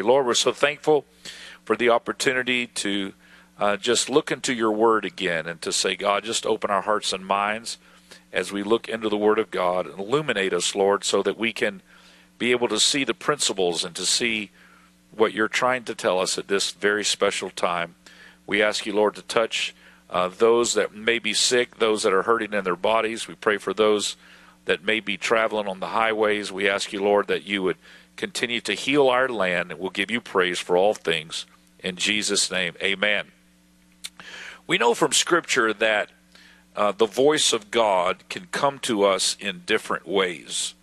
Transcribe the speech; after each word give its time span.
pray. 0.00 0.08
Lord, 0.08 0.26
we're 0.26 0.34
so 0.34 0.52
thankful 0.52 1.04
for 1.64 1.76
the 1.76 1.90
opportunity 1.90 2.66
to 2.66 3.12
uh, 3.58 3.76
just 3.76 4.08
look 4.08 4.32
into 4.32 4.54
your 4.54 4.72
word 4.72 5.04
again 5.04 5.46
and 5.46 5.60
to 5.62 5.72
say, 5.72 5.94
God, 5.94 6.24
just 6.24 6.46
open 6.46 6.70
our 6.70 6.82
hearts 6.82 7.12
and 7.12 7.26
minds 7.26 7.76
as 8.32 8.50
we 8.52 8.62
look 8.62 8.88
into 8.88 9.08
the 9.08 9.16
word 9.16 9.38
of 9.38 9.50
God 9.50 9.86
and 9.86 9.98
illuminate 9.98 10.54
us, 10.54 10.74
Lord, 10.74 11.04
so 11.04 11.22
that 11.22 11.38
we 11.38 11.52
can 11.52 11.82
be 12.38 12.52
able 12.52 12.68
to 12.68 12.80
see 12.80 13.04
the 13.04 13.14
principles 13.14 13.84
and 13.84 13.94
to 13.96 14.06
see 14.06 14.50
what 15.14 15.34
you're 15.34 15.48
trying 15.48 15.84
to 15.84 15.94
tell 15.94 16.18
us 16.18 16.38
at 16.38 16.48
this 16.48 16.70
very 16.70 17.04
special 17.04 17.50
time. 17.50 17.94
We 18.46 18.62
ask 18.62 18.86
you, 18.86 18.94
Lord, 18.94 19.16
to 19.16 19.22
touch 19.22 19.74
uh, 20.08 20.28
those 20.28 20.74
that 20.74 20.94
may 20.94 21.18
be 21.18 21.34
sick, 21.34 21.78
those 21.78 22.04
that 22.04 22.14
are 22.14 22.22
hurting 22.22 22.54
in 22.54 22.64
their 22.64 22.76
bodies. 22.76 23.28
We 23.28 23.34
pray 23.34 23.58
for 23.58 23.74
those 23.74 24.16
that 24.64 24.84
may 24.84 25.00
be 25.00 25.16
traveling 25.16 25.66
on 25.66 25.80
the 25.80 25.88
highways. 25.88 26.50
We 26.50 26.68
ask 26.68 26.92
you, 26.92 27.02
Lord, 27.02 27.26
that 27.26 27.44
you 27.44 27.62
would 27.64 27.76
continue 28.20 28.60
to 28.60 28.74
heal 28.74 29.08
our 29.08 29.30
land, 29.30 29.70
and 29.70 29.80
we'll 29.80 29.88
give 29.88 30.10
you 30.10 30.20
praise 30.20 30.58
for 30.58 30.76
all 30.76 30.92
things. 30.92 31.46
In 31.78 31.96
Jesus' 31.96 32.50
name, 32.50 32.74
amen. 32.82 33.28
We 34.66 34.76
know 34.76 34.92
from 34.92 35.12
Scripture 35.12 35.72
that 35.72 36.10
uh, 36.76 36.92
the 36.92 37.06
voice 37.06 37.54
of 37.54 37.70
God 37.70 38.28
can 38.28 38.48
come 38.52 38.78
to 38.80 39.04
us 39.04 39.38
in 39.40 39.62
different 39.64 40.06
ways. 40.06 40.74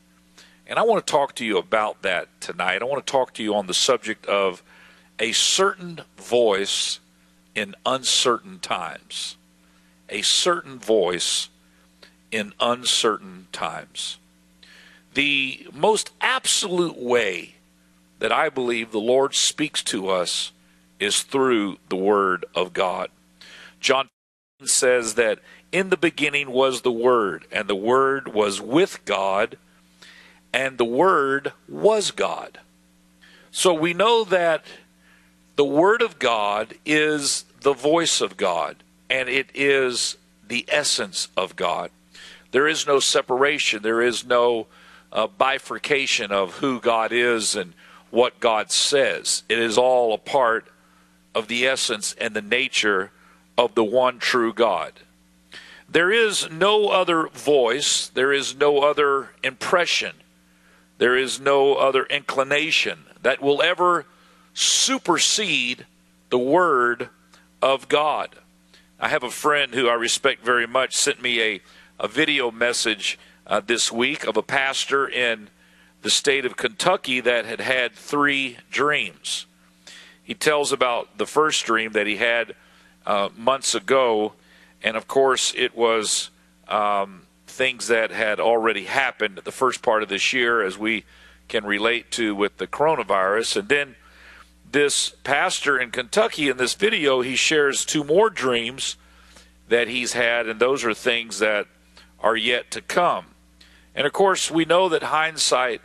And 0.66 0.80
I 0.80 0.81
want 0.81 1.05
to 1.05 1.11
talk 1.11 1.35
to 1.35 1.45
you 1.45 1.59
about 1.59 2.02
that 2.02 2.27
tonight. 2.41 2.81
I 2.81 2.85
want 2.85 3.05
to 3.05 3.11
talk 3.11 3.35
to 3.35 3.44
you 3.44 3.53
on 3.53 3.67
the 3.67 3.73
subject 3.75 4.25
of 4.25 4.63
a 5.19 5.31
certain 5.31 6.02
voice 6.17 6.99
in 7.53 7.75
uncertain 7.85 8.58
times. 8.59 9.38
A 10.09 10.23
certain 10.23 10.80
voice 10.80 11.49
in 12.31 12.53
uncertain 12.59 13.47
times. 13.52 14.17
The 15.17 15.66
most 15.73 16.12
absolute 16.21 16.95
way 16.95 17.55
that 18.20 18.31
I 18.31 18.49
believe 18.49 18.91
the 18.91 18.99
Lord 18.99 19.34
speaks 19.34 19.81
to 19.85 20.09
us 20.09 20.52
is 20.99 21.23
through 21.23 21.77
the 21.89 21.95
Word 21.95 22.45
of 22.53 22.71
God. 22.71 23.09
John 23.80 24.09
says 24.64 25.16
that 25.16 25.39
in 25.72 25.89
the 25.89 25.97
beginning 25.97 26.52
was 26.52 26.81
the 26.81 26.91
Word, 26.91 27.47
and 27.52 27.67
the 27.67 27.73
Word 27.75 28.36
was 28.36 28.61
with 28.61 29.03
God, 29.06 29.58
and 30.53 30.78
the 30.78 30.86
Word 30.86 31.52
was 31.67 32.11
God. 32.11 32.59
So 33.50 33.73
we 33.73 33.95
know 33.95 34.23
that 34.23 34.66
the 35.56 35.66
Word 35.66 36.03
of 36.03 36.19
God 36.19 36.75
is 36.86 37.45
the 37.61 37.73
voice 37.73 38.22
of 38.22 38.38
God, 38.38 38.84
and 39.09 39.30
it 39.30 39.50
is 39.56 40.16
the 40.47 40.63
essence 40.67 41.28
of 41.36 41.56
God. 41.56 41.89
There 42.52 42.67
is 42.67 42.86
no 42.86 43.00
separation, 43.00 43.81
there 43.81 44.03
is 44.03 44.23
no 44.23 44.67
uh, 45.11 45.27
bifurcation 45.27 46.31
of 46.31 46.55
who 46.55 46.80
God 46.80 47.11
is 47.11 47.55
and 47.55 47.73
what 48.09 48.39
God 48.39 48.72
says. 48.72 49.44
It 49.50 49.59
is 49.59 49.77
all 49.77 50.13
a 50.13 50.17
part 50.17 50.67
of 51.36 51.47
the 51.47 51.67
essence 51.67 52.16
and 52.19 52.36
the 52.36 52.41
nature 52.41 53.11
of 53.58 53.75
the 53.75 53.83
one 53.83 54.19
true 54.19 54.53
God. 54.53 54.94
There 55.89 56.11
is 56.11 56.50
no 56.52 56.89
other 56.89 57.28
voice, 57.28 58.09
there 58.09 58.33
is 58.33 58.55
no 58.55 58.80
other 58.80 59.30
impression, 59.44 60.16
there 60.97 61.16
is 61.16 61.39
no 61.39 61.75
other 61.75 62.05
inclination 62.05 63.05
that 63.22 63.41
will 63.41 63.61
ever 63.61 64.05
supersede 64.53 65.85
the 66.30 66.38
Word 66.38 67.09
of 67.61 67.88
God. 67.88 68.35
I 69.00 69.09
have 69.09 69.23
a 69.23 69.30
friend 69.30 69.73
who 69.73 69.88
I 69.88 69.94
respect 69.94 70.44
very 70.44 70.67
much 70.67 70.95
sent 70.95 71.22
me 71.22 71.41
a, 71.41 71.61
a 72.00 72.08
video 72.08 72.52
message 72.52 73.17
uh, 73.48 73.62
this 73.62 73.92
week 73.92 74.26
of 74.26 74.38
a 74.38 74.44
pastor 74.44 75.08
in 75.08 75.50
the 76.02 76.09
state 76.09 76.45
of 76.45 76.58
Kentucky 76.58 77.22
that 77.22 77.45
had 77.45 77.62
had 77.62 77.94
three 77.94 78.58
dreams. 78.70 79.45
He 80.22 80.34
tells 80.34 80.72
about 80.72 81.17
the 81.17 81.26
first 81.26 81.66
dream 81.66 81.94
that 81.94 82.06
he 82.06 82.18
had 82.18 82.56
uh, 83.06 83.30
months 83.36 83.73
ago, 83.73 84.34
and 84.84 84.98
of 84.98 85.08
course, 85.08 85.53
it 85.56 85.75
was 85.75 86.30
um, 86.68 87.24
things 87.47 87.88
that 87.88 88.12
had 88.12 88.40
already 88.40 88.84
happened 88.84 89.40
the 89.44 89.52
first 89.52 89.81
part 89.81 90.03
of 90.03 90.09
this 90.09 90.34
year, 90.34 90.62
as 90.62 90.78
we 90.78 91.06
can 91.47 91.66
relate 91.66 92.12
to 92.12 92.36
with 92.36 92.57
the 92.57 92.68
coronavirus. 92.68 93.57
And 93.57 93.69
then 93.69 93.96
this 94.69 95.12
pastor 95.24 95.80
in 95.80 95.91
Kentucky 95.91 96.50
in 96.50 96.57
this 96.57 96.74
video, 96.74 97.22
he 97.22 97.38
shares 97.38 97.86
two 97.86 98.03
more 98.03 98.30
dreams 98.30 98.97
that 99.69 99.88
he's 99.88 100.12
had, 100.12 100.47
and 100.47 100.59
those 100.59 100.84
are 100.84 100.94
things 100.94 101.40
that 101.40 101.68
are 102.19 102.36
yet 102.36 102.69
to 102.72 102.81
come. 102.81 103.28
And 103.97 104.06
of 104.06 104.13
course, 104.13 104.52
we 104.52 104.63
know 104.63 104.90
that 104.90 105.02
hindsight 105.02 105.81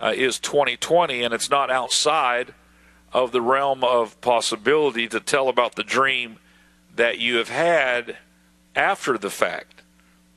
uh, 0.00 0.12
is 0.14 0.38
2020, 0.38 1.24
and 1.24 1.34
it's 1.34 1.50
not 1.50 1.68
outside 1.68 2.54
of 3.12 3.32
the 3.32 3.40
realm 3.40 3.82
of 3.82 4.20
possibility 4.20 5.08
to 5.08 5.18
tell 5.18 5.48
about 5.48 5.74
the 5.74 5.82
dream 5.82 6.38
that 6.94 7.18
you 7.18 7.38
have 7.38 7.48
had 7.48 8.18
after 8.76 9.18
the 9.18 9.30
fact. 9.30 9.82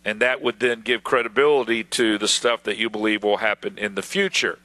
And 0.03 0.19
that 0.21 0.41
would 0.41 0.59
then 0.59 0.81
give 0.81 1.03
credibility 1.03 1.83
to 1.83 2.17
the 2.17 2.27
stuff 2.27 2.63
that 2.63 2.77
you 2.77 2.89
believe 2.89 3.23
will 3.23 3.37
happen 3.37 3.77
in 3.77 3.93
the 3.93 4.01
future. 4.01 4.57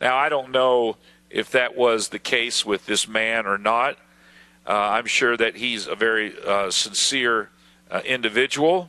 Now, 0.00 0.16
I 0.16 0.30
don't 0.30 0.50
know 0.50 0.96
if 1.28 1.50
that 1.50 1.76
was 1.76 2.08
the 2.08 2.18
case 2.18 2.64
with 2.64 2.86
this 2.86 3.06
man 3.06 3.46
or 3.46 3.58
not. 3.58 3.98
Uh, 4.66 4.72
I'm 4.72 5.06
sure 5.06 5.36
that 5.36 5.56
he's 5.56 5.86
a 5.86 5.94
very 5.94 6.32
uh, 6.46 6.70
sincere 6.70 7.50
uh, 7.90 8.00
individual, 8.06 8.88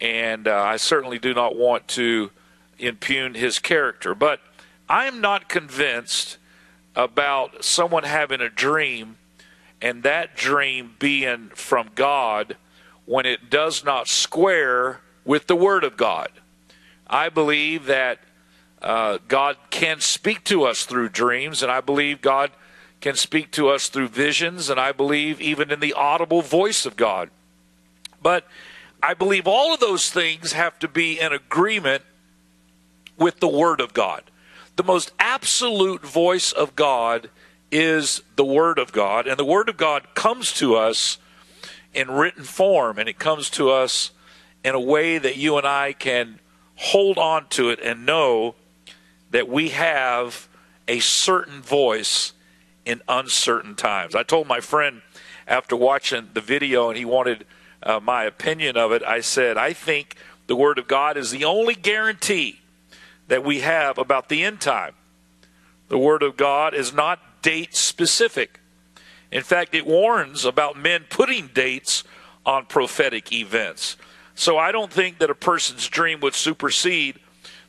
and 0.00 0.46
uh, 0.46 0.62
I 0.62 0.76
certainly 0.76 1.18
do 1.18 1.34
not 1.34 1.56
want 1.56 1.88
to 1.88 2.30
impugn 2.78 3.34
his 3.34 3.58
character. 3.58 4.14
But 4.14 4.40
I'm 4.88 5.20
not 5.20 5.48
convinced 5.48 6.38
about 6.94 7.64
someone 7.64 8.04
having 8.04 8.40
a 8.40 8.48
dream 8.48 9.16
and 9.82 10.02
that 10.02 10.36
dream 10.36 10.94
being 10.98 11.50
from 11.54 11.90
God 11.94 12.56
when 13.04 13.26
it 13.26 13.50
does 13.50 13.84
not 13.84 14.08
square 14.08 15.00
with 15.24 15.46
the 15.46 15.56
Word 15.56 15.84
of 15.84 15.96
God. 15.96 16.30
I 17.06 17.28
believe 17.28 17.86
that 17.86 18.20
uh, 18.80 19.18
God 19.28 19.56
can 19.70 20.00
speak 20.00 20.44
to 20.44 20.64
us 20.64 20.84
through 20.84 21.10
dreams, 21.10 21.62
and 21.62 21.70
I 21.70 21.80
believe 21.80 22.20
God 22.20 22.50
can 23.00 23.14
speak 23.14 23.50
to 23.52 23.68
us 23.68 23.88
through 23.88 24.08
visions, 24.08 24.70
and 24.70 24.80
I 24.80 24.92
believe 24.92 25.40
even 25.40 25.70
in 25.70 25.80
the 25.80 25.92
audible 25.92 26.42
voice 26.42 26.86
of 26.86 26.96
God. 26.96 27.30
But 28.22 28.46
I 29.02 29.14
believe 29.14 29.46
all 29.46 29.74
of 29.74 29.80
those 29.80 30.10
things 30.10 30.52
have 30.52 30.78
to 30.80 30.88
be 30.88 31.20
in 31.20 31.32
agreement 31.32 32.02
with 33.16 33.40
the 33.40 33.48
Word 33.48 33.80
of 33.80 33.94
God. 33.94 34.22
The 34.76 34.84
most 34.84 35.12
absolute 35.18 36.04
voice 36.04 36.52
of 36.52 36.76
God 36.76 37.30
is 37.70 38.22
the 38.36 38.44
Word 38.44 38.78
of 38.78 38.92
God, 38.92 39.26
and 39.26 39.38
the 39.38 39.44
Word 39.44 39.68
of 39.68 39.76
God 39.76 40.14
comes 40.14 40.52
to 40.54 40.76
us 40.76 41.18
in 41.94 42.10
written 42.10 42.44
form, 42.44 42.98
and 42.98 43.08
it 43.08 43.18
comes 43.18 43.48
to 43.50 43.70
us 43.70 44.10
in 44.62 44.74
a 44.74 44.80
way 44.80 45.18
that 45.18 45.36
you 45.36 45.56
and 45.56 45.66
I 45.66 45.92
can 45.92 46.40
hold 46.76 47.18
on 47.18 47.48
to 47.48 47.70
it 47.70 47.80
and 47.82 48.04
know 48.04 48.54
that 49.30 49.48
we 49.48 49.70
have 49.70 50.48
a 50.86 51.00
certain 51.00 51.62
voice 51.62 52.32
in 52.84 53.00
uncertain 53.08 53.74
times. 53.74 54.14
I 54.14 54.22
told 54.22 54.46
my 54.46 54.60
friend 54.60 55.02
after 55.46 55.74
watching 55.74 56.30
the 56.34 56.40
video 56.40 56.88
and 56.88 56.98
he 56.98 57.04
wanted 57.04 57.46
uh, 57.82 58.00
my 58.00 58.24
opinion 58.24 58.76
of 58.76 58.92
it, 58.92 59.02
I 59.02 59.20
said, 59.20 59.56
I 59.56 59.72
think 59.72 60.16
the 60.46 60.56
Word 60.56 60.78
of 60.78 60.86
God 60.86 61.16
is 61.16 61.30
the 61.30 61.44
only 61.44 61.74
guarantee 61.74 62.60
that 63.28 63.44
we 63.44 63.60
have 63.60 63.98
about 63.98 64.28
the 64.28 64.42
end 64.44 64.60
time. 64.60 64.94
The 65.88 65.98
Word 65.98 66.22
of 66.22 66.36
God 66.36 66.74
is 66.74 66.92
not 66.92 67.42
date 67.42 67.74
specific. 67.74 68.60
In 69.30 69.42
fact, 69.42 69.74
it 69.74 69.86
warns 69.86 70.44
about 70.44 70.78
men 70.78 71.04
putting 71.08 71.48
dates 71.48 72.04
on 72.44 72.66
prophetic 72.66 73.32
events. 73.32 73.96
So 74.34 74.58
I 74.58 74.70
don't 74.70 74.92
think 74.92 75.18
that 75.18 75.30
a 75.30 75.34
person's 75.34 75.88
dream 75.88 76.20
would 76.20 76.34
supersede 76.34 77.18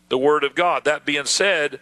the 0.10 0.18
Word 0.18 0.44
of 0.44 0.54
God. 0.54 0.86
That 0.86 1.06
being 1.06 1.26
said, 1.26 1.80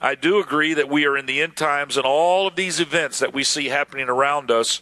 I 0.00 0.14
do 0.14 0.38
agree 0.38 0.74
that 0.74 0.88
we 0.88 1.06
are 1.06 1.16
in 1.16 1.26
the 1.26 1.42
end 1.42 1.56
times, 1.56 1.96
and 1.96 2.06
all 2.06 2.46
of 2.46 2.54
these 2.54 2.78
events 2.78 3.18
that 3.18 3.34
we 3.34 3.42
see 3.42 3.66
happening 3.66 4.08
around 4.08 4.50
us, 4.50 4.80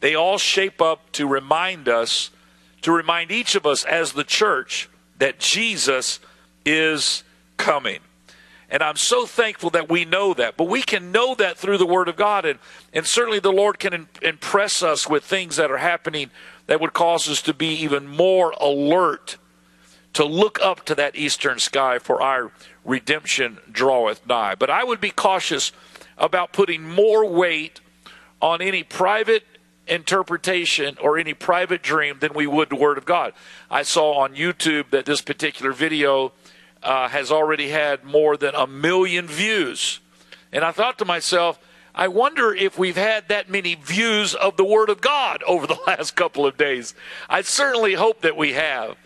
they 0.00 0.14
all 0.14 0.38
shape 0.38 0.80
up 0.80 1.12
to 1.12 1.26
remind 1.26 1.88
us, 1.88 2.30
to 2.82 2.92
remind 2.92 3.30
each 3.30 3.54
of 3.54 3.66
us 3.66 3.84
as 3.84 4.12
the 4.12 4.24
church, 4.24 4.88
that 5.18 5.38
Jesus 5.38 6.18
is 6.64 7.23
coming. 7.56 8.00
And 8.70 8.82
I'm 8.82 8.96
so 8.96 9.26
thankful 9.26 9.70
that 9.70 9.88
we 9.88 10.04
know 10.04 10.34
that. 10.34 10.56
But 10.56 10.68
we 10.68 10.82
can 10.82 11.12
know 11.12 11.34
that 11.36 11.58
through 11.58 11.78
the 11.78 11.86
Word 11.86 12.08
of 12.08 12.16
God. 12.16 12.44
And, 12.44 12.58
and 12.92 13.06
certainly 13.06 13.38
the 13.38 13.52
Lord 13.52 13.78
can 13.78 14.08
impress 14.22 14.82
us 14.82 15.08
with 15.08 15.24
things 15.24 15.56
that 15.56 15.70
are 15.70 15.78
happening 15.78 16.30
that 16.66 16.80
would 16.80 16.92
cause 16.92 17.28
us 17.28 17.42
to 17.42 17.54
be 17.54 17.68
even 17.68 18.08
more 18.08 18.52
alert 18.60 19.36
to 20.14 20.24
look 20.24 20.60
up 20.62 20.84
to 20.86 20.94
that 20.94 21.16
eastern 21.16 21.58
sky 21.58 21.98
for 21.98 22.22
our 22.22 22.52
redemption 22.84 23.58
draweth 23.70 24.26
nigh. 24.26 24.54
But 24.54 24.70
I 24.70 24.84
would 24.84 25.00
be 25.00 25.10
cautious 25.10 25.72
about 26.16 26.52
putting 26.52 26.82
more 26.82 27.26
weight 27.26 27.80
on 28.40 28.62
any 28.62 28.82
private 28.82 29.44
interpretation 29.86 30.96
or 31.00 31.18
any 31.18 31.34
private 31.34 31.82
dream 31.82 32.18
than 32.20 32.32
we 32.32 32.46
would 32.46 32.70
the 32.70 32.76
Word 32.76 32.96
of 32.96 33.04
God. 33.04 33.34
I 33.70 33.82
saw 33.82 34.20
on 34.20 34.34
YouTube 34.34 34.90
that 34.90 35.04
this 35.04 35.20
particular 35.20 35.72
video 35.72 36.32
uh, 36.84 37.08
has 37.08 37.32
already 37.32 37.70
had 37.70 38.04
more 38.04 38.36
than 38.36 38.54
a 38.54 38.66
million 38.66 39.26
views. 39.26 40.00
And 40.52 40.62
I 40.62 40.70
thought 40.70 40.98
to 40.98 41.04
myself, 41.04 41.58
I 41.94 42.08
wonder 42.08 42.54
if 42.54 42.78
we've 42.78 42.96
had 42.96 43.28
that 43.28 43.48
many 43.48 43.74
views 43.74 44.34
of 44.34 44.56
the 44.56 44.64
Word 44.64 44.90
of 44.90 45.00
God 45.00 45.42
over 45.46 45.66
the 45.66 45.78
last 45.86 46.14
couple 46.14 46.46
of 46.46 46.56
days. 46.56 46.94
I 47.28 47.42
certainly 47.42 47.94
hope 47.94 48.20
that 48.20 48.36
we 48.36 48.52
have. 48.52 48.96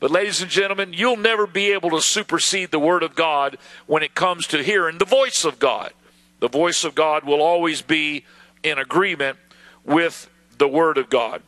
But, 0.00 0.12
ladies 0.12 0.40
and 0.40 0.50
gentlemen, 0.50 0.92
you'll 0.92 1.16
never 1.16 1.46
be 1.46 1.72
able 1.72 1.90
to 1.90 2.00
supersede 2.00 2.70
the 2.70 2.78
Word 2.78 3.02
of 3.02 3.16
God 3.16 3.58
when 3.86 4.02
it 4.02 4.14
comes 4.14 4.46
to 4.48 4.62
hearing 4.62 4.98
the 4.98 5.04
voice 5.04 5.44
of 5.44 5.58
God. 5.58 5.92
The 6.38 6.48
voice 6.48 6.84
of 6.84 6.94
God 6.94 7.24
will 7.24 7.42
always 7.42 7.82
be 7.82 8.24
in 8.62 8.78
agreement 8.78 9.38
with 9.84 10.30
the 10.56 10.68
Word 10.68 10.98
of 10.98 11.10
God. 11.10 11.42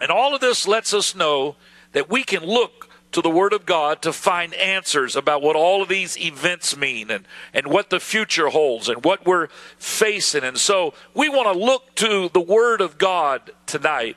And 0.00 0.10
all 0.10 0.34
of 0.34 0.40
this 0.40 0.68
lets 0.68 0.94
us 0.94 1.16
know 1.16 1.56
that 1.92 2.08
we 2.08 2.22
can 2.22 2.44
look 2.44 2.88
to 3.14 3.22
the 3.22 3.30
Word 3.30 3.52
of 3.52 3.64
God 3.64 4.02
to 4.02 4.12
find 4.12 4.52
answers 4.54 5.14
about 5.14 5.40
what 5.40 5.54
all 5.54 5.80
of 5.80 5.88
these 5.88 6.18
events 6.18 6.76
mean 6.76 7.12
and, 7.12 7.26
and 7.54 7.68
what 7.68 7.88
the 7.88 8.00
future 8.00 8.48
holds 8.48 8.88
and 8.88 9.04
what 9.04 9.24
we're 9.24 9.46
facing. 9.78 10.42
And 10.42 10.58
so 10.58 10.94
we 11.14 11.28
want 11.28 11.52
to 11.52 11.58
look 11.58 11.94
to 11.96 12.28
the 12.28 12.40
Word 12.40 12.80
of 12.80 12.98
God 12.98 13.52
tonight. 13.66 14.16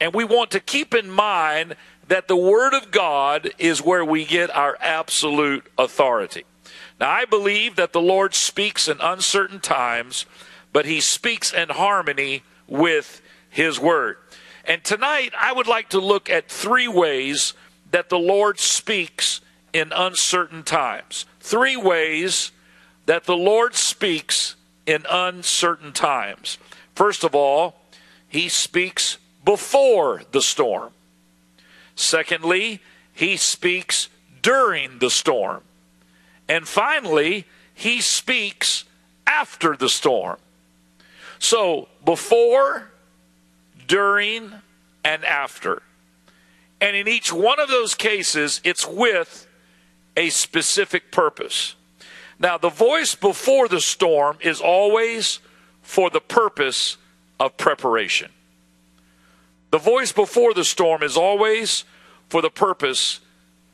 And 0.00 0.14
we 0.14 0.24
want 0.24 0.50
to 0.52 0.60
keep 0.60 0.94
in 0.94 1.10
mind 1.10 1.76
that 2.08 2.26
the 2.26 2.36
Word 2.36 2.72
of 2.72 2.90
God 2.90 3.50
is 3.58 3.82
where 3.82 4.04
we 4.04 4.24
get 4.24 4.54
our 4.56 4.78
absolute 4.80 5.70
authority. 5.76 6.44
Now, 6.98 7.10
I 7.10 7.26
believe 7.26 7.76
that 7.76 7.92
the 7.92 8.00
Lord 8.00 8.34
speaks 8.34 8.88
in 8.88 8.96
uncertain 9.00 9.60
times, 9.60 10.24
but 10.72 10.86
He 10.86 11.02
speaks 11.02 11.52
in 11.52 11.68
harmony 11.68 12.44
with 12.66 13.20
His 13.50 13.78
Word. 13.78 14.16
And 14.64 14.82
tonight, 14.82 15.32
I 15.38 15.52
would 15.52 15.66
like 15.66 15.90
to 15.90 16.00
look 16.00 16.30
at 16.30 16.48
three 16.48 16.88
ways 16.88 17.52
that 17.92 18.08
the 18.08 18.18
Lord 18.18 18.58
speaks 18.58 19.40
in 19.72 19.92
uncertain 19.94 20.64
times. 20.64 21.24
Three 21.40 21.76
ways 21.76 22.50
that 23.06 23.24
the 23.24 23.36
Lord 23.36 23.74
speaks 23.74 24.56
in 24.86 25.04
uncertain 25.08 25.92
times. 25.92 26.58
First 26.94 27.24
of 27.24 27.34
all, 27.34 27.76
He 28.28 28.48
speaks 28.48 29.18
before 29.44 30.22
the 30.32 30.42
storm. 30.42 30.92
Secondly, 31.94 32.80
He 33.12 33.36
speaks 33.36 34.08
during 34.40 34.98
the 34.98 35.10
storm. 35.10 35.62
And 36.48 36.66
finally, 36.66 37.46
He 37.74 38.00
speaks 38.00 38.84
after 39.26 39.76
the 39.76 39.88
storm. 39.88 40.38
So, 41.38 41.88
before, 42.04 42.90
during, 43.86 44.52
and 45.04 45.24
after. 45.24 45.82
And 46.82 46.96
in 46.96 47.06
each 47.06 47.32
one 47.32 47.60
of 47.60 47.68
those 47.68 47.94
cases, 47.94 48.60
it's 48.64 48.86
with 48.86 49.46
a 50.16 50.30
specific 50.30 51.12
purpose. 51.12 51.76
Now, 52.40 52.58
the 52.58 52.70
voice 52.70 53.14
before 53.14 53.68
the 53.68 53.80
storm 53.80 54.38
is 54.40 54.60
always 54.60 55.38
for 55.80 56.10
the 56.10 56.20
purpose 56.20 56.96
of 57.38 57.56
preparation. 57.56 58.32
The 59.70 59.78
voice 59.78 60.10
before 60.10 60.54
the 60.54 60.64
storm 60.64 61.04
is 61.04 61.16
always 61.16 61.84
for 62.28 62.42
the 62.42 62.50
purpose 62.50 63.20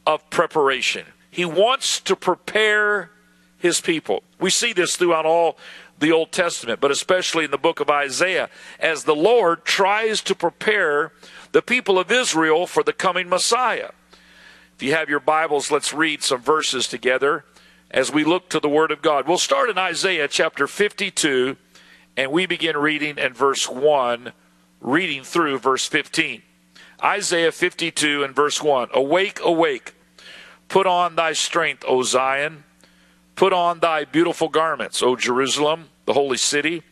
of 0.06 0.28
preparation. 0.28 1.06
He 1.30 1.46
wants 1.46 2.00
to 2.00 2.14
prepare 2.14 3.10
his 3.56 3.80
people. 3.80 4.22
We 4.38 4.50
see 4.50 4.74
this 4.74 4.96
throughout 4.96 5.24
all 5.24 5.56
the 5.98 6.12
Old 6.12 6.30
Testament, 6.30 6.80
but 6.80 6.90
especially 6.90 7.46
in 7.46 7.50
the 7.50 7.58
book 7.58 7.80
of 7.80 7.88
Isaiah, 7.88 8.50
as 8.78 9.04
the 9.04 9.16
Lord 9.16 9.64
tries 9.64 10.20
to 10.22 10.34
prepare 10.34 11.12
the 11.52 11.62
people 11.62 11.98
of 11.98 12.10
Israel 12.10 12.66
for 12.66 12.82
the 12.82 12.92
coming 12.92 13.28
Messiah. 13.28 13.90
If 14.76 14.82
you 14.82 14.92
have 14.92 15.08
your 15.08 15.20
Bibles, 15.20 15.70
let's 15.70 15.92
read 15.92 16.22
some 16.22 16.40
verses 16.40 16.86
together 16.86 17.44
as 17.90 18.12
we 18.12 18.24
look 18.24 18.48
to 18.50 18.60
the 18.60 18.68
Word 18.68 18.90
of 18.90 19.02
God. 19.02 19.26
We'll 19.26 19.38
start 19.38 19.70
in 19.70 19.78
Isaiah 19.78 20.28
chapter 20.28 20.66
52, 20.66 21.56
and 22.16 22.30
we 22.30 22.46
begin 22.46 22.76
reading 22.76 23.18
in 23.18 23.32
verse 23.32 23.68
1, 23.68 24.32
reading 24.80 25.24
through 25.24 25.58
verse 25.58 25.86
15. 25.86 26.42
Isaiah 27.02 27.52
52 27.52 28.24
and 28.24 28.34
verse 28.34 28.62
1 28.62 28.88
Awake, 28.92 29.40
awake, 29.42 29.94
put 30.68 30.86
on 30.86 31.16
thy 31.16 31.32
strength, 31.32 31.84
O 31.86 32.02
Zion. 32.02 32.64
Put 33.36 33.52
on 33.52 33.78
thy 33.78 34.04
beautiful 34.04 34.48
garments, 34.48 35.00
O 35.00 35.14
Jerusalem, 35.14 35.90
the 36.06 36.14
holy 36.14 36.36
city. 36.36 36.82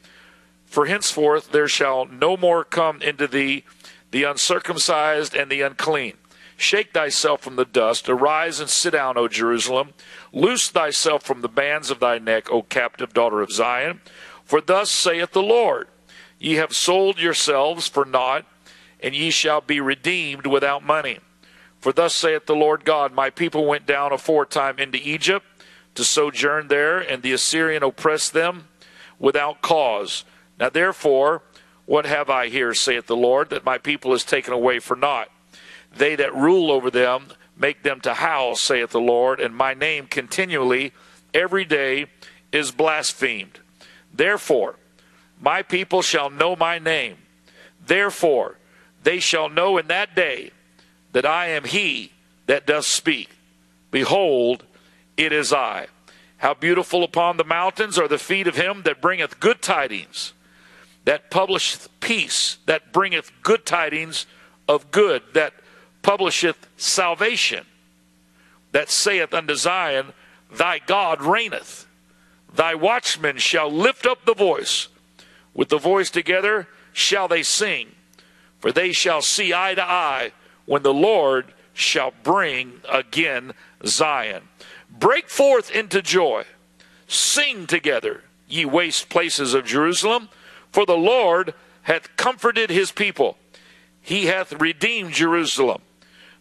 For 0.64 0.86
henceforth 0.86 1.50
there 1.50 1.66
shall 1.66 2.06
no 2.06 2.36
more 2.36 2.62
come 2.62 3.02
into 3.02 3.26
thee 3.26 3.64
the 4.10 4.24
uncircumcised 4.24 5.34
and 5.34 5.50
the 5.50 5.62
unclean. 5.62 6.14
Shake 6.56 6.92
thyself 6.92 7.42
from 7.42 7.56
the 7.56 7.66
dust. 7.66 8.08
Arise 8.08 8.60
and 8.60 8.70
sit 8.70 8.92
down, 8.92 9.18
O 9.18 9.28
Jerusalem. 9.28 9.92
Loose 10.32 10.68
thyself 10.68 11.22
from 11.22 11.42
the 11.42 11.48
bands 11.48 11.90
of 11.90 12.00
thy 12.00 12.18
neck, 12.18 12.50
O 12.50 12.62
captive 12.62 13.12
daughter 13.12 13.42
of 13.42 13.52
Zion. 13.52 14.00
For 14.44 14.60
thus 14.60 14.90
saith 14.90 15.32
the 15.32 15.42
Lord 15.42 15.88
Ye 16.38 16.54
have 16.54 16.74
sold 16.74 17.18
yourselves 17.18 17.88
for 17.88 18.04
naught, 18.04 18.44
and 19.00 19.14
ye 19.14 19.30
shall 19.30 19.60
be 19.60 19.80
redeemed 19.80 20.46
without 20.46 20.82
money. 20.82 21.18
For 21.80 21.92
thus 21.92 22.14
saith 22.14 22.46
the 22.46 22.54
Lord 22.54 22.84
God 22.84 23.12
My 23.12 23.30
people 23.30 23.66
went 23.66 23.86
down 23.86 24.12
aforetime 24.12 24.78
into 24.78 24.98
Egypt 24.98 25.46
to 25.94 26.04
sojourn 26.04 26.68
there, 26.68 26.98
and 26.98 27.22
the 27.22 27.32
Assyrian 27.32 27.82
oppressed 27.82 28.32
them 28.32 28.68
without 29.18 29.62
cause. 29.62 30.24
Now 30.58 30.70
therefore, 30.70 31.42
what 31.86 32.04
have 32.04 32.28
I 32.28 32.48
here, 32.48 32.74
saith 32.74 33.06
the 33.06 33.16
Lord, 33.16 33.50
that 33.50 33.64
my 33.64 33.78
people 33.78 34.12
is 34.12 34.24
taken 34.24 34.52
away 34.52 34.78
for 34.80 34.96
naught? 34.96 35.28
They 35.96 36.16
that 36.16 36.34
rule 36.34 36.70
over 36.70 36.90
them 36.90 37.28
make 37.56 37.82
them 37.82 38.00
to 38.00 38.14
howl, 38.14 38.54
saith 38.54 38.90
the 38.90 39.00
Lord, 39.00 39.40
and 39.40 39.54
my 39.54 39.72
name 39.72 40.06
continually, 40.06 40.92
every 41.32 41.64
day, 41.64 42.06
is 42.52 42.70
blasphemed. 42.70 43.60
Therefore, 44.12 44.76
my 45.40 45.62
people 45.62 46.02
shall 46.02 46.30
know 46.30 46.56
my 46.56 46.78
name. 46.78 47.16
Therefore, 47.84 48.58
they 49.02 49.20
shall 49.20 49.48
know 49.48 49.78
in 49.78 49.86
that 49.88 50.14
day 50.14 50.50
that 51.12 51.24
I 51.24 51.48
am 51.48 51.64
he 51.64 52.12
that 52.46 52.66
doth 52.66 52.84
speak. 52.84 53.30
Behold, 53.90 54.64
it 55.16 55.32
is 55.32 55.52
I. 55.52 55.86
How 56.38 56.54
beautiful 56.54 57.02
upon 57.02 57.36
the 57.36 57.44
mountains 57.44 57.98
are 57.98 58.08
the 58.08 58.18
feet 58.18 58.46
of 58.46 58.56
him 58.56 58.82
that 58.82 59.00
bringeth 59.00 59.40
good 59.40 59.62
tidings, 59.62 60.32
that 61.06 61.30
publisheth 61.30 61.88
peace, 62.00 62.58
that 62.66 62.92
bringeth 62.92 63.32
good 63.42 63.64
tidings 63.64 64.26
of 64.68 64.90
good, 64.90 65.22
that 65.32 65.54
publisheth 66.02 66.66
salvation, 66.76 67.64
that 68.72 68.90
saith 68.90 69.32
unto 69.32 69.54
Zion, 69.54 70.12
Thy 70.52 70.80
God 70.80 71.22
reigneth. 71.22 71.86
Thy 72.54 72.74
watchmen 72.74 73.38
shall 73.38 73.70
lift 73.70 74.04
up 74.04 74.24
the 74.24 74.34
voice. 74.34 74.88
With 75.54 75.68
the 75.68 75.78
voice 75.78 76.10
together 76.10 76.68
shall 76.92 77.28
they 77.28 77.42
sing, 77.42 77.92
for 78.58 78.72
they 78.72 78.92
shall 78.92 79.22
see 79.22 79.54
eye 79.54 79.74
to 79.74 79.82
eye 79.82 80.32
when 80.64 80.82
the 80.82 80.94
Lord 80.94 81.46
shall 81.72 82.12
bring 82.22 82.80
again 82.88 83.52
Zion. 83.84 84.42
Break 84.90 85.28
forth 85.28 85.70
into 85.70 86.02
joy. 86.02 86.44
Sing 87.06 87.66
together, 87.66 88.24
ye 88.48 88.64
waste 88.64 89.08
places 89.08 89.54
of 89.54 89.64
Jerusalem, 89.64 90.28
for 90.76 90.84
the 90.84 90.92
Lord 90.92 91.54
hath 91.84 92.14
comforted 92.18 92.68
his 92.68 92.92
people. 92.92 93.38
He 94.02 94.26
hath 94.26 94.52
redeemed 94.60 95.14
Jerusalem. 95.14 95.80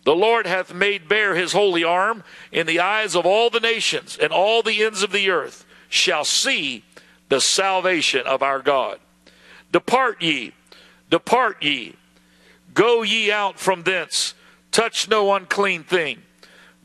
The 0.03 0.13
Lord 0.13 0.45
hath 0.45 0.73
made 0.73 1.07
bare 1.07 1.35
his 1.35 1.53
holy 1.53 1.85
arm 1.85 2.21
in 2.51 2.67
the 2.67 2.81
eyes 2.81 3.15
of 3.15 3.25
all 3.25 3.49
the 3.49 3.61
nations, 3.61 4.17
and 4.21 4.33
all 4.33 4.61
the 4.61 4.83
ends 4.83 5.03
of 5.03 5.13
the 5.13 5.29
earth 5.29 5.65
shall 5.87 6.25
see 6.25 6.83
the 7.29 7.39
salvation 7.39 8.27
of 8.27 8.43
our 8.43 8.61
God. 8.61 8.99
Depart 9.71 10.21
ye, 10.21 10.51
depart 11.09 11.63
ye, 11.63 11.95
go 12.73 13.03
ye 13.03 13.31
out 13.31 13.57
from 13.57 13.83
thence, 13.83 14.33
touch 14.69 15.07
no 15.07 15.33
unclean 15.33 15.85
thing 15.85 16.21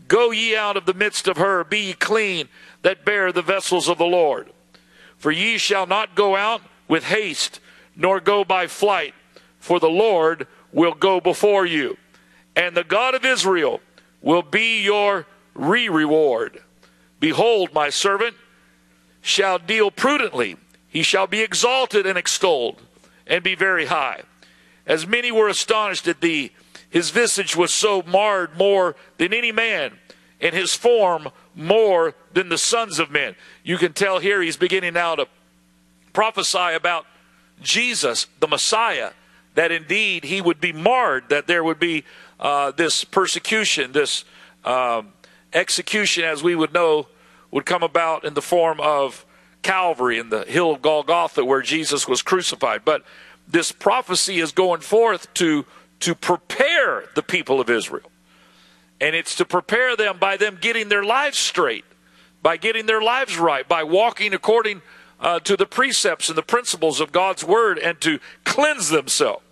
Go 0.07 0.31
ye 0.31 0.55
out 0.55 0.77
of 0.77 0.87
the 0.87 0.95
midst 0.95 1.27
of 1.27 1.37
her, 1.37 1.65
be 1.65 1.81
ye 1.81 1.95
clean 1.95 2.49
that 2.83 3.05
bear 3.05 3.33
the 3.33 3.43
vessels 3.43 3.89
of 3.89 3.99
the 3.99 4.05
Lord. 4.05 4.53
For 5.19 5.33
ye 5.33 5.59
shall 5.59 5.89
not 5.89 6.15
go 6.15 6.37
out 6.37 6.63
with 6.91 7.05
haste, 7.05 7.61
nor 7.95 8.19
go 8.21 8.45
by 8.45 8.67
flight, 8.67 9.15
for 9.61 9.79
the 9.79 9.89
Lord 9.89 10.49
will 10.73 10.93
go 10.93 11.21
before 11.21 11.65
you, 11.65 11.97
and 12.57 12.77
the 12.77 12.85
God 12.85 13.15
of 13.15 13.25
Israel 13.25 13.81
will 14.21 14.43
be 14.43 14.83
your 14.83 15.25
re 15.55 15.89
reward. 15.89 16.61
Behold, 17.21 17.73
my 17.73 17.91
servant 17.91 18.35
shall 19.21 19.59
deal 19.59 19.93
prudently, 19.93 20.57
he 20.89 21.05
shall 21.05 21.29
be 21.29 21.43
exalted 21.43 22.07
and 22.07 22.19
extolled, 22.19 22.83
and 23.25 23.45
be 23.45 23.55
very 23.55 23.87
high. 23.87 24.23
As 24.85 25.07
many 25.07 25.31
were 25.31 25.49
astonished 25.49 26.09
at 26.09 26.21
thee, 26.21 26.51
his 26.89 27.11
visage 27.11 27.55
was 27.55 27.73
so 27.73 28.03
marred 28.03 28.59
more 28.59 28.97
than 29.17 29.33
any 29.33 29.53
man, 29.53 29.93
and 30.41 30.53
his 30.53 30.75
form 30.75 31.29
more 31.55 32.17
than 32.33 32.49
the 32.49 32.59
sons 32.59 32.99
of 32.99 33.13
men. 33.13 33.37
You 33.63 33.79
can 33.79 33.93
tell 33.93 34.19
here 34.19 34.43
he's 34.43 34.57
beginning 34.57 34.95
now 34.95 35.15
to 35.15 35.29
prophesy 36.21 36.75
about 36.75 37.07
Jesus, 37.63 38.27
the 38.41 38.47
Messiah, 38.47 39.13
that 39.55 39.73
indeed 39.73 40.23
he 40.23 40.43
would 40.43 40.61
be 40.61 40.71
marred, 40.71 41.31
that 41.31 41.47
there 41.47 41.65
would 41.65 41.79
be 41.79 42.05
uh, 42.39 42.73
this 42.73 43.05
persecution, 43.05 43.93
this 43.93 44.27
um, 44.67 45.15
execution, 45.55 46.25
as 46.25 46.43
we 46.43 46.55
would 46.55 46.75
know, 46.75 47.07
would 47.51 47.65
come 47.65 47.83
about 47.83 48.27
in 48.27 48.35
the 48.35 48.43
form 48.43 48.79
of 48.81 49.25
Calvary 49.63 50.19
in 50.19 50.29
the 50.29 50.43
hill 50.43 50.73
of 50.73 50.83
Golgotha 50.83 51.43
where 51.43 51.63
Jesus 51.63 52.07
was 52.07 52.21
crucified. 52.21 52.85
But 52.85 53.03
this 53.49 53.73
prophecy 53.73 54.41
is 54.41 54.53
going 54.53 54.83
forth 54.83 55.33
to, 55.35 55.65
to 56.01 56.15
prepare 56.15 57.05
the 57.15 57.23
people 57.23 57.63
of 57.63 57.71
Israel. 57.71 58.11
And 59.01 59.17
it's 59.17 59.37
to 59.37 59.47
prepare 59.47 59.97
them 59.97 60.19
by 60.19 60.37
them 60.37 60.59
getting 60.61 60.91
their 60.91 61.03
lives 61.03 61.39
straight, 61.39 61.87
by 62.43 62.59
getting 62.59 62.85
their 62.85 63.01
lives 63.01 63.39
right, 63.39 63.67
by 63.67 63.85
walking 63.85 64.35
according 64.35 64.83
uh, 65.21 65.41
to 65.41 65.57
the 65.57 65.67
precepts 65.67 66.29
and 66.29 66.39
the 66.39 66.43
principles 66.43 67.01
of 67.01 67.13
God's 67.13 67.45
word 67.45 67.79
and 67.79 68.01
to 68.01 68.19
cleanse 68.45 68.89
themselves. 68.89 69.45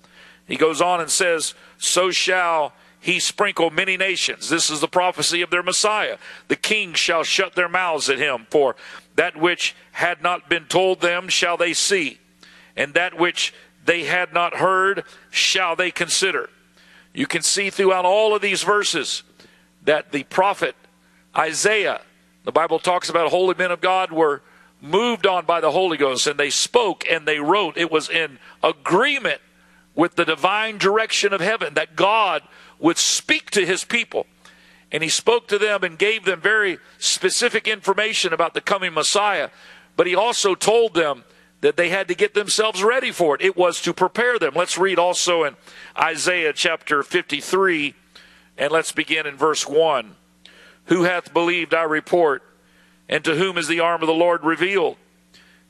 He 0.46 0.56
goes 0.56 0.80
on 0.80 1.00
and 1.00 1.10
says, 1.10 1.54
So 1.76 2.10
shall 2.10 2.72
he 3.00 3.20
sprinkle 3.20 3.70
many 3.70 3.96
nations. 3.96 4.48
This 4.48 4.70
is 4.70 4.80
the 4.80 4.88
prophecy 4.88 5.42
of 5.42 5.50
their 5.50 5.62
Messiah. 5.62 6.18
The 6.48 6.56
kings 6.56 6.98
shall 6.98 7.22
shut 7.22 7.54
their 7.54 7.68
mouths 7.68 8.10
at 8.10 8.18
him, 8.18 8.46
for 8.50 8.76
that 9.14 9.36
which 9.36 9.74
had 9.92 10.22
not 10.22 10.48
been 10.48 10.64
told 10.64 11.00
them 11.00 11.28
shall 11.28 11.56
they 11.56 11.74
see, 11.74 12.18
and 12.76 12.94
that 12.94 13.18
which 13.18 13.54
they 13.84 14.04
had 14.04 14.32
not 14.32 14.56
heard 14.56 15.04
shall 15.30 15.76
they 15.76 15.90
consider. 15.90 16.50
You 17.14 17.26
can 17.26 17.42
see 17.42 17.70
throughout 17.70 18.04
all 18.04 18.34
of 18.34 18.42
these 18.42 18.62
verses 18.62 19.22
that 19.84 20.12
the 20.12 20.24
prophet 20.24 20.74
Isaiah, 21.36 22.00
the 22.44 22.52
Bible 22.52 22.78
talks 22.78 23.08
about 23.08 23.30
holy 23.30 23.54
men 23.54 23.70
of 23.70 23.80
God 23.80 24.10
were 24.10 24.42
moved 24.80 25.26
on 25.26 25.44
by 25.44 25.60
the 25.60 25.70
Holy 25.70 25.96
Ghost 25.96 26.26
and 26.26 26.38
they 26.38 26.50
spoke 26.50 27.04
and 27.10 27.26
they 27.26 27.40
wrote. 27.40 27.76
It 27.76 27.90
was 27.90 28.08
in 28.08 28.38
agreement 28.62 29.40
with 29.94 30.14
the 30.14 30.24
divine 30.24 30.78
direction 30.78 31.32
of 31.32 31.40
heaven 31.40 31.74
that 31.74 31.96
God 31.96 32.42
would 32.78 32.98
speak 32.98 33.50
to 33.50 33.66
his 33.66 33.84
people. 33.84 34.26
And 34.90 35.02
he 35.02 35.08
spoke 35.08 35.48
to 35.48 35.58
them 35.58 35.82
and 35.82 35.98
gave 35.98 36.24
them 36.24 36.40
very 36.40 36.78
specific 36.98 37.68
information 37.68 38.32
about 38.32 38.54
the 38.54 38.60
coming 38.60 38.94
Messiah. 38.94 39.50
But 39.96 40.06
he 40.06 40.14
also 40.14 40.54
told 40.54 40.94
them 40.94 41.24
that 41.60 41.76
they 41.76 41.88
had 41.88 42.08
to 42.08 42.14
get 42.14 42.34
themselves 42.34 42.82
ready 42.82 43.10
for 43.10 43.34
it. 43.34 43.42
It 43.42 43.56
was 43.56 43.82
to 43.82 43.92
prepare 43.92 44.38
them. 44.38 44.54
Let's 44.54 44.78
read 44.78 44.98
also 44.98 45.44
in 45.44 45.56
Isaiah 45.98 46.52
chapter 46.52 47.02
53, 47.02 47.94
and 48.56 48.72
let's 48.72 48.92
begin 48.92 49.26
in 49.26 49.36
verse 49.36 49.66
1. 49.66 50.14
Who 50.86 51.02
hath 51.02 51.34
believed 51.34 51.74
our 51.74 51.88
report, 51.88 52.42
and 53.08 53.24
to 53.24 53.36
whom 53.36 53.58
is 53.58 53.68
the 53.68 53.80
arm 53.80 54.02
of 54.02 54.06
the 54.06 54.14
Lord 54.14 54.44
revealed? 54.44 54.96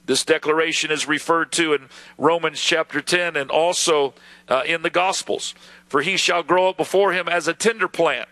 This 0.09 0.25
declaration 0.25 0.91
is 0.91 1.07
referred 1.07 1.53
to 1.53 1.75
in 1.75 1.91
Romans 2.17 2.61
chapter 2.61 3.03
10 3.03 3.37
and 3.37 3.51
also 3.51 4.15
uh, 4.49 4.63
in 4.65 4.81
the 4.81 4.89
Gospels. 4.89 5.55
For 5.87 6.01
he 6.01 6.17
shall 6.17 6.43
grow 6.43 6.71
up 6.71 6.79
before 6.79 7.13
him 7.13 7.29
as 7.29 7.47
a 7.47 7.53
tender 7.53 7.89
plant, 7.89 8.29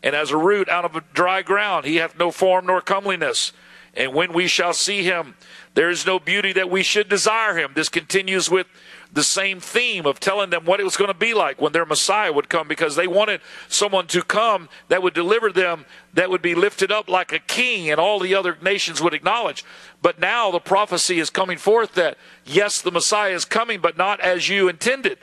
and 0.00 0.14
as 0.14 0.30
a 0.30 0.36
root 0.36 0.68
out 0.68 0.84
of 0.84 0.94
a 0.94 1.02
dry 1.12 1.42
ground. 1.42 1.86
He 1.86 1.96
hath 1.96 2.16
no 2.16 2.30
form 2.30 2.66
nor 2.66 2.80
comeliness. 2.80 3.52
And 3.94 4.14
when 4.14 4.32
we 4.32 4.46
shall 4.46 4.72
see 4.72 5.02
him, 5.02 5.34
there 5.74 5.90
is 5.90 6.06
no 6.06 6.20
beauty 6.20 6.52
that 6.52 6.70
we 6.70 6.84
should 6.84 7.08
desire 7.08 7.56
him. 7.56 7.72
This 7.74 7.88
continues 7.88 8.48
with 8.48 8.68
the 9.12 9.22
same 9.22 9.60
theme 9.60 10.06
of 10.06 10.20
telling 10.20 10.50
them 10.50 10.64
what 10.64 10.80
it 10.80 10.84
was 10.84 10.96
going 10.96 11.08
to 11.08 11.14
be 11.14 11.34
like 11.34 11.60
when 11.60 11.72
their 11.72 11.86
Messiah 11.86 12.32
would 12.32 12.48
come 12.48 12.68
because 12.68 12.94
they 12.94 13.06
wanted 13.06 13.40
someone 13.68 14.06
to 14.08 14.22
come 14.22 14.68
that 14.88 15.02
would 15.02 15.14
deliver 15.14 15.50
them, 15.50 15.86
that 16.14 16.30
would 16.30 16.42
be 16.42 16.54
lifted 16.54 16.92
up 16.92 17.08
like 17.08 17.32
a 17.32 17.38
king, 17.38 17.90
and 17.90 17.98
all 17.98 18.18
the 18.18 18.34
other 18.34 18.56
nations 18.60 19.00
would 19.00 19.14
acknowledge. 19.14 19.64
But 20.02 20.20
now 20.20 20.50
the 20.50 20.60
prophecy 20.60 21.18
is 21.18 21.30
coming 21.30 21.58
forth 21.58 21.94
that, 21.94 22.18
yes, 22.44 22.82
the 22.82 22.92
Messiah 22.92 23.34
is 23.34 23.44
coming, 23.44 23.80
but 23.80 23.96
not 23.96 24.20
as 24.20 24.48
you 24.48 24.68
intended. 24.68 25.18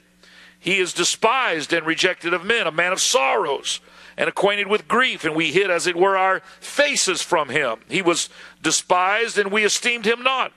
He 0.59 0.79
is 0.79 0.93
despised 0.93 1.71
and 1.71 1.85
rejected 1.85 2.33
of 2.33 2.43
men, 2.43 2.65
a 2.65 2.71
man 2.71 2.91
of 2.91 2.99
sorrows 2.99 3.81
and 4.17 4.29
acquainted 4.29 4.67
with 4.67 4.87
grief, 4.87 5.25
and 5.25 5.35
we 5.35 5.51
hid, 5.51 5.69
as 5.69 5.87
it 5.87 5.95
were, 5.95 6.17
our 6.17 6.41
faces 6.59 7.21
from 7.21 7.49
him. 7.49 7.79
He 7.89 8.01
was 8.01 8.29
despised, 8.61 9.37
and 9.37 9.51
we 9.51 9.65
esteemed 9.65 10.05
him 10.05 10.23
not. 10.23 10.53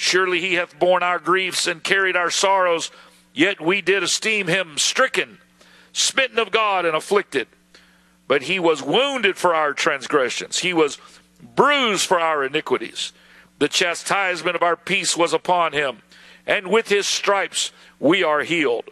Surely 0.00 0.38
he 0.38 0.54
hath 0.54 0.78
borne 0.78 1.02
our 1.02 1.18
griefs 1.18 1.66
and 1.66 1.82
carried 1.82 2.14
our 2.14 2.30
sorrows, 2.30 2.92
yet 3.34 3.60
we 3.60 3.80
did 3.80 4.00
esteem 4.00 4.46
him 4.46 4.78
stricken, 4.78 5.38
smitten 5.92 6.38
of 6.38 6.52
God, 6.52 6.84
and 6.84 6.94
afflicted. 6.94 7.48
But 8.28 8.42
he 8.42 8.60
was 8.60 8.80
wounded 8.80 9.36
for 9.36 9.56
our 9.56 9.72
transgressions, 9.72 10.58
he 10.58 10.72
was 10.72 10.98
bruised 11.42 12.06
for 12.06 12.20
our 12.20 12.44
iniquities. 12.44 13.12
The 13.58 13.66
chastisement 13.66 14.54
of 14.54 14.62
our 14.62 14.76
peace 14.76 15.16
was 15.16 15.32
upon 15.32 15.72
him, 15.72 16.02
and 16.46 16.70
with 16.70 16.90
his 16.90 17.08
stripes 17.08 17.72
we 17.98 18.22
are 18.22 18.44
healed. 18.44 18.90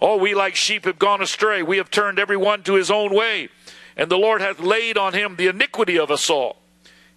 Oh, 0.00 0.16
we 0.16 0.34
like 0.34 0.56
sheep 0.56 0.86
have 0.86 0.98
gone 0.98 1.22
astray. 1.22 1.62
We 1.62 1.76
have 1.76 1.88
turned 1.88 2.18
every 2.18 2.36
one 2.36 2.64
to 2.64 2.74
his 2.74 2.90
own 2.90 3.14
way. 3.14 3.48
And 3.96 4.10
the 4.10 4.18
Lord 4.18 4.40
hath 4.40 4.58
laid 4.58 4.98
on 4.98 5.14
him 5.14 5.36
the 5.36 5.46
iniquity 5.46 5.96
of 5.96 6.10
us 6.10 6.28
all. 6.28 6.56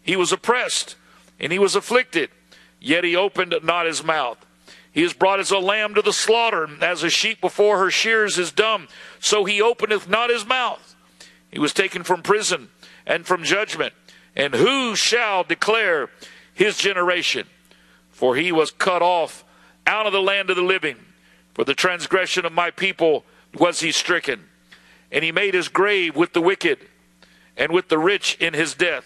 He 0.04 0.16
was 0.16 0.32
oppressed 0.32 0.96
and 1.40 1.52
he 1.52 1.58
was 1.58 1.76
afflicted, 1.76 2.30
yet 2.82 3.06
he 3.06 3.16
opened 3.16 3.56
not 3.64 3.86
his 3.86 4.04
mouth. 4.04 4.46
He 4.92 5.04
is 5.04 5.14
brought 5.14 5.40
as 5.40 5.52
a 5.52 5.60
lamb 5.60 5.94
to 5.94 6.02
the 6.02 6.12
slaughter, 6.12 6.68
as 6.82 7.04
a 7.04 7.10
sheep 7.10 7.40
before 7.40 7.78
her 7.78 7.90
shears 7.90 8.38
is 8.38 8.52
dumb, 8.52 8.90
so 9.22 9.46
he 9.46 9.62
openeth 9.62 10.10
not 10.10 10.30
his 10.30 10.46
mouth. 10.46 10.96
He 11.50 11.60
was 11.60 11.74
taken 11.74 12.04
from 12.04 12.22
prison 12.22 12.70
and 13.06 13.26
from 13.26 13.44
judgment. 13.44 13.94
And 14.36 14.54
who 14.54 14.96
shall 14.96 15.44
declare 15.44 16.10
his 16.54 16.78
generation? 16.78 17.48
For 18.10 18.36
he 18.36 18.52
was 18.52 18.72
cut 18.72 19.02
off 19.02 19.46
out 19.88 20.06
of 20.06 20.14
the 20.14 20.22
land 20.22 20.50
of 20.50 20.56
the 20.56 20.62
living. 20.62 20.98
For 21.54 21.64
the 21.64 21.74
transgression 21.74 22.46
of 22.46 22.54
my 22.54 22.72
people 22.72 23.24
was 23.58 23.80
he 23.80 23.92
stricken. 23.92 24.46
And 25.12 25.24
he 25.24 25.32
made 25.32 25.54
his 25.54 25.68
grave 25.68 26.16
with 26.16 26.34
the 26.34 26.42
wicked 26.42 26.80
and 27.58 27.72
with 27.72 27.90
the 27.90 28.00
rich 28.00 28.38
in 28.40 28.54
his 28.54 28.74
death, 28.74 29.06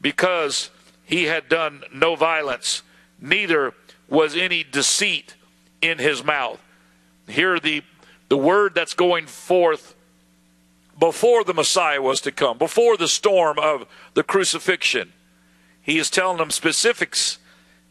because 0.00 0.70
he 1.04 1.24
had 1.24 1.48
done 1.48 1.84
no 1.92 2.16
violence, 2.16 2.82
neither 3.20 3.74
was 4.08 4.36
any 4.36 4.64
deceit 4.64 5.34
in 5.80 5.98
his 5.98 6.24
mouth. 6.24 6.60
Here 7.28 7.58
the 7.58 7.82
the 8.28 8.36
word 8.38 8.74
that's 8.74 8.94
going 8.94 9.26
forth 9.26 9.94
before 10.98 11.44
the 11.44 11.54
Messiah 11.54 12.00
was 12.00 12.20
to 12.22 12.32
come, 12.32 12.58
before 12.58 12.96
the 12.96 13.08
storm 13.08 13.58
of 13.58 13.86
the 14.14 14.22
crucifixion. 14.22 15.12
He 15.82 15.98
is 15.98 16.08
telling 16.08 16.38
them 16.38 16.50
specifics 16.50 17.38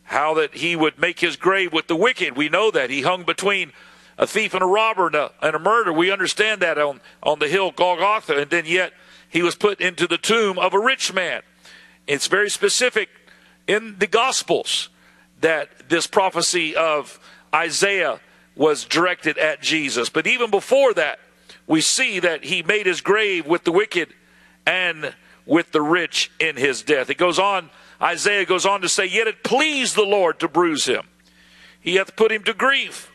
how 0.03 0.34
that 0.34 0.55
he 0.55 0.75
would 0.75 0.98
make 0.98 1.20
his 1.20 1.36
grave 1.36 1.72
with 1.72 1.88
the 1.88 1.96
wicked. 1.96 2.36
We 2.36 2.50
know 2.50 2.72
that. 2.72 2.89
He 2.89 3.01
hung 3.01 3.24
between 3.24 3.72
a 4.17 4.25
thief 4.25 4.53
and 4.53 4.63
a 4.63 4.67
robber 4.67 5.08
and 5.08 5.15
a, 5.15 5.32
and 5.41 5.55
a 5.55 5.60
murder. 5.60 5.93
We 5.93 6.12
understand 6.12 6.62
that 6.62 6.77
on, 6.77 7.01
on 7.22 7.39
the 7.39 7.48
hill 7.48 7.72
Golgotha. 7.72 8.38
And 8.38 8.50
then 8.50 8.65
yet 8.65 8.93
he 9.29 9.41
was 9.41 9.55
put 9.55 9.79
into 9.79 10.08
the 10.08 10.17
tomb 10.17 10.58
of 10.58 10.74
a 10.74 10.79
rich 10.79 11.13
man. 11.13 11.41
It's 12.08 12.28
very 12.28 12.50
specific 12.50 13.10
in 13.68 13.98
the 14.00 14.08
Gospels 14.08 14.90
that 15.42 15.90
this 15.90 16.08
prophecy 16.08 16.76
of 16.76 17.20
Isaiah 17.54 18.20
was 18.56 18.86
directed 18.86 19.38
at 19.38 19.62
Jesus. 19.62 20.10
But 20.10 20.28
even 20.28 20.52
before 20.52 20.94
that, 20.94 21.20
we 21.68 21.82
see 21.82 22.20
that 22.20 22.44
he 22.46 22.62
made 22.64 22.86
his 22.86 23.02
grave 23.02 23.46
with 23.46 23.64
the 23.64 23.72
wicked 23.72 24.14
and 24.66 25.14
with 25.46 25.72
the 25.72 25.82
rich 25.82 26.32
in 26.40 26.56
his 26.56 26.82
death. 26.82 27.10
It 27.10 27.18
goes 27.18 27.40
on 27.40 27.70
Isaiah 28.04 28.46
goes 28.46 28.66
on 28.66 28.82
to 28.82 28.90
say, 28.90 29.06
Yet 29.06 29.28
it 29.28 29.44
pleased 29.44 29.96
the 29.96 30.04
Lord 30.04 30.40
to 30.40 30.50
bruise 30.50 30.86
him. 30.86 31.08
He 31.80 31.96
hath 31.96 32.16
put 32.16 32.32
him 32.32 32.44
to 32.44 32.54
grief. 32.54 33.10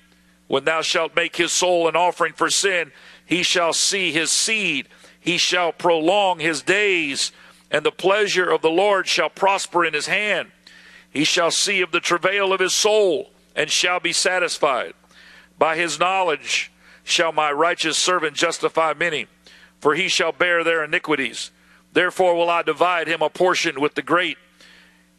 When 0.47 0.65
thou 0.65 0.81
shalt 0.81 1.15
make 1.15 1.37
his 1.37 1.53
soul 1.53 1.89
an 1.89 1.97
offering 1.97 2.33
for 2.33 2.49
sin, 2.49 2.91
he 3.27 3.43
shall 3.43 3.75
see 3.75 4.13
his 4.13 4.31
seed. 4.31 4.89
He 5.21 5.37
shall 5.37 5.73
prolong 5.73 6.39
his 6.39 6.63
days, 6.63 7.33
and 7.71 7.85
the 7.85 7.93
pleasure 7.93 8.51
of 8.51 8.63
the 8.63 8.71
Lord 8.71 9.07
shall 9.07 9.31
prosper 9.31 9.85
in 9.85 9.95
his 9.95 10.07
hand. 10.07 10.51
He 11.11 11.25
shall 11.25 11.51
see 11.51 11.81
of 11.81 11.91
the 11.91 12.01
travail 12.01 12.53
of 12.53 12.61
his 12.61 12.75
soul, 12.75 13.31
and 13.57 13.71
shall 13.71 14.01
be 14.01 14.13
satisfied. 14.13 14.95
By 15.59 15.77
his 15.77 15.99
knowledge 15.99 16.71
shall 17.03 17.33
my 17.33 17.51
righteous 17.51 17.97
servant 17.97 18.37
justify 18.37 18.95
many, 18.95 19.27
for 19.81 19.95
he 19.95 20.09
shall 20.09 20.33
bear 20.33 20.63
their 20.63 20.85
iniquities. 20.85 21.51
Therefore 21.93 22.35
will 22.35 22.51
I 22.51 22.63
divide 22.63 23.09
him 23.09 23.23
a 23.23 23.31
portion 23.31 23.81
with 23.81 23.95
the 23.95 24.03
great 24.03 24.37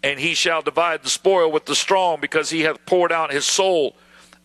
and 0.04 0.20
he 0.20 0.34
shall 0.34 0.62
divide 0.62 1.04
the 1.04 1.10
spoil 1.10 1.52
with 1.52 1.66
the 1.66 1.76
strong, 1.76 2.20
because 2.22 2.50
he 2.50 2.62
hath 2.62 2.86
poured 2.86 3.12
out 3.12 3.34
his 3.34 3.46
soul 3.46 3.96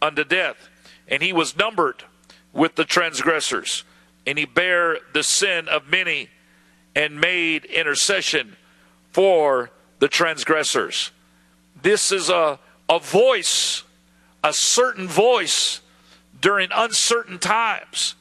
unto 0.03 0.25
death. 0.25 0.69
And 1.07 1.23
he 1.23 1.33
was 1.33 1.57
numbered 1.57 2.05
with 2.53 2.75
the 2.75 2.85
transgressors, 2.85 3.85
and 4.27 4.39
he 4.39 4.45
bare 4.45 4.99
the 5.13 5.23
sin 5.23 5.69
of 5.69 5.89
many, 5.89 6.29
and 6.95 7.21
made 7.21 7.65
intercession 7.65 8.57
for 9.13 9.71
the 9.99 10.09
transgressors. 10.09 11.11
This 11.81 12.13
is 12.13 12.29
a, 12.29 12.59
a 12.89 12.99
voice, 12.99 13.83
a 14.43 14.53
certain 14.53 15.09
voice 15.09 15.81
during 16.41 16.69
uncertain 16.75 17.39
times. 17.39 18.15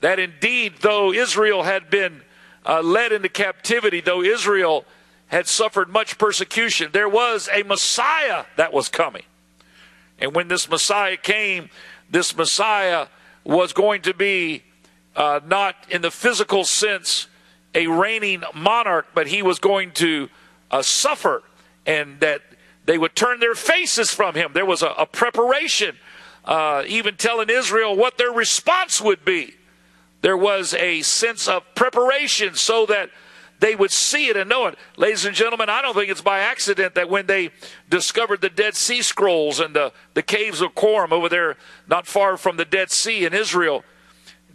That 0.00 0.18
indeed, 0.18 0.74
though 0.80 1.12
Israel 1.12 1.64
had 1.64 1.90
been 1.90 2.22
uh, 2.64 2.82
led 2.82 3.12
into 3.12 3.28
captivity, 3.28 4.00
though 4.00 4.22
Israel 4.22 4.84
had 5.28 5.46
suffered 5.46 5.88
much 5.88 6.18
persecution. 6.18 6.90
There 6.92 7.08
was 7.08 7.48
a 7.52 7.62
Messiah 7.62 8.44
that 8.56 8.72
was 8.72 8.88
coming. 8.88 9.24
And 10.18 10.34
when 10.34 10.48
this 10.48 10.68
Messiah 10.68 11.16
came, 11.16 11.70
this 12.10 12.36
Messiah 12.36 13.08
was 13.44 13.72
going 13.72 14.02
to 14.02 14.14
be 14.14 14.62
uh, 15.14 15.40
not 15.46 15.74
in 15.90 16.02
the 16.02 16.10
physical 16.10 16.64
sense 16.64 17.28
a 17.74 17.86
reigning 17.86 18.42
monarch, 18.54 19.06
but 19.14 19.28
he 19.28 19.42
was 19.42 19.58
going 19.58 19.92
to 19.92 20.28
uh, 20.70 20.82
suffer, 20.82 21.42
and 21.86 22.20
that 22.20 22.42
they 22.84 22.98
would 22.98 23.14
turn 23.14 23.40
their 23.40 23.54
faces 23.54 24.12
from 24.12 24.34
him. 24.34 24.52
There 24.54 24.66
was 24.66 24.82
a, 24.82 24.88
a 24.88 25.06
preparation, 25.06 25.96
uh, 26.44 26.84
even 26.86 27.16
telling 27.16 27.50
Israel 27.50 27.96
what 27.96 28.18
their 28.18 28.32
response 28.32 29.00
would 29.00 29.24
be. 29.24 29.54
There 30.22 30.36
was 30.36 30.74
a 30.74 31.02
sense 31.02 31.46
of 31.48 31.62
preparation 31.74 32.54
so 32.54 32.86
that 32.86 33.10
they 33.60 33.74
would 33.74 33.90
see 33.90 34.28
it 34.28 34.36
and 34.36 34.48
know 34.48 34.66
it. 34.66 34.78
Ladies 34.96 35.24
and 35.24 35.34
gentlemen, 35.34 35.68
I 35.68 35.82
don't 35.82 35.94
think 35.94 36.10
it's 36.10 36.20
by 36.20 36.40
accident 36.40 36.94
that 36.94 37.10
when 37.10 37.26
they 37.26 37.50
discovered 37.88 38.40
the 38.40 38.48
Dead 38.48 38.76
Sea 38.76 39.02
Scrolls 39.02 39.60
and 39.60 39.74
the, 39.74 39.92
the 40.14 40.22
caves 40.22 40.60
of 40.60 40.74
Qumran 40.74 41.12
over 41.12 41.28
there, 41.28 41.56
not 41.88 42.06
far 42.06 42.36
from 42.36 42.56
the 42.56 42.64
Dead 42.64 42.90
Sea 42.90 43.24
in 43.24 43.34
Israel, 43.34 43.84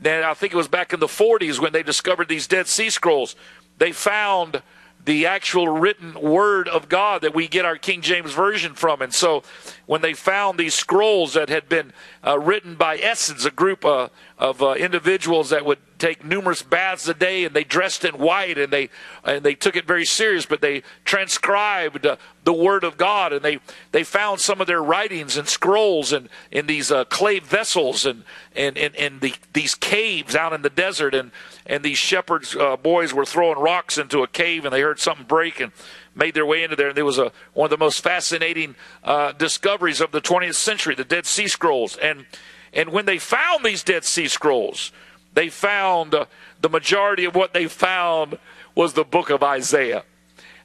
then 0.04 0.24
I 0.24 0.34
think 0.34 0.54
it 0.54 0.58
was 0.58 0.68
back 0.68 0.94
in 0.94 1.00
the 1.00 1.08
40s 1.08 1.60
when 1.60 1.74
they 1.74 1.84
discovered 1.84 2.30
these 2.30 2.48
Dead 2.48 2.68
Sea 2.68 2.90
Scrolls, 2.90 3.36
they 3.78 3.92
found 3.92 4.62
the 5.06 5.26
actual 5.26 5.68
written 5.68 6.14
word 6.14 6.68
of 6.68 6.88
God 6.88 7.22
that 7.22 7.36
we 7.36 7.48
get 7.48 7.66
our 7.66 7.78
King 7.78 8.02
James 8.02 8.32
Version 8.32 8.74
from. 8.74 9.02
And 9.02 9.14
so 9.14 9.44
when 9.86 10.02
they 10.02 10.14
found 10.14 10.58
these 10.58 10.74
scrolls 10.74 11.34
that 11.34 11.50
had 11.50 11.68
been 11.68 11.92
uh, 12.26 12.40
written 12.40 12.76
by 12.76 12.98
Essenes, 12.98 13.46
a 13.46 13.52
group 13.52 13.84
uh, 13.84 14.10
of 14.38 14.62
uh, 14.62 14.74
individuals 14.74 15.50
that 15.50 15.66
would 15.66 15.80
take 16.04 16.26
numerous 16.26 16.62
baths 16.62 17.08
a 17.08 17.14
day 17.14 17.46
and 17.46 17.56
they 17.56 17.64
dressed 17.64 18.04
in 18.04 18.18
white 18.18 18.58
and 18.58 18.74
they 18.74 18.90
and 19.24 19.42
they 19.42 19.56
took 19.56 19.78
it 19.78 19.88
very 19.88 20.04
serious 20.04 20.46
but 20.46 20.60
they 20.60 20.84
transcribed 21.06 22.06
uh, 22.06 22.18
the 22.44 22.52
word 22.52 22.84
of 22.84 22.98
God 22.98 23.32
and 23.32 23.42
they 23.42 23.60
they 23.94 24.04
found 24.04 24.42
some 24.42 24.60
of 24.60 24.68
their 24.68 24.84
writings 24.84 25.38
and 25.38 25.48
scrolls 25.48 26.12
and 26.12 26.28
in 26.52 26.68
these 26.68 26.92
uh, 26.92 27.06
clay 27.06 27.40
vessels 27.40 28.06
and 28.06 28.26
and 28.54 28.78
and 28.78 29.22
the, 29.22 29.34
these 29.54 29.76
caves 29.76 30.36
out 30.36 30.52
in 30.52 30.62
the 30.62 30.70
desert 30.70 31.16
and 31.16 31.32
and 31.66 31.86
these 31.86 32.00
shepherds 32.00 32.54
uh, 32.54 32.76
boys 32.76 33.14
were 33.14 33.26
throwing 33.26 33.58
rocks 33.58 33.98
into 33.98 34.24
a 34.24 34.28
cave 34.28 34.66
and 34.66 34.74
they 34.74 34.82
heard 34.82 35.00
something 35.00 35.26
break 35.26 35.62
and 35.62 35.72
made 36.16 36.34
their 36.34 36.46
way 36.46 36.64
into 36.64 36.76
there 36.76 36.90
and 36.90 36.98
there 36.98 37.06
was 37.06 37.18
a 37.18 37.32
one 37.54 37.68
of 37.68 37.72
the 37.72 37.78
most 37.78 38.02
fascinating 38.02 38.76
uh, 39.06 39.32
discoveries 39.32 40.02
of 40.02 40.12
the 40.12 40.20
20th 40.20 40.56
century 40.56 40.96
the 40.96 41.06
Dead 41.06 41.26
Sea 41.26 41.48
Scrolls. 41.48 41.96
And 41.96 42.26
and 42.74 42.90
when 42.90 43.06
they 43.06 43.20
found 43.20 43.64
these 43.64 43.84
Dead 43.84 44.04
Sea 44.04 44.28
Scrolls 44.28 44.92
they 45.34 45.50
found 45.50 46.14
uh, 46.14 46.26
the 46.62 46.70
majority 46.70 47.26
of 47.26 47.36
what 47.36 47.54
they 47.54 47.68
found 47.68 48.38
was 48.76 48.94
the 48.94 49.04
book 49.04 49.30
of 49.30 49.44
Isaiah. 49.44 50.04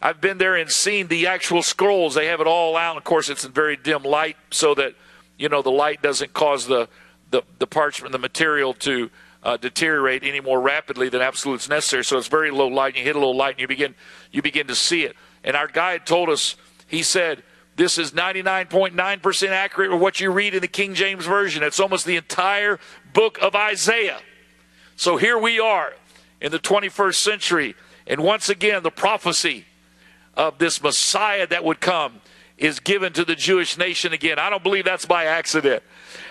I've 0.01 0.21
been 0.21 0.39
there 0.39 0.55
and 0.55 0.71
seen 0.71 1.09
the 1.09 1.27
actual 1.27 1.63
scrolls. 1.63 2.15
They 2.15 2.27
have 2.27 2.41
it 2.41 2.47
all 2.47 2.77
out. 2.77 2.97
Of 2.97 3.05
course, 3.05 3.29
it's 3.29 3.45
in 3.45 3.53
very 3.53 3.77
dim 3.77 4.05
light 4.05 4.37
so 4.51 4.75
that, 4.75 4.95
you 5.37 5.49
know, 5.49 5.63
the 5.63 5.71
light 5.71 6.03
doesn't 6.03 6.33
cause 6.33 6.67
the, 6.67 6.89
the, 7.31 7.43
the 7.59 7.67
parchment, 7.67 8.13
the 8.13 8.19
material 8.19 8.75
to 8.75 9.11
uh, 9.43 9.57
deteriorate 9.57 10.23
any 10.23 10.41
more 10.41 10.61
rapidly 10.61 11.09
than 11.09 11.21
absolutely 11.21 11.75
necessary. 11.75 12.05
So 12.05 12.17
it's 12.17 12.29
very 12.29 12.51
low 12.51 12.69
light. 12.69 12.95
And 12.95 12.99
you 12.99 13.05
hit 13.05 13.17
a 13.17 13.19
little 13.19 13.37
light 13.37 13.55
and 13.55 13.61
you 13.61 13.69
begin, 13.69 13.95
you 14.31 14.43
begin 14.43 14.69
to 14.69 14.75
see 14.75 15.03
it. 15.05 15.17
And 15.43 15.57
our 15.57 15.69
guide 15.69 16.07
told 16.07 16.29
us, 16.29 16.57
he 16.87 17.03
said, 17.03 17.43
this 17.77 17.97
is 17.99 18.13
99.9% 18.13 19.49
accurate 19.51 19.93
with 19.93 20.01
what 20.01 20.21
you 20.21 20.33
read 20.33 20.55
in 20.55 20.61
the 20.61 20.69
King 20.69 20.95
James 20.95 21.27
Version. 21.27 21.63
It's 21.63 21.79
almost 21.79 22.07
the 22.07 22.17
entire 22.17 22.81
book 23.13 23.39
of 23.41 23.55
Isaiah. 23.55 24.21
So 24.99 25.17
here 25.17 25.38
we 25.38 25.61
are 25.61 25.93
in 26.40 26.50
the 26.50 26.59
21st 26.59 27.14
century, 27.14 27.76
and 28.09 28.21
once 28.21 28.49
again, 28.49 28.83
the 28.83 28.90
prophecy 28.90 29.64
of 30.35 30.59
this 30.59 30.83
Messiah 30.83 31.47
that 31.47 31.62
would 31.62 31.81
come 31.81 32.21
is 32.57 32.81
given 32.81 33.12
to 33.12 33.25
the 33.25 33.37
Jewish 33.37 33.78
nation 33.78 34.12
again. 34.12 34.40
I 34.40 34.50
don't 34.50 34.64
believe 34.64 34.85
that's 34.85 35.07
by 35.07 35.26
accident. 35.26 35.85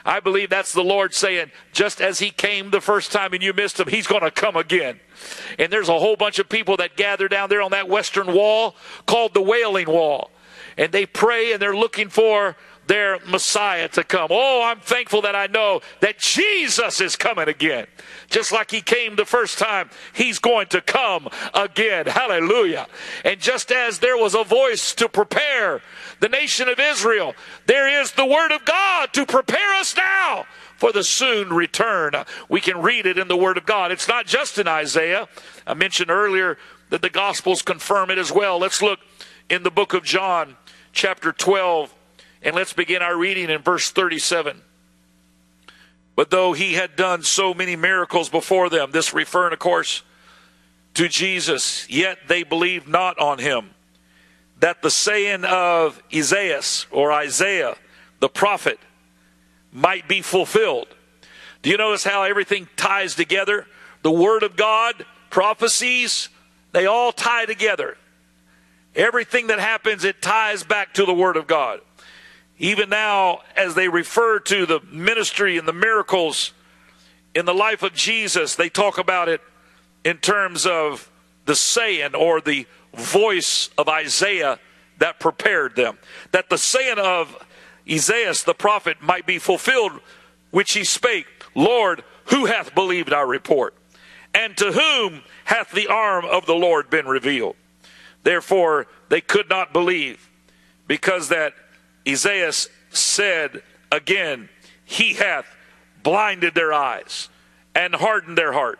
I 0.04 0.20
believe 0.20 0.50
that's 0.50 0.74
the 0.74 0.84
Lord 0.84 1.14
saying, 1.14 1.50
just 1.72 2.02
as 2.02 2.20
He 2.20 2.30
came 2.30 2.70
the 2.72 2.82
first 2.82 3.14
time 3.14 3.32
and 3.32 3.42
you 3.42 3.54
missed 3.54 3.80
Him, 3.80 3.88
He's 3.88 4.06
going 4.06 4.24
to 4.24 4.32
come 4.32 4.58
again. 4.58 5.00
And 5.58 5.72
there's 5.72 5.88
a 5.88 5.98
whole 5.98 6.18
bunch 6.18 6.38
of 6.38 6.50
people 6.50 6.76
that 6.76 6.98
gather 6.98 7.30
down 7.30 7.48
there 7.48 7.62
on 7.62 7.72
that 7.72 7.88
western 7.88 8.34
wall 8.34 8.76
called 9.06 9.34
the 9.34 9.42
Wailing 9.42 9.88
Wall. 9.88 10.30
And 10.78 10.92
they 10.92 11.06
pray 11.06 11.54
and 11.54 11.62
they're 11.62 11.74
looking 11.74 12.10
for 12.10 12.58
their 12.88 13.20
Messiah 13.26 13.88
to 13.90 14.04
come. 14.04 14.30
Oh, 14.32 14.64
I'm 14.64 14.80
thankful 14.80 15.22
that 15.22 15.36
I 15.36 15.48
know 15.48 15.82
that 16.00 16.18
Jesus 16.18 17.02
is 17.02 17.16
coming 17.16 17.48
again. 17.48 17.88
Just 18.30 18.52
like 18.52 18.72
he 18.72 18.82
came 18.82 19.16
the 19.16 19.26
first 19.26 19.60
time, 19.60 19.90
he's 20.14 20.40
going 20.40 20.68
to 20.68 20.82
come 20.82 21.28
again. 21.54 22.08
Hallelujah. 22.08 22.88
And 23.24 23.40
just 23.40 23.72
as 23.72 24.00
there 24.00 24.18
was 24.18 24.36
a 24.36 24.44
voice 24.44 24.96
to 24.96 25.10
prepare 25.10 25.82
the 26.20 26.30
nation 26.30 26.68
of 26.70 26.80
Israel, 26.80 27.36
there 27.66 28.02
is 28.02 28.12
the 28.14 28.26
word 28.26 28.52
of 28.52 28.66
God 28.66 29.14
to 29.14 29.26
prepare 29.26 29.76
us 29.76 29.96
now 29.96 30.46
for 30.78 30.92
the 30.92 31.04
soon 31.04 31.52
return. 31.52 32.14
We 32.50 32.62
can 32.62 32.82
read 32.82 33.06
it 33.06 33.18
in 33.18 33.28
the 33.28 33.36
Word 33.36 33.58
of 33.58 33.66
God. 33.66 33.92
It's 33.92 34.08
not 34.08 34.28
just 34.28 34.58
in 34.58 34.68
Isaiah. 34.68 35.28
I 35.66 35.74
mentioned 35.74 36.12
earlier 36.12 36.58
that 36.90 37.02
the 37.02 37.10
Gospels 37.10 37.62
confirm 37.62 38.10
it 38.12 38.18
as 38.18 38.32
well. 38.32 38.60
Let's 38.60 38.82
look 38.82 39.00
in 39.50 39.64
the 39.64 39.72
book 39.72 39.94
of 39.94 40.04
John, 40.04 40.56
chapter 40.94 41.32
12, 41.32 41.94
and 42.42 42.56
let's 42.56 42.74
begin 42.74 43.02
our 43.02 43.18
reading 43.18 43.50
in 43.50 43.62
verse 43.62 43.90
37. 43.92 44.62
But 46.16 46.32
though 46.32 46.54
he 46.54 46.74
had 46.74 46.96
done 46.96 47.24
so 47.24 47.54
many 47.54 47.76
miracles 47.76 48.30
before 48.30 48.70
them, 48.70 48.92
this 48.92 49.14
referring, 49.14 49.54
of 49.54 49.60
course, 49.60 50.02
to 50.96 51.08
Jesus, 51.08 51.88
yet 51.90 52.18
they 52.28 52.42
believed 52.42 52.88
not 52.88 53.20
on 53.20 53.38
him. 53.38 53.70
That 54.60 54.82
the 54.82 54.90
saying 54.90 55.46
of 55.46 56.02
Esaias 56.12 56.88
or 56.90 57.12
Isaiah, 57.12 57.76
the 58.20 58.30
prophet, 58.30 58.80
might 59.72 60.08
be 60.08 60.24
fulfilled. 60.24 60.88
Do 61.62 61.70
you 61.70 61.78
notice 61.78 62.04
how 62.04 62.24
everything 62.24 62.68
ties 62.76 63.14
together? 63.14 63.68
The 64.02 64.12
Word 64.12 64.42
of 64.42 64.56
God, 64.56 65.06
prophecies, 65.30 66.30
they 66.72 66.88
all 66.88 67.12
tie 67.12 67.46
together. 67.46 67.96
Everything 68.96 69.48
that 69.48 69.60
happens, 69.60 70.04
it 70.04 70.22
ties 70.22 70.64
back 70.64 70.96
to 70.96 71.06
the 71.06 71.14
Word 71.14 71.38
of 71.38 71.46
God. 71.46 71.82
Even 72.60 72.90
now, 72.90 73.42
as 73.56 73.76
they 73.76 73.88
refer 73.88 74.40
to 74.40 74.66
the 74.66 74.80
ministry 74.92 75.58
and 75.58 75.68
the 75.68 75.74
miracles 75.74 76.54
in 77.36 77.46
the 77.46 77.54
life 77.54 77.84
of 77.84 77.94
Jesus, 77.94 78.56
they 78.56 78.70
talk 78.70 78.98
about 78.98 79.30
it 79.30 79.42
in 80.04 80.18
terms 80.18 80.66
of 80.66 81.12
the 81.46 81.56
saying 81.56 82.16
or 82.16 82.42
the 82.42 82.66
voice 82.96 83.70
of 83.78 83.88
Isaiah 83.88 84.60
that 84.98 85.20
prepared 85.20 85.76
them. 85.76 86.00
That 86.32 86.50
the 86.50 86.58
saying 86.58 86.98
of 86.98 87.46
Isaiah 87.90 88.34
the 88.46 88.56
prophet 88.56 89.02
might 89.02 89.28
be 89.28 89.38
fulfilled, 89.38 90.00
which 90.50 90.74
he 90.74 90.84
spake, 90.84 91.28
Lord, 91.54 92.04
who 92.26 92.46
hath 92.46 92.74
believed 92.74 93.14
our 93.14 93.28
report? 93.28 93.76
And 94.34 94.58
to 94.58 94.72
whom 94.72 95.22
hath 95.46 95.72
the 95.72 95.88
arm 95.88 96.26
of 96.26 96.46
the 96.46 96.56
Lord 96.56 96.90
been 96.90 97.06
revealed? 97.06 97.56
Therefore, 98.24 98.88
they 99.10 99.22
could 99.22 99.50
not 99.50 99.74
believe, 99.74 100.30
because 100.88 101.30
that 101.30 101.54
Isaiah 102.08 102.54
said 102.90 103.62
again, 103.92 104.50
He 104.86 105.14
hath 105.14 105.46
blinded 106.04 106.56
their 106.56 106.74
eyes 106.74 107.30
and 107.76 107.96
hardened 107.96 108.38
their 108.38 108.54
heart, 108.54 108.80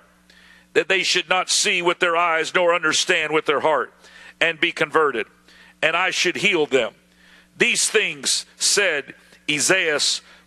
that 0.74 0.88
they 0.88 1.04
should 1.04 1.30
not 1.30 1.50
see 1.50 1.82
with 1.82 2.00
their 2.00 2.16
eyes 2.16 2.54
nor 2.54 2.74
understand 2.74 3.34
with 3.34 3.46
their 3.46 3.60
heart 3.60 3.94
and 4.40 4.60
be 4.60 4.72
converted, 4.72 5.28
and 5.82 5.96
I 5.96 6.12
should 6.12 6.38
heal 6.38 6.66
them. 6.66 6.94
These 7.58 7.90
things 7.90 8.46
said 8.56 9.16
Isaiah 9.50 10.00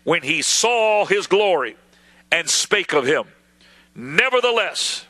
when 0.03 0.23
he 0.23 0.41
saw 0.41 1.05
his 1.05 1.27
glory 1.27 1.75
and 2.31 2.49
spake 2.49 2.93
of 2.93 3.05
him. 3.05 3.25
Nevertheless, 3.93 5.05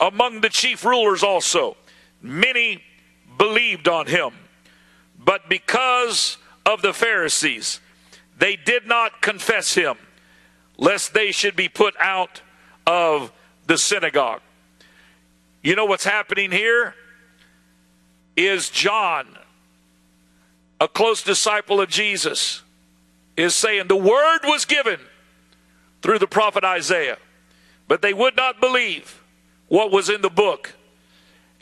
among 0.00 0.40
the 0.40 0.48
chief 0.48 0.84
rulers 0.84 1.22
also, 1.22 1.76
many 2.22 2.82
believed 3.36 3.88
on 3.88 4.06
him. 4.06 4.30
But 5.18 5.48
because 5.48 6.38
of 6.68 6.82
the 6.82 6.92
Pharisees. 6.92 7.80
They 8.38 8.54
did 8.54 8.86
not 8.86 9.22
confess 9.22 9.74
him, 9.74 9.96
lest 10.76 11.14
they 11.14 11.32
should 11.32 11.56
be 11.56 11.68
put 11.68 11.94
out 11.98 12.42
of 12.86 13.32
the 13.66 13.78
synagogue. 13.78 14.42
You 15.62 15.74
know 15.74 15.86
what's 15.86 16.04
happening 16.04 16.52
here? 16.52 16.94
Is 18.36 18.68
John, 18.68 19.26
a 20.78 20.86
close 20.86 21.22
disciple 21.22 21.80
of 21.80 21.88
Jesus, 21.88 22.62
is 23.36 23.54
saying 23.56 23.88
the 23.88 23.96
word 23.96 24.40
was 24.44 24.66
given 24.66 25.00
through 26.02 26.18
the 26.18 26.26
prophet 26.26 26.64
Isaiah, 26.64 27.16
but 27.88 28.02
they 28.02 28.12
would 28.12 28.36
not 28.36 28.60
believe 28.60 29.22
what 29.68 29.90
was 29.90 30.10
in 30.10 30.20
the 30.20 30.30
book. 30.30 30.74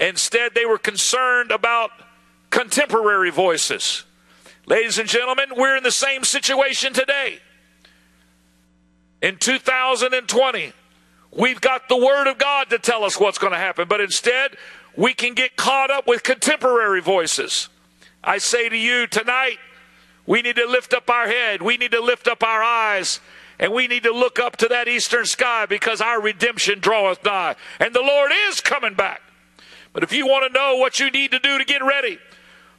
Instead, 0.00 0.54
they 0.54 0.66
were 0.66 0.78
concerned 0.78 1.52
about 1.52 1.90
contemporary 2.50 3.30
voices. 3.30 4.04
Ladies 4.68 4.98
and 4.98 5.08
gentlemen, 5.08 5.46
we're 5.56 5.76
in 5.76 5.84
the 5.84 5.92
same 5.92 6.24
situation 6.24 6.92
today. 6.92 7.38
In 9.22 9.36
2020, 9.36 10.72
we've 11.30 11.60
got 11.60 11.88
the 11.88 11.96
Word 11.96 12.28
of 12.28 12.36
God 12.36 12.70
to 12.70 12.78
tell 12.80 13.04
us 13.04 13.18
what's 13.18 13.38
going 13.38 13.52
to 13.52 13.58
happen, 13.58 13.86
but 13.86 14.00
instead, 14.00 14.56
we 14.96 15.14
can 15.14 15.34
get 15.34 15.56
caught 15.56 15.92
up 15.92 16.08
with 16.08 16.24
contemporary 16.24 17.00
voices. 17.00 17.68
I 18.24 18.38
say 18.38 18.68
to 18.68 18.76
you 18.76 19.06
tonight, 19.06 19.58
we 20.26 20.42
need 20.42 20.56
to 20.56 20.66
lift 20.66 20.92
up 20.92 21.08
our 21.08 21.28
head, 21.28 21.62
we 21.62 21.76
need 21.76 21.92
to 21.92 22.00
lift 22.00 22.26
up 22.26 22.42
our 22.42 22.60
eyes, 22.60 23.20
and 23.60 23.72
we 23.72 23.86
need 23.86 24.02
to 24.02 24.12
look 24.12 24.40
up 24.40 24.56
to 24.56 24.68
that 24.68 24.88
eastern 24.88 25.26
sky 25.26 25.66
because 25.66 26.00
our 26.00 26.20
redemption 26.20 26.80
draweth 26.80 27.24
nigh, 27.24 27.54
and 27.78 27.94
the 27.94 28.02
Lord 28.02 28.32
is 28.48 28.60
coming 28.60 28.94
back. 28.94 29.22
But 29.92 30.02
if 30.02 30.12
you 30.12 30.26
want 30.26 30.52
to 30.52 30.58
know 30.58 30.76
what 30.76 30.98
you 30.98 31.08
need 31.08 31.30
to 31.30 31.38
do 31.38 31.56
to 31.56 31.64
get 31.64 31.84
ready, 31.84 32.18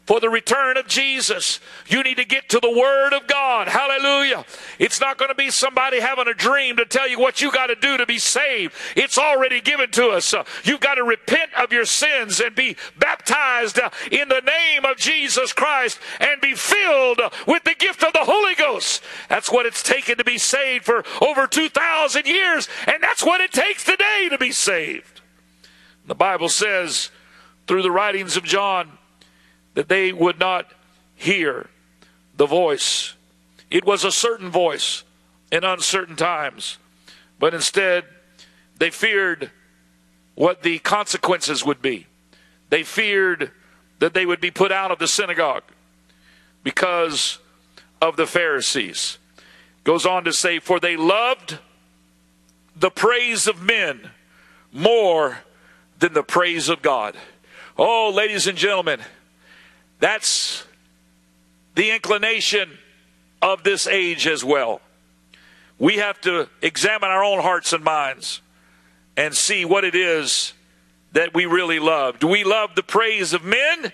for 0.08 0.22
the 0.22 0.30
return 0.30 0.78
of 0.78 0.88
Jesus. 0.88 1.60
You 1.88 2.02
need 2.02 2.15
to 2.15 2.26
get 2.26 2.48
to 2.50 2.60
the 2.60 2.72
Word 2.72 3.13
of 3.13 3.28
God. 3.28 3.67
Hallelujah. 3.67 4.46
It's 4.80 5.02
not 5.02 5.17
going 5.17 5.30
to 5.30 5.36
be 5.36 5.52
somebody 5.52 6.00
having 6.00 6.30
a 6.30 6.34
dream 6.34 6.78
to 6.78 6.86
tell 6.86 7.08
you 7.08 7.20
what 7.20 7.41
you 7.41 7.52
got 7.52 7.67
to 7.67 7.76
do 7.76 7.98
to 7.98 8.06
be 8.06 8.17
saved. 8.17 8.74
It's 8.96 9.17
already 9.17 9.60
given 9.60 9.91
to 9.91 10.08
us. 10.08 10.34
You've 10.63 10.80
got 10.80 10.96
to 10.96 11.04
repent 11.04 11.54
of 11.56 11.74
your 11.74 11.86
sins 11.86 12.39
and 12.39 12.56
be 12.56 12.78
baptized 12.98 13.80
in 14.10 14.30
the 14.30 14.41
name 14.41 14.86
of 14.86 14.96
Jesus 14.96 15.52
Christ 15.52 16.00
and 16.22 16.39
be 16.39 16.56
filled 16.56 17.20
with 17.46 17.65
the 17.65 17.76
gift 17.78 18.02
of 18.02 18.13
the 18.13 18.24
Holy 18.24 18.56
Ghost. 18.56 19.04
That's 19.28 19.52
what 19.52 19.65
it's 19.65 19.84
taken 19.84 20.17
to 20.17 20.24
be 20.24 20.38
saved 20.38 20.86
for 20.86 21.04
over 21.22 21.48
2,000 21.48 22.26
years, 22.26 22.70
and 22.88 23.04
that's 23.04 23.24
what 23.24 23.41
it 23.41 23.52
takes 23.52 23.84
today 23.84 24.30
to 24.30 24.38
be 24.38 24.54
saved. 24.54 25.22
The 26.06 26.15
Bible 26.15 26.48
says 26.48 27.12
through 27.67 27.82
the 27.82 27.91
writings 27.91 28.38
of 28.38 28.46
John, 28.46 28.97
that 29.78 29.90
they 29.90 30.12
would 30.12 30.40
not 30.40 30.72
hear 31.13 31.70
the 32.36 32.48
voice. 32.48 33.13
It 33.70 33.86
was 33.86 34.04
a 34.04 34.12
certain 34.12 34.50
voice 34.50 35.04
in 35.52 35.63
uncertain 35.63 36.16
times, 36.16 36.80
but 37.38 37.54
instead 37.54 38.04
they 38.80 38.90
feared 38.90 39.52
what 40.34 40.63
the 40.63 40.80
consequences 40.80 41.63
would 41.63 41.80
be. 41.80 42.08
They 42.72 42.82
feared 42.82 43.52
that 44.00 44.16
they 44.16 44.26
would 44.26 44.42
be 44.42 44.50
put 44.50 44.72
out 44.72 44.90
of 44.90 44.98
the 44.98 45.08
synagogue 45.08 45.66
because 46.63 47.38
of 48.02 48.18
the 48.18 48.26
Pharisees. 48.26 49.20
Goes 49.84 50.08
on 50.08 50.24
to 50.24 50.34
say, 50.34 50.58
For 50.58 50.80
they 50.80 50.98
loved 50.98 51.60
the 52.76 52.90
praise 52.90 53.46
of 53.46 53.62
men 53.62 54.10
more 54.74 55.38
than 56.00 56.13
the 56.13 56.24
praise 56.24 56.68
of 56.68 56.82
God. 56.82 57.16
Oh, 57.78 58.10
ladies 58.10 58.48
and 58.48 58.58
gentlemen, 58.58 59.02
that's 60.00 60.66
the 61.76 61.92
inclination 61.92 62.78
of 63.42 63.64
this 63.64 63.88
age 63.88 64.28
as 64.28 64.44
well. 64.44 64.82
We 65.80 65.98
have 65.98 66.20
to 66.22 66.50
examine 66.62 67.10
our 67.10 67.24
own 67.24 67.42
hearts 67.42 67.74
and 67.74 67.84
minds 67.84 68.42
and 69.16 69.34
see 69.36 69.66
what 69.66 69.84
it 69.84 69.96
is 69.96 70.54
that 71.12 71.34
we 71.34 71.46
really 71.46 71.80
love. 71.80 72.20
Do 72.20 72.28
we 72.28 72.44
love 72.44 72.76
the 72.76 72.84
praise 72.84 73.34
of 73.34 73.44
men 73.44 73.92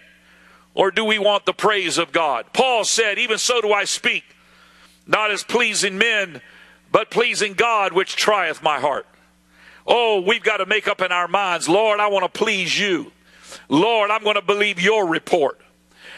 or 0.74 0.92
do 0.92 1.06
we 1.06 1.20
want 1.20 1.46
the 1.46 1.54
praise 1.54 1.98
of 1.98 2.12
God? 2.12 2.46
Paul 2.54 2.84
said, 2.84 3.20
Even 3.20 3.38
so 3.38 3.62
do 3.62 3.72
I 3.72 3.86
speak, 3.86 4.24
not 5.06 5.32
as 5.32 5.44
pleasing 5.44 5.98
men, 5.98 6.42
but 6.92 7.12
pleasing 7.12 7.54
God, 7.54 7.94
which 7.94 8.16
trieth 8.16 8.64
my 8.64 8.80
heart. 8.80 9.06
Oh, 9.86 10.22
we've 10.22 10.44
got 10.44 10.58
to 10.58 10.66
make 10.66 10.88
up 10.88 11.02
in 11.02 11.12
our 11.12 11.28
minds, 11.28 11.68
Lord, 11.68 12.00
I 12.00 12.08
want 12.08 12.24
to 12.24 12.40
please 12.40 12.78
you. 12.80 13.12
Lord, 13.68 14.10
I'm 14.10 14.24
going 14.24 14.36
to 14.36 14.42
believe 14.42 14.80
your 14.80 15.08
report. 15.08 15.60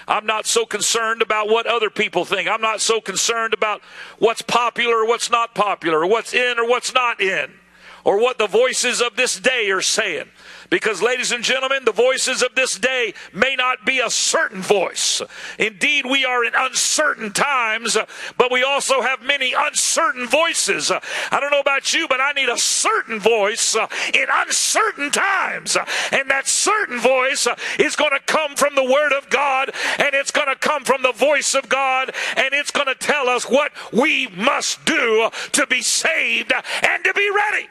I'm 0.07 0.25
not 0.25 0.45
so 0.45 0.65
concerned 0.65 1.21
about 1.21 1.49
what 1.49 1.65
other 1.65 1.89
people 1.89 2.25
think. 2.25 2.47
I'm 2.47 2.61
not 2.61 2.81
so 2.81 3.01
concerned 3.01 3.53
about 3.53 3.81
what's 4.19 4.41
popular 4.41 4.97
or 4.97 5.07
what's 5.07 5.31
not 5.31 5.55
popular, 5.55 6.01
or 6.01 6.07
what's 6.07 6.33
in 6.33 6.59
or 6.59 6.67
what's 6.67 6.93
not 6.93 7.19
in, 7.19 7.53
or 8.03 8.19
what 8.19 8.37
the 8.37 8.47
voices 8.47 9.01
of 9.01 9.15
this 9.15 9.39
day 9.39 9.69
are 9.71 9.81
saying. 9.81 10.29
Because, 10.69 11.01
ladies 11.01 11.31
and 11.31 11.43
gentlemen, 11.43 11.85
the 11.85 11.91
voices 11.91 12.41
of 12.41 12.55
this 12.55 12.77
day 12.77 13.13
may 13.33 13.55
not 13.55 13.85
be 13.85 13.99
a 13.99 14.09
certain 14.09 14.61
voice. 14.61 15.21
Indeed, 15.59 16.05
we 16.05 16.25
are 16.25 16.43
in 16.43 16.53
uncertain 16.55 17.31
times, 17.31 17.97
but 18.37 18.51
we 18.51 18.63
also 18.63 19.01
have 19.01 19.21
many 19.21 19.53
uncertain 19.55 20.27
voices. 20.27 20.91
I 20.91 21.39
don't 21.39 21.51
know 21.51 21.59
about 21.59 21.93
you, 21.93 22.07
but 22.07 22.19
I 22.19 22.31
need 22.31 22.49
a 22.49 22.57
certain 22.57 23.19
voice 23.19 23.75
in 23.75 24.25
uncertain 24.29 25.11
times. 25.11 25.77
And 26.11 26.29
that 26.29 26.47
certain 26.47 26.99
voice 26.99 27.47
is 27.79 27.95
going 27.95 28.11
to 28.11 28.19
come 28.25 28.55
from 28.55 28.75
the 28.75 28.83
Word 28.83 29.13
of 29.13 29.29
God, 29.29 29.71
and 29.99 30.13
it's 30.13 30.31
going 30.31 30.47
to 30.47 30.55
come 30.55 30.83
from 30.83 31.01
the 31.01 31.13
voice 31.13 31.53
of 31.53 31.69
God, 31.69 32.11
and 32.35 32.53
it's 32.53 32.71
going 32.71 32.87
to 32.87 32.95
tell 32.95 33.29
us 33.29 33.49
what 33.49 33.71
we 33.93 34.27
must 34.27 34.83
do 34.85 35.29
to 35.51 35.67
be 35.67 35.81
saved 35.81 36.51
and 36.83 37.03
to 37.03 37.13
be 37.13 37.29
ready. 37.29 37.67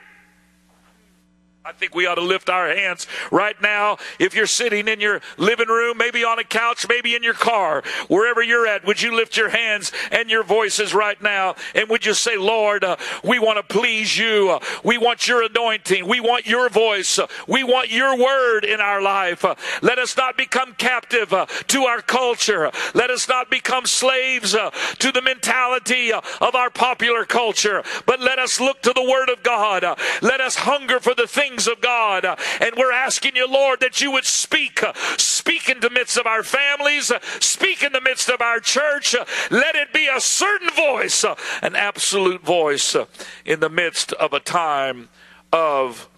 I 1.66 1.72
think 1.72 1.94
we 1.94 2.06
ought 2.06 2.16
to 2.16 2.20
lift 2.20 2.50
our 2.50 2.68
hands 2.68 3.06
right 3.30 3.56
now. 3.62 3.96
If 4.18 4.34
you're 4.34 4.44
sitting 4.44 4.86
in 4.86 5.00
your 5.00 5.22
living 5.38 5.68
room, 5.68 5.96
maybe 5.96 6.22
on 6.22 6.38
a 6.38 6.44
couch, 6.44 6.86
maybe 6.86 7.14
in 7.14 7.22
your 7.22 7.32
car, 7.32 7.82
wherever 8.08 8.42
you're 8.42 8.66
at, 8.66 8.84
would 8.84 9.00
you 9.00 9.16
lift 9.16 9.38
your 9.38 9.48
hands 9.48 9.90
and 10.12 10.28
your 10.28 10.44
voices 10.44 10.92
right 10.92 11.20
now? 11.22 11.54
And 11.74 11.88
would 11.88 12.04
you 12.04 12.12
say, 12.12 12.36
Lord, 12.36 12.84
uh, 12.84 12.96
we 13.22 13.38
want 13.38 13.56
to 13.56 13.62
please 13.62 14.18
you. 14.18 14.50
Uh, 14.50 14.60
we 14.84 14.98
want 14.98 15.26
your 15.26 15.42
anointing. 15.42 16.06
We 16.06 16.20
want 16.20 16.46
your 16.46 16.68
voice. 16.68 17.18
Uh, 17.18 17.28
we 17.48 17.64
want 17.64 17.90
your 17.90 18.14
word 18.14 18.66
in 18.66 18.82
our 18.82 19.00
life. 19.00 19.42
Uh, 19.42 19.54
let 19.80 19.98
us 19.98 20.18
not 20.18 20.36
become 20.36 20.74
captive 20.74 21.32
uh, 21.32 21.46
to 21.68 21.84
our 21.84 22.02
culture. 22.02 22.70
Let 22.92 23.08
us 23.08 23.26
not 23.26 23.48
become 23.48 23.86
slaves 23.86 24.54
uh, 24.54 24.68
to 24.98 25.10
the 25.10 25.22
mentality 25.22 26.12
of 26.12 26.54
our 26.54 26.68
popular 26.68 27.24
culture. 27.24 27.82
But 28.04 28.20
let 28.20 28.38
us 28.38 28.60
look 28.60 28.82
to 28.82 28.92
the 28.92 29.02
word 29.02 29.30
of 29.30 29.42
God. 29.42 29.82
let 30.20 30.42
us 30.42 30.56
hunger 30.56 31.00
for 31.00 31.14
the 31.14 31.26
things 31.26 31.53
things 31.54 31.68
of 31.68 31.80
God. 31.80 32.24
And 32.24 32.74
we're 32.76 32.92
asking 32.92 33.36
you, 33.36 33.48
Lord, 33.48 33.80
that 33.80 34.00
you 34.00 34.10
would 34.10 34.24
speak, 34.24 34.80
speak 35.16 35.68
in 35.68 35.80
the 35.80 35.90
midst 35.90 36.16
of 36.16 36.26
our 36.26 36.42
families, 36.42 37.12
speak 37.40 37.82
in 37.82 37.92
the 37.92 38.00
midst 38.00 38.28
of 38.28 38.40
our 38.40 38.60
church. 38.60 39.14
Let 39.50 39.76
it 39.76 39.92
be 39.92 40.08
a 40.08 40.20
certain 40.20 40.70
voice, 40.70 41.24
an 41.62 41.76
absolute 41.76 42.42
voice 42.42 42.96
in 43.44 43.60
the 43.60 43.70
midst 43.70 44.12
of 44.14 44.32
a 44.32 44.40
time 44.40 45.08
of 45.52 46.08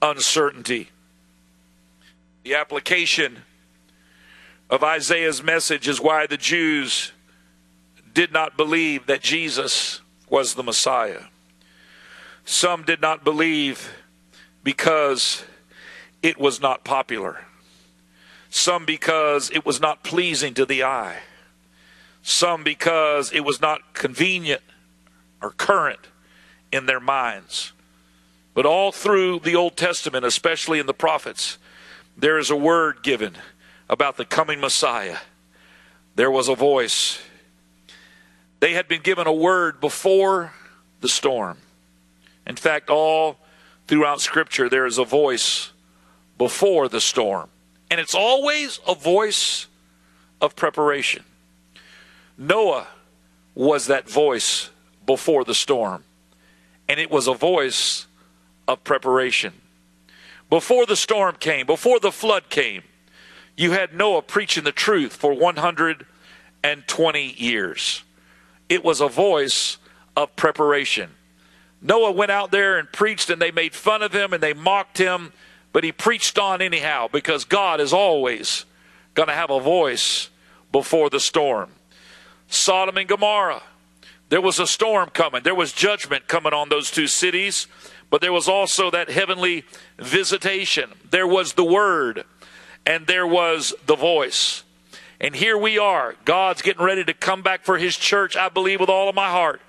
uncertainty. 0.00 0.90
The 2.44 2.54
application 2.54 3.42
of 4.70 4.82
Isaiah's 4.82 5.42
message 5.42 5.88
is 5.88 6.00
why 6.00 6.26
the 6.26 6.36
Jews 6.36 7.12
did 8.14 8.32
not 8.32 8.56
believe 8.56 9.06
that 9.06 9.20
Jesus 9.20 10.00
was 10.30 10.54
the 10.54 10.62
Messiah. 10.62 11.24
Some 12.44 12.84
did 12.84 13.00
not 13.00 13.24
believe 13.24 13.92
because 14.66 15.44
it 16.24 16.40
was 16.40 16.60
not 16.60 16.82
popular, 16.82 17.44
some 18.50 18.84
because 18.84 19.48
it 19.50 19.64
was 19.64 19.80
not 19.80 20.02
pleasing 20.02 20.54
to 20.54 20.66
the 20.66 20.82
eye, 20.82 21.18
some 22.20 22.64
because 22.64 23.32
it 23.32 23.44
was 23.44 23.60
not 23.60 23.94
convenient 23.94 24.62
or 25.40 25.52
current 25.52 26.08
in 26.72 26.86
their 26.86 26.98
minds. 26.98 27.74
But 28.54 28.66
all 28.66 28.90
through 28.90 29.38
the 29.38 29.54
Old 29.54 29.76
Testament, 29.76 30.26
especially 30.26 30.80
in 30.80 30.86
the 30.86 30.92
prophets, 30.92 31.58
there 32.16 32.36
is 32.36 32.50
a 32.50 32.56
word 32.56 33.04
given 33.04 33.36
about 33.88 34.16
the 34.16 34.24
coming 34.24 34.60
Messiah. 34.60 35.18
There 36.16 36.30
was 36.30 36.48
a 36.48 36.56
voice. 36.56 37.20
They 38.58 38.72
had 38.72 38.88
been 38.88 39.02
given 39.02 39.28
a 39.28 39.32
word 39.32 39.80
before 39.80 40.54
the 41.02 41.08
storm. 41.08 41.58
In 42.48 42.56
fact, 42.56 42.90
all 42.90 43.38
throughout 43.86 44.20
Scripture, 44.20 44.68
there 44.68 44.86
is 44.86 44.98
a 44.98 45.04
voice 45.04 45.72
before 46.38 46.88
the 46.88 47.00
storm. 47.00 47.50
And 47.90 48.00
it's 48.00 48.14
always 48.14 48.80
a 48.86 48.94
voice 48.94 49.66
of 50.40 50.56
preparation. 50.56 51.24
Noah 52.36 52.88
was 53.54 53.86
that 53.86 54.08
voice 54.08 54.70
before 55.06 55.44
the 55.44 55.54
storm, 55.54 56.04
and 56.88 57.00
it 57.00 57.10
was 57.10 57.26
a 57.26 57.34
voice 57.34 58.06
of 58.68 58.84
preparation. 58.84 59.54
Before 60.50 60.84
the 60.84 60.96
storm 60.96 61.36
came, 61.36 61.66
before 61.66 61.98
the 61.98 62.12
flood 62.12 62.50
came, 62.50 62.82
you 63.56 63.72
had 63.72 63.94
Noah 63.94 64.22
preaching 64.22 64.64
the 64.64 64.72
truth 64.72 65.14
for 65.14 65.32
120 65.32 67.34
years. 67.38 68.02
It 68.68 68.84
was 68.84 69.00
a 69.00 69.08
voice 69.08 69.78
of 70.16 70.36
preparation. 70.36 71.12
Noah 71.80 72.12
went 72.12 72.30
out 72.30 72.50
there 72.50 72.78
and 72.78 72.90
preached, 72.90 73.30
and 73.30 73.40
they 73.40 73.50
made 73.50 73.74
fun 73.74 74.02
of 74.02 74.12
him 74.12 74.32
and 74.32 74.42
they 74.42 74.54
mocked 74.54 74.98
him, 74.98 75.32
but 75.72 75.84
he 75.84 75.92
preached 75.92 76.38
on 76.38 76.62
anyhow 76.62 77.08
because 77.10 77.44
God 77.44 77.80
is 77.80 77.92
always 77.92 78.64
going 79.14 79.28
to 79.28 79.34
have 79.34 79.50
a 79.50 79.60
voice 79.60 80.30
before 80.72 81.10
the 81.10 81.20
storm. 81.20 81.70
Sodom 82.48 82.96
and 82.96 83.08
Gomorrah, 83.08 83.62
there 84.28 84.40
was 84.40 84.58
a 84.58 84.66
storm 84.66 85.10
coming, 85.10 85.42
there 85.42 85.54
was 85.54 85.72
judgment 85.72 86.28
coming 86.28 86.52
on 86.52 86.68
those 86.68 86.90
two 86.90 87.06
cities, 87.06 87.66
but 88.10 88.20
there 88.20 88.32
was 88.32 88.48
also 88.48 88.90
that 88.90 89.10
heavenly 89.10 89.64
visitation. 89.98 90.90
There 91.10 91.26
was 91.26 91.54
the 91.54 91.64
word, 91.64 92.24
and 92.84 93.06
there 93.06 93.26
was 93.26 93.74
the 93.86 93.96
voice. 93.96 94.62
And 95.20 95.34
here 95.34 95.56
we 95.56 95.78
are. 95.78 96.14
God's 96.24 96.62
getting 96.62 96.84
ready 96.84 97.04
to 97.04 97.14
come 97.14 97.42
back 97.42 97.64
for 97.64 97.78
his 97.78 97.96
church, 97.96 98.36
I 98.36 98.48
believe, 98.48 98.80
with 98.80 98.90
all 98.90 99.08
of 99.08 99.14
my 99.14 99.30
heart. 99.30 99.60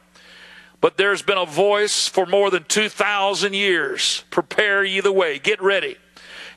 But 0.79 0.97
there's 0.97 1.21
been 1.21 1.37
a 1.37 1.45
voice 1.45 2.07
for 2.07 2.25
more 2.25 2.51
than 2.51 2.63
2,000 2.65 3.53
years. 3.53 4.23
Prepare 4.29 4.83
ye 4.83 4.99
the 4.99 5.11
way. 5.11 5.39
Get 5.39 5.61
ready. 5.61 5.97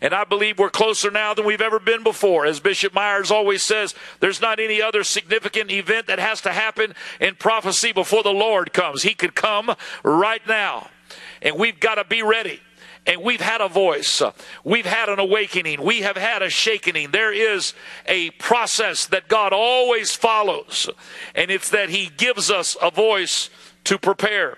And 0.03 0.15
I 0.15 0.25
believe 0.25 0.59
we're 0.59 0.71
closer 0.71 1.11
now 1.11 1.35
than 1.35 1.45
we've 1.45 1.61
ever 1.61 1.79
been 1.79 2.03
before. 2.03 2.47
As 2.47 2.59
Bishop 2.61 2.95
Myers 2.95 3.31
always 3.31 3.63
says, 3.63 3.95
there's 4.21 4.41
not 4.41 4.59
any 4.59 4.81
other 4.81 5.05
significant 5.05 5.71
event 5.71 6.07
that 6.07 6.19
has 6.19 6.41
to 6.43 6.53
happen 6.53 6.95
in 7.21 7.35
prophecy 7.35 7.93
before 7.93 8.23
the 8.23 8.31
Lord 8.33 8.73
comes. 8.73 9.03
He 9.03 9.15
could 9.15 9.35
come 9.35 9.75
right 10.03 10.41
now. 10.47 10.89
And 11.43 11.57
we've 11.57 11.81
got 11.81 11.97
to 11.97 12.05
be 12.05 12.23
ready. 12.23 12.61
and 13.07 13.23
we've 13.23 13.41
had 13.41 13.61
a 13.61 13.69
voice. 13.69 14.23
We've 14.65 14.87
had 14.87 15.09
an 15.09 15.19
awakening. 15.19 15.83
We 15.83 16.03
have 16.03 16.17
had 16.17 16.43
a 16.43 16.51
shakening. 16.51 17.11
There 17.11 17.33
is 17.33 17.75
a 18.07 18.31
process 18.33 19.07
that 19.07 19.29
God 19.29 19.53
always 19.53 20.15
follows, 20.15 20.89
and 21.35 21.51
it's 21.51 21.71
that 21.71 21.89
He 21.89 22.11
gives 22.17 22.51
us 22.51 22.77
a 22.81 22.91
voice 22.91 23.51
to 23.91 23.99
prepare. 23.99 24.57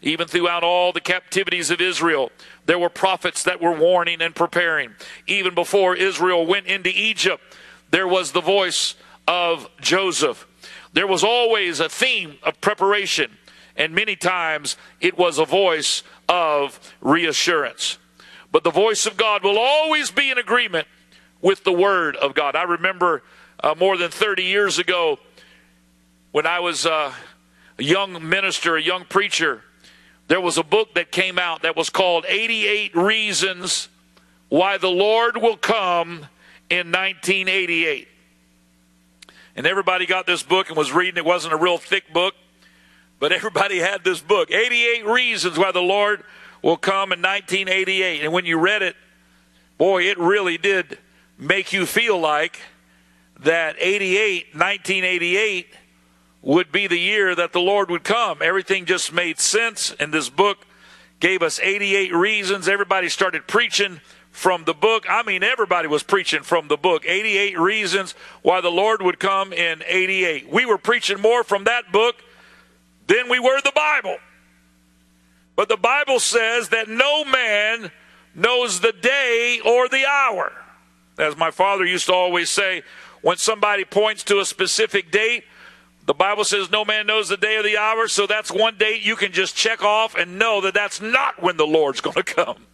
Even 0.00 0.26
throughout 0.26 0.64
all 0.64 0.90
the 0.90 1.02
captivities 1.02 1.70
of 1.70 1.82
Israel, 1.82 2.32
there 2.64 2.78
were 2.78 2.88
prophets 2.88 3.42
that 3.42 3.60
were 3.60 3.74
warning 3.74 4.22
and 4.22 4.34
preparing. 4.34 4.94
Even 5.26 5.54
before 5.54 5.94
Israel 5.94 6.46
went 6.46 6.66
into 6.66 6.88
Egypt, 6.88 7.42
there 7.90 8.08
was 8.08 8.32
the 8.32 8.40
voice 8.40 8.94
of 9.28 9.68
Joseph. 9.82 10.46
There 10.94 11.06
was 11.06 11.22
always 11.22 11.78
a 11.78 11.90
theme 11.90 12.38
of 12.42 12.58
preparation, 12.62 13.36
and 13.76 13.94
many 13.94 14.16
times 14.16 14.78
it 14.98 15.18
was 15.18 15.36
a 15.38 15.44
voice 15.44 16.02
of 16.26 16.80
reassurance. 17.02 17.98
But 18.50 18.64
the 18.64 18.70
voice 18.70 19.04
of 19.04 19.18
God 19.18 19.44
will 19.44 19.58
always 19.58 20.10
be 20.10 20.30
in 20.30 20.38
agreement 20.38 20.88
with 21.42 21.64
the 21.64 21.72
Word 21.72 22.16
of 22.16 22.34
God. 22.34 22.56
I 22.56 22.62
remember 22.62 23.24
uh, 23.62 23.74
more 23.78 23.98
than 23.98 24.10
30 24.10 24.44
years 24.44 24.78
ago 24.78 25.18
when 26.32 26.46
I 26.46 26.60
was 26.60 26.86
uh, 26.86 27.12
young 27.80 28.28
minister, 28.28 28.76
a 28.76 28.82
young 28.82 29.04
preacher, 29.04 29.62
there 30.28 30.40
was 30.40 30.58
a 30.58 30.62
book 30.62 30.94
that 30.94 31.10
came 31.10 31.38
out 31.38 31.62
that 31.62 31.76
was 31.76 31.90
called 31.90 32.24
88 32.28 32.94
Reasons 32.94 33.88
Why 34.48 34.78
the 34.78 34.88
Lord 34.88 35.36
Will 35.36 35.56
Come 35.56 36.26
in 36.70 36.92
1988. 36.92 38.06
And 39.56 39.66
everybody 39.66 40.06
got 40.06 40.26
this 40.26 40.42
book 40.42 40.68
and 40.68 40.76
was 40.76 40.92
reading. 40.92 41.16
It 41.16 41.24
wasn't 41.24 41.54
a 41.54 41.56
real 41.56 41.78
thick 41.78 42.12
book, 42.12 42.34
but 43.18 43.32
everybody 43.32 43.78
had 43.78 44.04
this 44.04 44.20
book 44.20 44.50
88 44.50 45.04
Reasons 45.06 45.58
Why 45.58 45.72
the 45.72 45.82
Lord 45.82 46.22
Will 46.62 46.76
Come 46.76 47.12
in 47.12 47.20
1988. 47.20 48.22
And 48.22 48.32
when 48.32 48.44
you 48.44 48.58
read 48.58 48.82
it, 48.82 48.94
boy, 49.78 50.04
it 50.04 50.18
really 50.18 50.58
did 50.58 50.98
make 51.38 51.72
you 51.72 51.86
feel 51.86 52.18
like 52.18 52.60
that 53.40 53.74
88, 53.78 54.54
1988 54.54 55.74
would 56.42 56.72
be 56.72 56.86
the 56.86 56.98
year 56.98 57.34
that 57.34 57.52
the 57.52 57.60
Lord 57.60 57.90
would 57.90 58.04
come. 58.04 58.38
Everything 58.42 58.86
just 58.86 59.12
made 59.12 59.38
sense, 59.38 59.94
and 60.00 60.12
this 60.12 60.28
book 60.28 60.66
gave 61.20 61.42
us 61.42 61.60
88 61.60 62.14
reasons. 62.14 62.68
Everybody 62.68 63.08
started 63.08 63.46
preaching 63.46 64.00
from 64.30 64.64
the 64.64 64.74
book. 64.74 65.04
I 65.08 65.22
mean, 65.22 65.42
everybody 65.42 65.88
was 65.88 66.02
preaching 66.02 66.42
from 66.42 66.68
the 66.68 66.76
book. 66.76 67.04
88 67.06 67.58
reasons 67.58 68.14
why 68.42 68.60
the 68.60 68.70
Lord 68.70 69.02
would 69.02 69.18
come 69.18 69.52
in 69.52 69.82
88. 69.86 70.50
We 70.50 70.64
were 70.64 70.78
preaching 70.78 71.20
more 71.20 71.44
from 71.44 71.64
that 71.64 71.92
book 71.92 72.16
than 73.06 73.28
we 73.28 73.38
were 73.38 73.60
the 73.60 73.72
Bible. 73.74 74.16
But 75.56 75.68
the 75.68 75.76
Bible 75.76 76.20
says 76.20 76.70
that 76.70 76.88
no 76.88 77.24
man 77.24 77.90
knows 78.34 78.80
the 78.80 78.92
day 78.92 79.60
or 79.64 79.88
the 79.88 80.06
hour. 80.06 80.52
As 81.18 81.36
my 81.36 81.50
father 81.50 81.84
used 81.84 82.06
to 82.06 82.14
always 82.14 82.48
say, 82.48 82.82
when 83.20 83.36
somebody 83.36 83.84
points 83.84 84.24
to 84.24 84.40
a 84.40 84.46
specific 84.46 85.10
date, 85.10 85.44
the 86.06 86.14
Bible 86.14 86.44
says 86.44 86.70
no 86.70 86.84
man 86.84 87.06
knows 87.06 87.28
the 87.28 87.36
day 87.36 87.56
or 87.56 87.62
the 87.62 87.76
hour, 87.76 88.08
so 88.08 88.26
that's 88.26 88.50
one 88.50 88.76
date 88.78 89.02
you 89.02 89.16
can 89.16 89.32
just 89.32 89.54
check 89.54 89.82
off 89.82 90.14
and 90.16 90.38
know 90.38 90.60
that 90.62 90.74
that's 90.74 91.00
not 91.00 91.42
when 91.42 91.56
the 91.56 91.66
Lord's 91.66 92.00
going 92.00 92.14
to 92.14 92.22
come. 92.22 92.66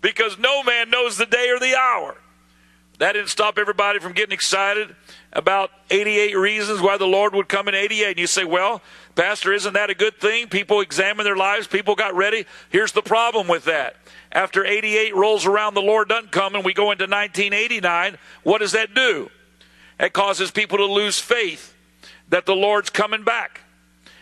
because 0.00 0.38
no 0.38 0.62
man 0.62 0.90
knows 0.90 1.16
the 1.16 1.26
day 1.26 1.50
or 1.50 1.58
the 1.58 1.76
hour. 1.76 2.16
That 2.98 3.12
didn't 3.12 3.28
stop 3.28 3.58
everybody 3.58 4.00
from 4.00 4.12
getting 4.12 4.32
excited 4.32 4.94
about 5.32 5.70
88 5.90 6.36
reasons 6.36 6.80
why 6.80 6.96
the 6.96 7.06
Lord 7.06 7.32
would 7.32 7.48
come 7.48 7.68
in 7.68 7.74
88. 7.74 8.08
And 8.08 8.18
you 8.18 8.26
say, 8.26 8.44
well, 8.44 8.82
Pastor, 9.14 9.52
isn't 9.52 9.74
that 9.74 9.88
a 9.88 9.94
good 9.94 10.18
thing? 10.18 10.48
People 10.48 10.80
examine 10.80 11.24
their 11.24 11.36
lives, 11.36 11.68
people 11.68 11.94
got 11.94 12.16
ready. 12.16 12.44
Here's 12.70 12.92
the 12.92 13.02
problem 13.02 13.46
with 13.46 13.64
that. 13.66 13.96
After 14.32 14.64
88 14.64 15.14
rolls 15.14 15.46
around, 15.46 15.74
the 15.74 15.80
Lord 15.80 16.08
doesn't 16.08 16.32
come, 16.32 16.54
and 16.54 16.64
we 16.64 16.74
go 16.74 16.90
into 16.90 17.04
1989. 17.04 18.18
What 18.42 18.58
does 18.58 18.72
that 18.72 18.94
do? 18.94 19.30
It 20.00 20.12
causes 20.12 20.50
people 20.50 20.78
to 20.78 20.86
lose 20.86 21.20
faith 21.20 21.74
that 22.28 22.46
the 22.46 22.54
Lord's 22.54 22.90
coming 22.90 23.24
back. 23.24 23.62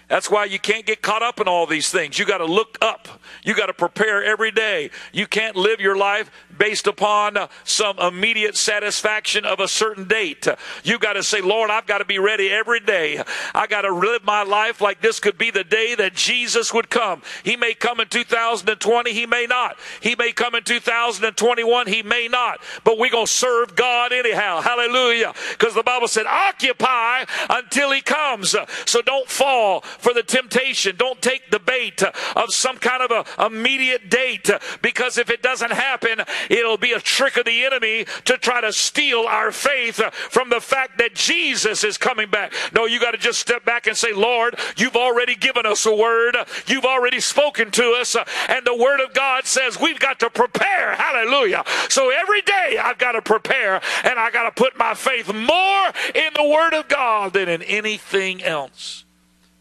That's 0.08 0.30
why 0.30 0.44
you 0.44 0.60
can't 0.60 0.86
get 0.86 1.02
caught 1.02 1.22
up 1.22 1.40
in 1.40 1.48
all 1.48 1.66
these 1.66 1.90
things. 1.90 2.18
You 2.18 2.24
got 2.24 2.38
to 2.38 2.44
look 2.44 2.78
up. 2.80 3.08
You 3.42 3.54
got 3.54 3.66
to 3.66 3.72
prepare 3.72 4.22
every 4.22 4.52
day. 4.52 4.90
You 5.12 5.26
can't 5.26 5.56
live 5.56 5.80
your 5.80 5.96
life 5.96 6.30
based 6.58 6.86
upon 6.86 7.36
some 7.64 7.98
immediate 7.98 8.56
satisfaction 8.56 9.44
of 9.44 9.60
a 9.60 9.68
certain 9.68 10.06
date. 10.06 10.46
You 10.84 10.98
got 10.98 11.14
to 11.14 11.22
say, 11.22 11.40
Lord, 11.40 11.70
I've 11.70 11.86
got 11.86 11.98
to 11.98 12.04
be 12.04 12.18
ready 12.18 12.50
every 12.50 12.80
day. 12.80 13.22
I 13.54 13.66
got 13.66 13.82
to 13.82 13.94
live 13.94 14.24
my 14.24 14.42
life 14.42 14.80
like 14.80 15.00
this 15.00 15.20
could 15.20 15.38
be 15.38 15.50
the 15.50 15.64
day 15.64 15.94
that 15.94 16.14
Jesus 16.14 16.72
would 16.72 16.90
come. 16.90 17.22
He 17.44 17.56
may 17.56 17.74
come 17.74 18.00
in 18.00 18.08
2020, 18.08 19.12
he 19.12 19.26
may 19.26 19.46
not. 19.46 19.76
He 20.00 20.14
may 20.16 20.32
come 20.32 20.54
in 20.54 20.64
2021, 20.64 21.86
he 21.86 22.02
may 22.02 22.28
not. 22.28 22.60
But 22.84 22.98
we're 22.98 23.10
going 23.10 23.26
to 23.26 23.32
serve 23.32 23.76
God 23.76 24.12
anyhow. 24.12 24.60
Hallelujah. 24.60 25.34
Because 25.50 25.74
the 25.74 25.82
Bible 25.82 26.08
said, 26.08 26.26
occupy 26.26 27.24
until 27.50 27.92
he 27.92 28.00
comes. 28.00 28.54
So 28.86 29.02
don't 29.02 29.28
fall 29.28 29.80
for 29.80 30.12
the 30.12 30.22
temptation. 30.22 30.96
Don't 30.96 31.20
take 31.20 31.50
the 31.50 31.58
bait 31.58 32.02
of 32.02 32.52
some 32.52 32.78
kind 32.78 33.02
of 33.02 33.10
a 33.10 33.46
immediate 33.46 34.08
date 34.08 34.50
because 34.82 35.18
if 35.18 35.30
it 35.30 35.42
doesn't 35.42 35.72
happen, 35.72 36.20
it'll 36.50 36.76
be 36.76 36.92
a 36.92 37.00
trick 37.00 37.36
of 37.36 37.44
the 37.44 37.64
enemy 37.64 38.06
to 38.24 38.38
try 38.38 38.60
to 38.60 38.72
steal 38.72 39.20
our 39.20 39.52
faith 39.52 39.96
from 40.30 40.50
the 40.50 40.60
fact 40.60 40.98
that 40.98 41.14
Jesus 41.14 41.84
is 41.84 41.98
coming 41.98 42.30
back. 42.30 42.52
No, 42.74 42.86
you 42.86 43.00
got 43.00 43.12
to 43.12 43.18
just 43.18 43.38
step 43.38 43.64
back 43.64 43.86
and 43.86 43.96
say, 43.96 44.12
Lord, 44.12 44.58
you've 44.76 44.96
already 44.96 45.34
given 45.34 45.66
us 45.66 45.86
a 45.86 45.94
word. 45.94 46.36
You've 46.66 46.84
already 46.84 47.20
spoken 47.20 47.70
to 47.72 47.96
us. 48.00 48.16
And 48.48 48.66
the 48.66 48.76
word 48.76 49.00
of 49.00 49.14
God 49.14 49.46
says 49.46 49.80
we've 49.80 49.98
got 49.98 50.20
to 50.20 50.30
prepare. 50.30 50.94
Hallelujah. 50.94 51.64
So 51.88 52.10
every 52.10 52.42
day 52.42 52.78
I've 52.82 52.98
got 52.98 53.12
to 53.12 53.22
prepare 53.22 53.80
and 54.04 54.18
I 54.18 54.30
got 54.30 54.44
to 54.44 54.52
put 54.52 54.78
my 54.78 54.94
faith 54.94 55.32
more 55.32 55.86
in 56.14 56.32
the 56.34 56.48
word 56.48 56.74
of 56.74 56.88
God 56.88 57.32
than 57.32 57.48
in 57.48 57.62
anything 57.62 58.42
else. 58.42 59.04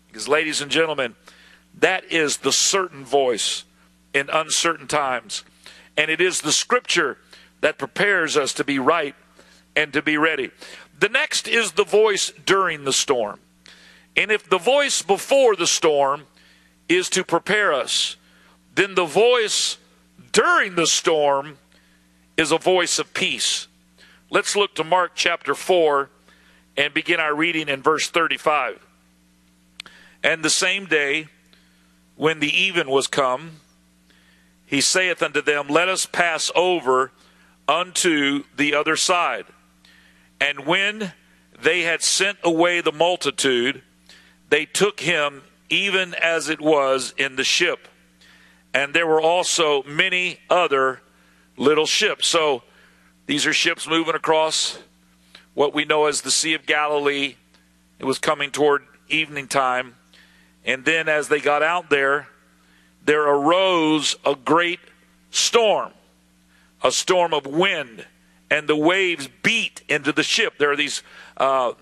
Because, 0.08 0.28
ladies 0.28 0.62
and 0.62 0.72
gentlemen, 0.72 1.16
that 1.80 2.06
is 2.06 2.38
the 2.38 2.52
certain 2.52 3.04
voice 3.04 3.66
in 4.14 4.30
uncertain 4.30 4.88
times. 4.88 5.44
And 5.98 6.12
it 6.12 6.22
is 6.22 6.42
the 6.42 6.52
scripture 6.52 7.18
that 7.62 7.78
prepares 7.78 8.38
us 8.38 8.54
to 8.54 8.64
be 8.64 8.80
right 8.80 9.16
and 9.76 9.94
to 9.94 10.02
be 10.02 10.18
ready. 10.18 10.52
The 10.98 11.10
next 11.10 11.48
is 11.48 11.74
the 11.74 11.84
voice 11.84 12.32
during 12.46 12.84
the 12.84 12.94
storm. 12.94 13.40
And 14.16 14.32
if 14.32 14.50
the 14.50 14.58
voice 14.58 15.02
before 15.02 15.56
the 15.56 15.68
storm 15.68 16.28
is 16.88 17.10
to 17.10 17.24
prepare 17.24 17.74
us, 17.74 18.16
then 18.74 18.96
the 18.96 19.06
voice 19.06 19.78
during 20.32 20.76
the 20.76 20.88
storm 20.88 21.58
is 22.38 22.52
a 22.52 22.58
voice 22.58 23.00
of 23.00 23.14
peace. 23.14 23.68
Let's 24.30 24.56
look 24.56 24.76
to 24.76 24.84
Mark 24.84 25.12
chapter 25.16 25.56
4 25.56 26.10
and 26.78 26.94
begin 26.94 27.20
our 27.20 27.34
reading 27.34 27.70
in 27.70 27.82
verse 27.82 28.10
35. 28.10 28.86
And 30.24 30.44
the 30.44 30.50
same 30.50 30.86
day, 30.86 31.28
when 32.16 32.40
the 32.40 32.50
even 32.50 32.90
was 32.90 33.08
come, 33.08 33.62
he 34.66 34.82
saith 34.82 35.22
unto 35.22 35.42
them, 35.42 35.68
Let 35.68 35.90
us 35.90 36.06
pass 36.06 36.52
over 36.56 37.12
unto 37.68 38.44
the 38.56 38.74
other 38.76 38.96
side. 38.96 39.46
And 40.40 40.66
when 40.66 41.14
they 41.62 41.82
had 41.82 42.02
sent 42.02 42.38
away 42.44 42.82
the 42.82 42.92
multitude, 42.92 43.82
they 44.50 44.66
took 44.66 45.00
him 45.00 45.44
even 45.70 46.14
as 46.16 46.50
it 46.50 46.62
was 46.62 47.14
in 47.18 47.36
the 47.36 47.44
ship. 47.44 47.88
And 48.74 48.94
there 48.94 49.08
were 49.08 49.22
also 49.22 49.84
many 49.84 50.40
other 50.50 51.02
little 51.58 51.86
ships. 51.86 52.28
So 52.28 52.64
these 53.26 53.46
are 53.46 53.54
ships 53.54 53.88
moving 53.88 54.16
across 54.16 54.78
what 55.54 55.74
we 55.74 55.86
know 55.86 56.06
as 56.06 56.22
the 56.22 56.32
Sea 56.32 56.54
of 56.54 56.66
Galilee. 56.66 57.36
It 58.00 58.06
was 58.06 58.20
coming 58.20 58.52
toward 58.52 58.84
evening 59.08 59.48
time. 59.48 59.96
And 60.66 60.84
then 60.84 61.08
as 61.08 61.30
they 61.30 61.40
got 61.40 61.64
out 61.64 61.90
there, 61.90 62.28
there 63.06 63.24
arose 63.24 64.16
a 64.26 64.36
great 64.36 64.80
storm, 65.32 65.92
a 66.84 66.92
storm 66.92 67.34
of 67.34 67.46
wind, 67.46 68.06
and 68.50 68.68
the 68.68 68.76
waves 68.76 69.30
beat 69.44 69.82
into 69.88 70.12
the 70.12 70.24
ship. 70.24 70.56
There 70.58 70.72
are 70.72 70.76
these 70.76 71.04
uh, 71.38 71.74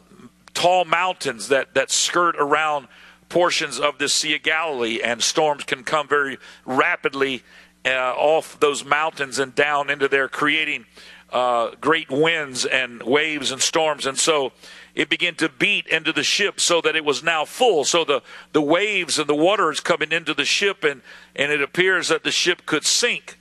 tall 0.53 0.85
mountains 0.85 1.47
that, 1.47 1.73
that 1.73 1.91
skirt 1.91 2.35
around 2.37 2.87
portions 3.29 3.79
of 3.79 3.97
the 3.97 4.07
Sea 4.07 4.35
of 4.35 4.43
Galilee, 4.43 5.01
and 5.03 5.21
storms 5.21 5.63
can 5.63 5.83
come 5.83 6.07
very 6.07 6.37
rapidly 6.65 7.43
uh, 7.85 8.13
off 8.15 8.59
those 8.59 8.85
mountains 8.85 9.39
and 9.39 9.55
down 9.55 9.89
into 9.89 10.07
there, 10.07 10.29
creating 10.29 10.85
uh, 11.31 11.71
great 11.81 12.09
winds 12.09 12.65
and 12.65 13.01
waves 13.01 13.51
and 13.51 13.61
storms. 13.61 14.05
And 14.05 14.17
so 14.17 14.51
it 14.95 15.09
began 15.09 15.35
to 15.35 15.49
beat 15.49 15.87
into 15.87 16.11
the 16.13 16.23
ship 16.23 16.59
so 16.59 16.81
that 16.81 16.95
it 16.95 17.03
was 17.03 17.23
now 17.23 17.45
full. 17.45 17.83
So 17.83 18.03
the, 18.05 18.21
the 18.51 18.61
waves 18.61 19.19
and 19.19 19.27
the 19.27 19.35
water 19.35 19.71
is 19.71 19.79
coming 19.79 20.11
into 20.11 20.33
the 20.33 20.45
ship, 20.45 20.83
and, 20.83 21.01
and 21.35 21.51
it 21.51 21.61
appears 21.61 22.09
that 22.09 22.23
the 22.23 22.31
ship 22.31 22.65
could 22.65 22.85
sink. 22.85 23.39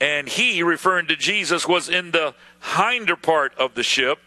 And 0.00 0.28
he, 0.28 0.62
referring 0.62 1.06
to 1.08 1.16
Jesus, 1.16 1.66
was 1.66 1.88
in 1.88 2.12
the 2.12 2.34
hinder 2.76 3.16
part 3.16 3.54
of 3.56 3.74
the 3.74 3.82
ship, 3.82 4.18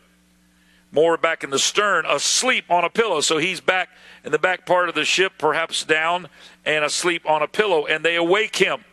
more 0.92 1.18
back 1.18 1.44
in 1.44 1.50
the 1.50 1.60
stern, 1.60 2.06
asleep 2.06 2.66
on 2.70 2.86
a 2.86 2.90
pillow. 2.90 3.22
So 3.22 3.38
he's 3.38 3.62
back 3.62 3.90
in 4.24 4.32
the 4.32 4.40
back 4.40 4.66
part 4.66 4.90
of 4.90 4.96
the 4.96 5.06
ship, 5.06 5.34
perhaps 5.38 5.84
down 5.84 6.30
and 6.66 6.86
asleep 6.86 7.30
on 7.30 7.42
a 7.42 7.48
pillow. 7.48 7.86
And 7.86 8.04
they 8.04 8.16
awake 8.16 8.56
him 8.58 8.84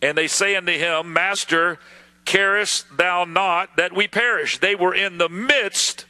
And 0.00 0.16
they 0.16 0.28
say 0.28 0.56
unto 0.56 0.72
him, 0.72 1.12
Master, 1.12 1.78
carest 2.24 2.96
thou 2.96 3.24
not 3.24 3.76
that 3.76 3.94
we 3.94 4.08
perish? 4.08 4.58
They 4.58 4.74
were 4.74 4.94
in 4.94 5.18
the 5.18 5.28
midst 5.28 6.06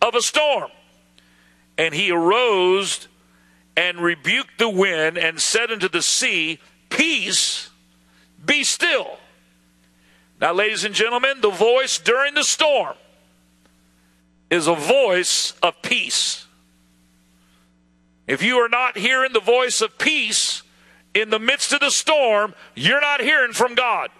of 0.00 0.14
a 0.14 0.22
storm. 0.22 0.70
And 1.78 1.94
he 1.94 2.10
arose 2.10 3.08
and 3.76 4.00
rebuked 4.00 4.58
the 4.58 4.68
wind 4.68 5.16
and 5.16 5.40
said 5.40 5.70
unto 5.70 5.88
the 5.88 6.02
sea, 6.02 6.58
Peace, 6.90 7.70
be 8.44 8.64
still. 8.64 9.18
Now, 10.40 10.52
ladies 10.52 10.84
and 10.84 10.94
gentlemen, 10.94 11.40
the 11.40 11.50
voice 11.50 11.98
during 11.98 12.34
the 12.34 12.44
storm 12.44 12.96
is 14.50 14.66
a 14.66 14.74
voice 14.74 15.52
of 15.62 15.80
peace. 15.82 16.46
If 18.26 18.42
you 18.42 18.56
are 18.58 18.68
not 18.68 18.96
hearing 18.96 19.32
the 19.32 19.40
voice 19.40 19.80
of 19.80 19.98
peace 19.98 20.62
in 21.14 21.30
the 21.30 21.38
midst 21.38 21.72
of 21.72 21.80
the 21.80 21.90
storm, 21.90 22.54
you're 22.74 23.00
not 23.00 23.20
hearing 23.20 23.52
from 23.52 23.74
God. 23.74 24.10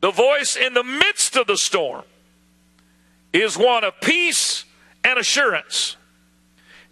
The 0.00 0.10
voice 0.10 0.56
in 0.56 0.74
the 0.74 0.82
midst 0.82 1.36
of 1.36 1.46
the 1.46 1.56
storm 1.56 2.02
is 3.32 3.56
one 3.56 3.84
of 3.84 4.00
peace 4.00 4.64
and 5.04 5.18
assurance. 5.18 5.96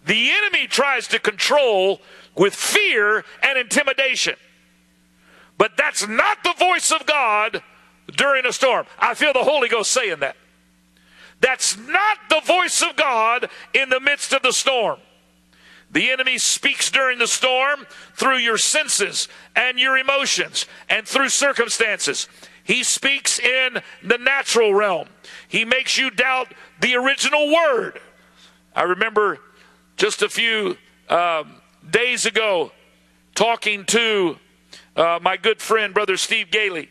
The 0.05 0.31
enemy 0.31 0.67
tries 0.67 1.07
to 1.09 1.19
control 1.19 2.01
with 2.35 2.55
fear 2.55 3.23
and 3.43 3.57
intimidation. 3.57 4.35
But 5.57 5.77
that's 5.77 6.07
not 6.07 6.43
the 6.43 6.53
voice 6.57 6.91
of 6.91 7.05
God 7.05 7.61
during 8.17 8.45
a 8.45 8.53
storm. 8.53 8.85
I 8.97 9.13
feel 9.13 9.33
the 9.33 9.43
Holy 9.43 9.69
Ghost 9.69 9.91
saying 9.91 10.19
that. 10.19 10.35
That's 11.39 11.77
not 11.77 12.17
the 12.29 12.41
voice 12.45 12.81
of 12.81 12.95
God 12.95 13.49
in 13.73 13.89
the 13.89 13.99
midst 13.99 14.33
of 14.33 14.41
the 14.41 14.51
storm. 14.51 14.99
The 15.91 16.09
enemy 16.09 16.37
speaks 16.37 16.89
during 16.89 17.19
the 17.19 17.27
storm 17.27 17.85
through 18.15 18.37
your 18.37 18.57
senses 18.57 19.27
and 19.55 19.77
your 19.77 19.97
emotions 19.97 20.65
and 20.89 21.05
through 21.05 21.29
circumstances. 21.29 22.29
He 22.71 22.83
speaks 22.85 23.37
in 23.37 23.81
the 24.01 24.17
natural 24.17 24.73
realm. 24.73 25.09
He 25.49 25.65
makes 25.65 25.97
you 25.97 26.09
doubt 26.09 26.53
the 26.79 26.95
original 26.95 27.51
word. 27.53 27.99
I 28.73 28.83
remember 28.83 29.39
just 29.97 30.21
a 30.21 30.29
few 30.29 30.77
um, 31.09 31.55
days 31.89 32.25
ago 32.25 32.71
talking 33.35 33.83
to 33.87 34.37
uh, 34.95 35.19
my 35.21 35.35
good 35.35 35.61
friend, 35.61 35.93
Brother 35.93 36.15
Steve 36.15 36.49
Gailey, 36.49 36.89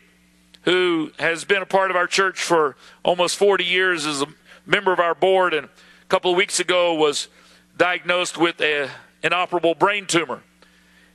who 0.65 1.13
has 1.17 1.45
been 1.45 1.63
a 1.63 1.65
part 1.65 1.89
of 1.89 1.97
our 1.97 2.05
church 2.05 2.39
for 2.43 2.75
almost 3.03 3.35
40 3.37 3.63
years 3.63 4.05
as 4.05 4.21
a 4.21 4.27
member 4.67 4.93
of 4.93 4.99
our 4.99 5.15
board, 5.15 5.55
and 5.55 5.65
a 5.65 6.05
couple 6.09 6.29
of 6.29 6.37
weeks 6.37 6.59
ago 6.59 6.93
was 6.93 7.27
diagnosed 7.75 8.37
with 8.37 8.61
an 8.61 8.87
inoperable 9.23 9.73
brain 9.73 10.05
tumor. 10.05 10.43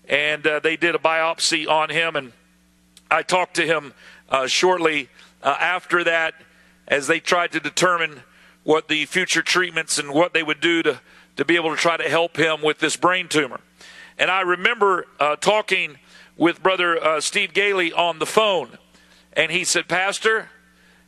And 0.08 0.44
uh, 0.44 0.58
they 0.58 0.76
did 0.76 0.96
a 0.96 0.98
biopsy 0.98 1.68
on 1.68 1.88
him, 1.88 2.16
and 2.16 2.32
I 3.08 3.22
talked 3.22 3.54
to 3.54 3.64
him 3.64 3.94
uh, 4.28 4.46
shortly 4.46 5.08
uh, 5.42 5.56
after 5.60 6.04
that 6.04 6.34
as 6.88 7.06
they 7.06 7.20
tried 7.20 7.52
to 7.52 7.60
determine 7.60 8.22
what 8.64 8.88
the 8.88 9.04
future 9.06 9.42
treatments 9.42 9.98
and 9.98 10.10
what 10.12 10.34
they 10.34 10.42
would 10.42 10.60
do 10.60 10.82
to, 10.82 11.00
to 11.36 11.44
be 11.44 11.56
able 11.56 11.70
to 11.70 11.76
try 11.76 11.96
to 11.96 12.08
help 12.08 12.36
him 12.36 12.62
with 12.62 12.78
this 12.78 12.96
brain 12.96 13.28
tumor. 13.28 13.60
And 14.18 14.30
I 14.30 14.40
remember 14.40 15.06
uh, 15.20 15.36
talking 15.36 15.98
with 16.36 16.62
Brother 16.62 17.02
uh, 17.02 17.20
Steve 17.20 17.52
Gailey 17.52 17.92
on 17.92 18.18
the 18.18 18.26
phone, 18.26 18.78
and 19.32 19.52
he 19.52 19.64
said, 19.64 19.88
Pastor, 19.88 20.50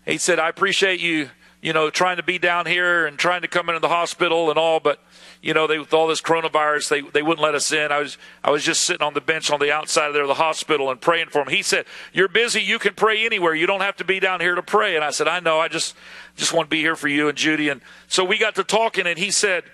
he 0.06 0.18
said, 0.18 0.38
I 0.38 0.48
appreciate 0.48 1.00
you, 1.00 1.30
you 1.60 1.72
know, 1.72 1.90
trying 1.90 2.18
to 2.18 2.22
be 2.22 2.38
down 2.38 2.66
here 2.66 3.06
and 3.06 3.18
trying 3.18 3.42
to 3.42 3.48
come 3.48 3.68
into 3.68 3.80
the 3.80 3.88
hospital 3.88 4.48
and 4.50 4.58
all, 4.58 4.78
but 4.78 5.00
you 5.42 5.54
know, 5.54 5.66
they, 5.66 5.78
with 5.78 5.92
all 5.94 6.06
this 6.06 6.20
coronavirus, 6.20 6.88
they, 6.88 7.00
they 7.00 7.22
wouldn't 7.22 7.42
let 7.42 7.54
us 7.54 7.72
in. 7.72 7.92
I 7.92 7.98
was, 8.00 8.18
I 8.42 8.50
was 8.50 8.64
just 8.64 8.82
sitting 8.82 9.06
on 9.06 9.14
the 9.14 9.20
bench 9.20 9.50
on 9.50 9.60
the 9.60 9.72
outside 9.72 10.08
of 10.08 10.14
there, 10.14 10.26
the 10.26 10.34
hospital 10.34 10.90
and 10.90 11.00
praying 11.00 11.28
for 11.28 11.42
him. 11.42 11.48
He 11.48 11.62
said, 11.62 11.86
you're 12.12 12.28
busy. 12.28 12.60
You 12.60 12.78
can 12.78 12.94
pray 12.94 13.24
anywhere. 13.24 13.54
You 13.54 13.66
don't 13.66 13.80
have 13.80 13.96
to 13.96 14.04
be 14.04 14.20
down 14.20 14.40
here 14.40 14.54
to 14.54 14.62
pray. 14.62 14.96
And 14.96 15.04
I 15.04 15.10
said, 15.10 15.28
I 15.28 15.40
know. 15.40 15.60
I 15.60 15.68
just, 15.68 15.94
just 16.36 16.52
want 16.52 16.66
to 16.66 16.70
be 16.70 16.80
here 16.80 16.96
for 16.96 17.08
you 17.08 17.28
and 17.28 17.38
Judy. 17.38 17.68
And 17.68 17.80
so 18.08 18.24
we 18.24 18.38
got 18.38 18.56
to 18.56 18.64
talking 18.64 19.06
and 19.06 19.18
he 19.18 19.30
said, 19.30 19.64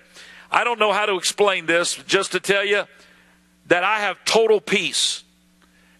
I 0.51 0.63
don't 0.63 0.79
know 0.79 0.93
how 0.93 1.05
to 1.07 1.17
explain 1.17 1.65
this, 1.65 1.95
just 1.95 2.31
to 2.33 2.39
tell 2.39 2.63
you 2.63 2.83
that 3.67 3.83
I 3.83 3.99
have 3.99 4.23
total 4.25 4.61
peace. 4.61 5.23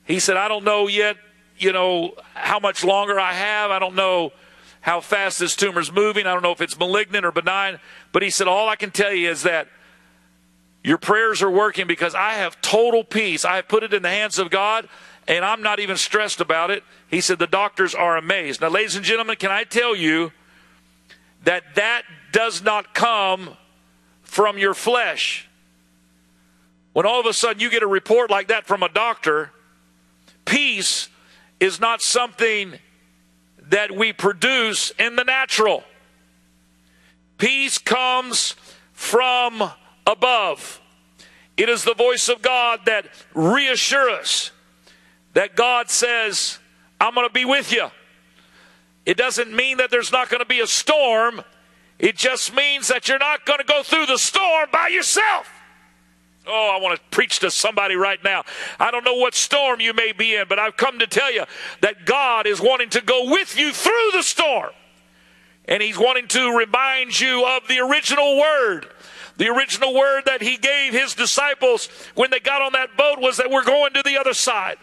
He 0.06 0.19
said, 0.19 0.38
I 0.38 0.48
don't 0.48 0.63
know 0.63 0.88
yet, 0.88 1.17
you 1.58 1.74
know, 1.74 2.13
how 2.36 2.60
much 2.60 2.84
longer 2.84 3.19
I 3.19 3.34
have. 3.34 3.71
I 3.71 3.80
don't 3.80 3.95
know 3.95 4.32
how 4.86 5.02
fast 5.02 5.39
this 5.39 5.56
tumor's 5.56 5.91
moving. 5.91 6.28
I 6.28 6.34
don't 6.34 6.43
know 6.43 6.52
if 6.52 6.62
it's 6.62 6.78
malignant 6.78 7.26
or 7.26 7.32
benign. 7.32 7.80
But 8.12 8.21
he 8.21 8.30
said, 8.30 8.48
All 8.48 8.69
I 8.69 8.76
can 8.76 8.91
tell 8.91 9.12
you 9.12 9.32
is 9.32 9.41
that 9.41 9.67
your 10.84 11.00
prayers 11.00 11.41
are 11.41 11.50
working 11.50 11.88
because 11.88 12.13
I 12.13 12.34
have 12.34 12.62
total 12.62 13.04
peace. 13.04 13.45
I 13.45 13.56
have 13.56 13.67
put 13.67 13.82
it 13.82 13.95
in 13.95 14.04
the 14.04 14.12
hands 14.12 14.38
of 14.38 14.52
God 14.52 14.88
and 15.28 15.43
I'm 15.43 15.63
not 15.63 15.80
even 15.80 15.98
stressed 15.98 16.39
about 16.39 16.69
it. 16.69 16.84
He 17.08 17.19
said, 17.19 17.39
The 17.39 17.48
doctors 17.48 17.95
are 17.95 18.15
amazed. 18.15 18.62
Now, 18.62 18.69
ladies 18.69 18.95
and 18.95 19.04
gentlemen, 19.04 19.38
can 19.38 19.50
I 19.50 19.63
tell 19.63 19.95
you 19.95 20.32
that 21.45 21.63
that 21.74 22.04
does 22.32 22.62
not 22.62 22.93
come 22.93 23.58
from 24.21 24.60
your 24.60 24.76
flesh? 24.76 25.50
When 26.93 27.08
all 27.08 27.19
of 27.19 27.26
a 27.26 27.34
sudden 27.34 27.60
you 27.60 27.71
get 27.71 27.82
a 27.82 27.88
report 27.88 28.30
like 28.30 28.50
that 28.50 28.67
from 28.67 28.84
a 28.84 28.89
doctor, 28.89 29.50
peace 30.45 31.10
is 31.60 31.80
not 31.80 32.04
something 32.04 32.78
that 33.69 33.91
we 33.91 34.13
produce 34.13 34.91
in 34.99 35.15
the 35.15 35.23
natural. 35.23 35.84
Peace 37.38 37.78
comes 37.78 38.56
from 38.93 39.71
above. 40.08 40.82
It 41.58 41.69
is 41.69 41.84
the 41.84 41.93
voice 41.93 42.30
of 42.30 42.41
God 42.41 42.82
that 42.86 43.08
reassures 43.34 44.19
us 44.19 44.51
that 45.34 45.56
God 45.56 45.89
says, 45.89 46.60
I'm 46.99 47.13
going 47.13 47.28
to 47.28 47.34
be 47.34 47.45
with 47.45 47.71
you. 47.71 47.88
It 49.06 49.17
doesn't 49.17 49.54
mean 49.54 49.78
that 49.78 49.91
there's 49.91 50.12
not 50.12 50.30
going 50.30 50.39
to 50.39 50.47
be 50.47 50.62
a 50.62 50.67
storm. 50.67 51.41
It 51.99 52.15
just 52.15 52.56
means 52.56 52.88
that 52.88 53.08
you're 53.08 53.19
not 53.19 53.45
going 53.45 53.60
to 53.60 53.65
go 53.65 53.84
through 53.84 54.08
the 54.08 54.17
storm 54.17 54.69
by 54.71 54.88
yourself. 54.88 55.51
Oh, 56.48 56.76
I 56.76 56.82
want 56.82 56.98
to 56.98 57.06
preach 57.12 57.40
to 57.40 57.52
somebody 57.52 57.96
right 57.96 58.24
now. 58.24 58.44
I 58.80 58.92
don't 58.92 59.04
know 59.04 59.16
what 59.16 59.36
storm 59.36 59.80
you 59.80 59.94
may 59.94 60.12
be 60.12 60.36
in, 60.36 60.48
but 60.48 60.60
I've 60.60 60.78
come 60.78 61.00
to 61.00 61.08
tell 61.08 61.32
you 61.32 61.46
that 61.82 62.06
God 62.06 62.48
is 62.48 62.62
wanting 62.62 62.90
to 62.92 63.02
go 63.02 63.30
with 63.32 63.58
you 63.58 63.72
through 63.72 64.12
the 64.14 64.24
storm. 64.24 64.72
And 65.68 65.82
He's 65.82 65.98
wanting 65.98 66.28
to 66.30 66.58
remind 66.58 67.20
you 67.20 67.46
of 67.46 67.68
the 67.68 67.80
original 67.80 68.38
word. 68.38 68.88
The 69.38 69.50
original 69.50 69.94
word 69.94 70.24
that 70.26 70.42
He 70.42 70.58
gave 70.58 70.94
His 70.94 71.16
disciples 71.16 71.90
when 72.14 72.30
they 72.30 72.40
got 72.40 72.62
on 72.62 72.74
that 72.74 72.96
boat 72.96 73.20
was 73.20 73.38
that 73.38 73.50
we're 73.50 73.66
going 73.66 73.94
to 73.94 74.04
the 74.04 74.18
other 74.18 74.34
side. 74.34 74.78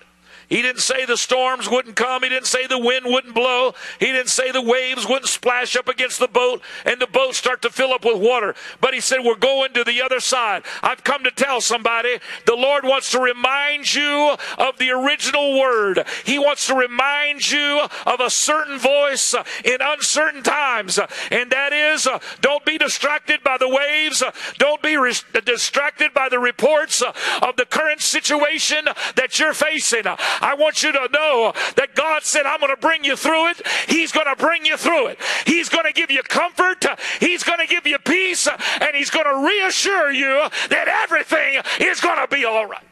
He 0.53 0.61
didn't 0.61 0.83
say 0.83 1.07
the 1.07 1.17
storms 1.17 1.67
wouldn't 1.67 1.97
come. 1.97 2.25
He 2.25 2.29
didn't 2.29 2.47
say 2.47 2.67
the 2.67 2.79
wind 2.79 3.07
wouldn't 3.07 3.35
blow. 3.35 3.73
He 3.99 4.13
didn't 4.13 4.29
say 4.29 4.51
the 4.53 4.61
waves 4.61 5.09
wouldn't 5.09 5.31
splash 5.31 5.77
up 5.77 5.89
against 5.89 6.19
the 6.19 6.29
boat 6.29 6.61
and 6.85 7.01
the 7.01 7.07
boat 7.07 7.35
start 7.35 7.63
to 7.63 7.71
fill 7.71 7.91
up 7.91 8.05
with 8.05 8.21
water. 8.21 8.55
But 8.79 8.93
he 8.93 9.01
said, 9.01 9.21
We're 9.25 9.37
going 9.37 9.73
to 9.73 9.83
the 9.83 10.03
other 10.03 10.21
side. 10.21 10.65
I've 10.83 11.05
come 11.05 11.25
to 11.25 11.31
tell 11.31 11.63
somebody 11.63 12.19
the 12.45 12.55
Lord 12.55 12.85
wants 12.85 13.11
to 13.13 13.19
remind 13.19 13.95
you 13.95 14.37
of 14.59 14.77
the 14.77 14.91
original 14.91 15.59
word. 15.59 16.05
He 16.27 16.39
wants 16.39 16.67
to 16.67 16.75
remind 16.75 17.51
you 17.51 17.87
of 18.05 18.21
a 18.21 18.29
certain 18.29 18.79
voice 18.79 19.35
in 19.65 19.79
uncertain 19.81 20.43
times. 20.43 20.99
And 21.31 21.51
that 21.51 21.73
is, 21.73 22.07
don't 22.43 22.67
be 22.67 22.77
distracted 22.77 23.43
by 23.43 23.57
the 23.57 23.71
waves. 23.71 24.23
Don't 24.59 24.83
be 24.83 24.99
re- 24.99 25.15
distracted 25.47 26.13
by 26.13 26.29
the 26.29 26.39
reports 26.39 27.01
of 27.01 27.57
the 27.57 27.65
current 27.65 28.03
situation 28.03 28.85
that 29.17 29.39
you're 29.39 29.55
facing. 29.55 30.05
I 30.43 30.55
want 30.55 30.83
you 30.83 30.93
to 30.93 31.09
know 31.13 31.53
that 31.77 31.95
God 31.95 32.25
said, 32.25 32.47
I'm 32.47 32.61
going 32.61 32.75
to 32.75 32.81
bring 32.81 33.05
you 33.05 33.15
through 33.17 33.51
it. 33.51 33.67
He's 33.89 34.11
going 34.11 34.27
to 34.27 34.37
bring 34.37 34.67
you 34.67 34.77
through 34.77 35.07
it. 35.07 35.19
He's 35.47 35.69
going 35.69 35.87
to 35.87 35.93
give 35.93 36.11
you 36.11 36.23
comfort. 36.25 36.85
He's 37.21 37.45
going 37.45 37.61
to 37.61 37.67
give 37.67 37.87
you 37.87 37.99
peace. 37.99 38.49
And 38.49 38.91
He's 38.95 39.11
going 39.11 39.25
to 39.25 39.47
reassure 39.47 40.11
you 40.11 40.49
that 40.69 40.89
everything 41.05 41.63
is 41.81 42.01
going 42.01 42.19
to 42.19 42.35
be 42.35 42.45
all 42.45 42.67
right. 42.67 42.85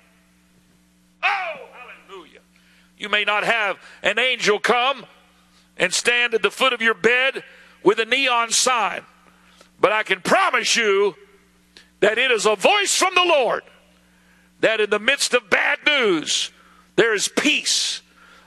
Oh, 1.22 1.54
hallelujah. 2.08 2.40
You 2.96 3.08
may 3.08 3.24
not 3.24 3.44
have 3.44 3.78
an 4.02 4.18
angel 4.18 4.60
come 4.60 5.04
and 5.76 5.92
stand 5.92 6.34
at 6.34 6.42
the 6.42 6.50
foot 6.50 6.72
of 6.72 6.80
your 6.80 6.94
bed 6.94 7.42
with 7.82 7.98
a 7.98 8.04
neon 8.04 8.50
sign, 8.50 9.02
but 9.80 9.90
I 9.92 10.02
can 10.04 10.20
promise 10.20 10.76
you 10.76 11.16
that 12.00 12.16
it 12.16 12.30
is 12.30 12.46
a 12.46 12.54
voice 12.54 12.94
from 12.94 13.14
the 13.14 13.24
Lord 13.24 13.62
that 14.60 14.80
in 14.80 14.90
the 14.90 14.98
midst 14.98 15.34
of 15.34 15.48
bad 15.50 15.78
news, 15.86 16.52
there 17.00 17.14
is 17.14 17.28
peace. 17.28 18.02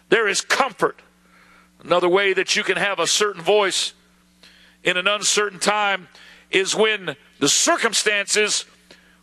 There 0.09 0.27
is 0.27 0.41
comfort. 0.41 1.01
Another 1.83 2.07
way 2.07 2.33
that 2.33 2.55
you 2.55 2.61
can 2.61 2.77
have 2.77 2.99
a 2.99 3.07
certain 3.07 3.41
voice 3.41 3.93
in 4.83 4.95
an 4.95 5.07
uncertain 5.07 5.57
time 5.57 6.07
is 6.51 6.75
when 6.75 7.15
the 7.39 7.49
circumstances 7.49 8.65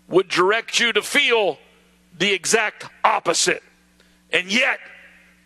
would 0.09 0.27
direct 0.27 0.81
you 0.81 0.93
to 0.93 1.01
feel 1.01 1.59
the 2.19 2.33
exact 2.33 2.87
opposite. 3.05 3.63
And 4.33 4.51
yet, 4.51 4.81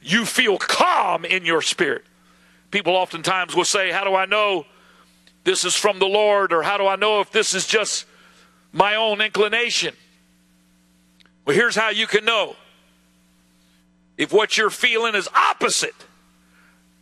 you 0.01 0.25
feel 0.25 0.57
calm 0.57 1.27
in 1.27 1.45
your 1.45 1.61
spirit. 1.61 2.07
People 2.71 2.95
oftentimes 2.95 3.55
will 3.55 3.67
say, 3.67 3.91
How 3.91 4.05
do 4.05 4.15
I 4.15 4.25
know 4.25 4.65
this 5.45 5.63
is 5.63 5.75
from 5.75 5.99
the 5.99 6.07
Lord? 6.07 6.55
Or 6.55 6.63
how 6.63 6.79
do 6.79 6.87
I 6.87 6.97
know 6.97 7.21
if 7.21 7.33
this 7.33 7.53
is 7.53 7.67
just 7.67 8.07
my 8.73 8.95
own 8.95 9.21
inclination? 9.21 9.95
Well, 11.45 11.55
here's 11.55 11.77
how 11.77 11.91
you 11.91 12.07
can 12.07 12.25
know 12.25 12.57
if 14.17 14.33
what 14.33 14.57
you're 14.57 14.71
feeling 14.71 15.15
is 15.15 15.29
opposite 15.35 15.95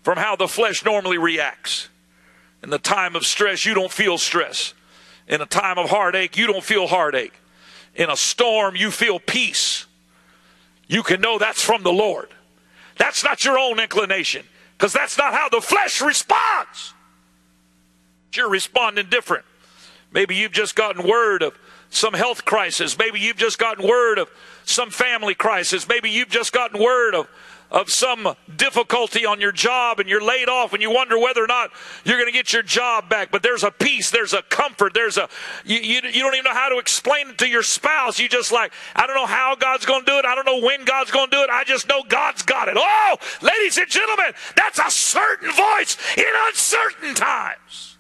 from 0.02 0.18
how 0.18 0.36
the 0.36 0.48
flesh 0.48 0.84
normally 0.84 1.18
reacts. 1.18 1.88
In 2.62 2.70
the 2.70 2.78
time 2.78 3.16
of 3.16 3.26
stress, 3.26 3.64
you 3.64 3.74
don't 3.74 3.92
feel 3.92 4.18
stress. 4.18 4.74
In 5.28 5.40
a 5.40 5.46
time 5.46 5.78
of 5.78 5.90
heartache, 5.90 6.36
you 6.36 6.46
don't 6.46 6.64
feel 6.64 6.86
heartache. 6.86 7.34
In 7.94 8.10
a 8.10 8.16
storm, 8.16 8.76
you 8.76 8.90
feel 8.90 9.18
peace. 9.18 9.86
You 10.88 11.02
can 11.02 11.20
know 11.20 11.38
that's 11.38 11.62
from 11.62 11.82
the 11.82 11.92
Lord. 11.92 12.28
That's 12.98 13.24
not 13.24 13.44
your 13.44 13.58
own 13.58 13.80
inclination 13.80 14.44
because 14.76 14.92
that's 14.92 15.16
not 15.18 15.32
how 15.32 15.48
the 15.48 15.60
flesh 15.60 16.00
responds. 16.00 16.94
You're 18.34 18.48
responding 18.48 19.08
different. 19.08 19.44
Maybe 20.12 20.34
you've 20.36 20.52
just 20.52 20.74
gotten 20.74 21.06
word 21.06 21.42
of 21.42 21.56
some 21.92 22.14
health 22.14 22.44
crisis. 22.44 22.98
Maybe 22.98 23.20
you've 23.20 23.36
just 23.36 23.58
gotten 23.58 23.86
word 23.86 24.18
of 24.18 24.30
some 24.64 24.90
family 24.90 25.34
crisis. 25.34 25.88
Maybe 25.88 26.10
you've 26.10 26.30
just 26.30 26.52
gotten 26.52 26.82
word 26.82 27.14
of 27.14 27.28
of 27.72 27.88
some 27.88 28.36
difficulty 28.54 29.24
on 29.24 29.40
your 29.40 29.50
job 29.50 29.98
and 29.98 30.08
you're 30.08 30.22
laid 30.22 30.48
off 30.48 30.74
and 30.74 30.82
you 30.82 30.90
wonder 30.90 31.18
whether 31.18 31.42
or 31.42 31.46
not 31.46 31.70
you're 32.04 32.18
going 32.18 32.26
to 32.26 32.32
get 32.32 32.52
your 32.52 32.62
job 32.62 33.08
back. 33.08 33.30
But 33.30 33.42
there's 33.42 33.64
a 33.64 33.70
peace, 33.70 34.10
there's 34.10 34.34
a 34.34 34.42
comfort, 34.42 34.92
there's 34.92 35.16
a, 35.16 35.28
you, 35.64 35.78
you, 35.78 36.00
you 36.04 36.22
don't 36.22 36.34
even 36.34 36.44
know 36.44 36.52
how 36.52 36.68
to 36.68 36.78
explain 36.78 37.30
it 37.30 37.38
to 37.38 37.48
your 37.48 37.62
spouse. 37.62 38.20
You 38.20 38.28
just 38.28 38.52
like, 38.52 38.72
I 38.94 39.06
don't 39.06 39.16
know 39.16 39.26
how 39.26 39.56
God's 39.56 39.86
going 39.86 40.04
to 40.04 40.10
do 40.10 40.18
it. 40.18 40.26
I 40.26 40.34
don't 40.34 40.44
know 40.44 40.60
when 40.60 40.84
God's 40.84 41.10
going 41.10 41.30
to 41.30 41.36
do 41.36 41.42
it. 41.42 41.48
I 41.50 41.64
just 41.64 41.88
know 41.88 42.02
God's 42.06 42.42
got 42.42 42.68
it. 42.68 42.76
Oh, 42.76 43.16
ladies 43.40 43.78
and 43.78 43.88
gentlemen, 43.88 44.34
that's 44.54 44.78
a 44.78 44.90
certain 44.90 45.50
voice 45.50 45.96
in 46.18 46.26
uncertain 46.48 47.14
times. 47.14 47.91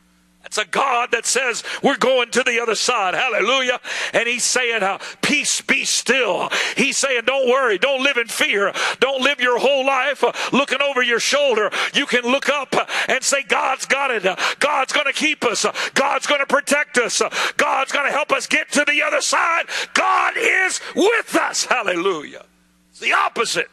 It's 0.52 0.58
a 0.58 0.66
God 0.66 1.12
that 1.12 1.24
says 1.24 1.64
we're 1.82 1.96
going 1.96 2.30
to 2.32 2.42
the 2.42 2.60
other 2.60 2.74
side. 2.74 3.14
Hallelujah. 3.14 3.80
And 4.12 4.28
he's 4.28 4.44
saying, 4.44 4.82
uh, 4.82 4.98
peace 5.22 5.62
be 5.62 5.86
still. 5.86 6.50
He's 6.76 6.98
saying, 6.98 7.22
don't 7.24 7.48
worry. 7.48 7.78
Don't 7.78 8.02
live 8.02 8.18
in 8.18 8.26
fear. 8.26 8.70
Don't 9.00 9.22
live 9.22 9.40
your 9.40 9.58
whole 9.58 9.86
life 9.86 10.22
uh, 10.22 10.30
looking 10.52 10.82
over 10.82 11.02
your 11.02 11.20
shoulder. 11.20 11.70
You 11.94 12.04
can 12.04 12.24
look 12.24 12.50
up 12.50 12.76
uh, 12.76 12.84
and 13.08 13.24
say, 13.24 13.42
God's 13.44 13.86
got 13.86 14.10
it. 14.10 14.26
Uh, 14.26 14.36
God's 14.58 14.92
going 14.92 15.06
to 15.06 15.14
keep 15.14 15.42
us. 15.42 15.64
Uh, 15.64 15.72
God's 15.94 16.26
going 16.26 16.40
to 16.40 16.46
protect 16.46 16.98
us. 16.98 17.22
God's 17.56 17.90
going 17.90 18.04
to 18.04 18.12
help 18.12 18.30
us 18.30 18.46
get 18.46 18.70
to 18.72 18.84
the 18.86 19.00
other 19.00 19.22
side. 19.22 19.64
God 19.94 20.34
is 20.36 20.82
with 20.94 21.34
us. 21.34 21.64
Hallelujah. 21.64 22.44
It's 22.90 23.00
the 23.00 23.14
opposite 23.14 23.70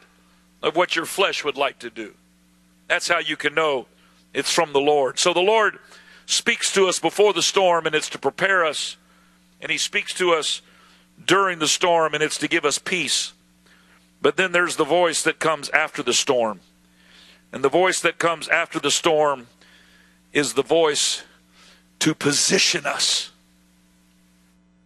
of 0.63 0.77
what 0.77 0.95
your 0.95 1.05
flesh 1.05 1.43
would 1.43 1.57
like 1.57 1.79
to 1.79 1.89
do. 1.89 2.13
That's 2.87 3.09
how 3.09 3.19
you 3.19 3.35
can 3.35 3.53
know 3.53 3.87
it's 4.33 4.53
from 4.53 4.71
the 4.71 4.79
Lord. 4.79 5.19
So 5.19 5.33
the 5.33 5.41
Lord 5.41 5.77
speaks 6.29 6.71
to 6.71 6.87
us 6.87 6.99
before 6.99 7.33
the 7.33 7.41
storm, 7.41 7.87
and 7.87 7.95
it's 7.95 8.09
to 8.09 8.19
prepare 8.19 8.63
us. 8.63 8.97
And 9.61 9.71
He 9.71 9.79
speaks 9.79 10.13
to 10.13 10.33
us 10.33 10.61
during 11.25 11.57
the 11.57 11.67
storm, 11.67 12.13
and 12.13 12.21
it's 12.21 12.37
to 12.37 12.47
give 12.47 12.65
us 12.65 12.77
peace. 12.77 13.33
But 14.21 14.37
then 14.37 14.51
there's 14.51 14.75
the 14.75 14.85
voice 14.85 15.23
that 15.23 15.39
comes 15.39 15.69
after 15.69 16.03
the 16.03 16.13
storm. 16.13 16.59
And 17.51 17.63
the 17.63 17.69
voice 17.69 17.99
that 18.01 18.19
comes 18.19 18.47
after 18.47 18.79
the 18.79 18.91
storm 18.91 19.47
is 20.31 20.53
the 20.53 20.61
voice 20.61 21.23
to 21.97 22.13
position 22.13 22.85
us 22.85 23.31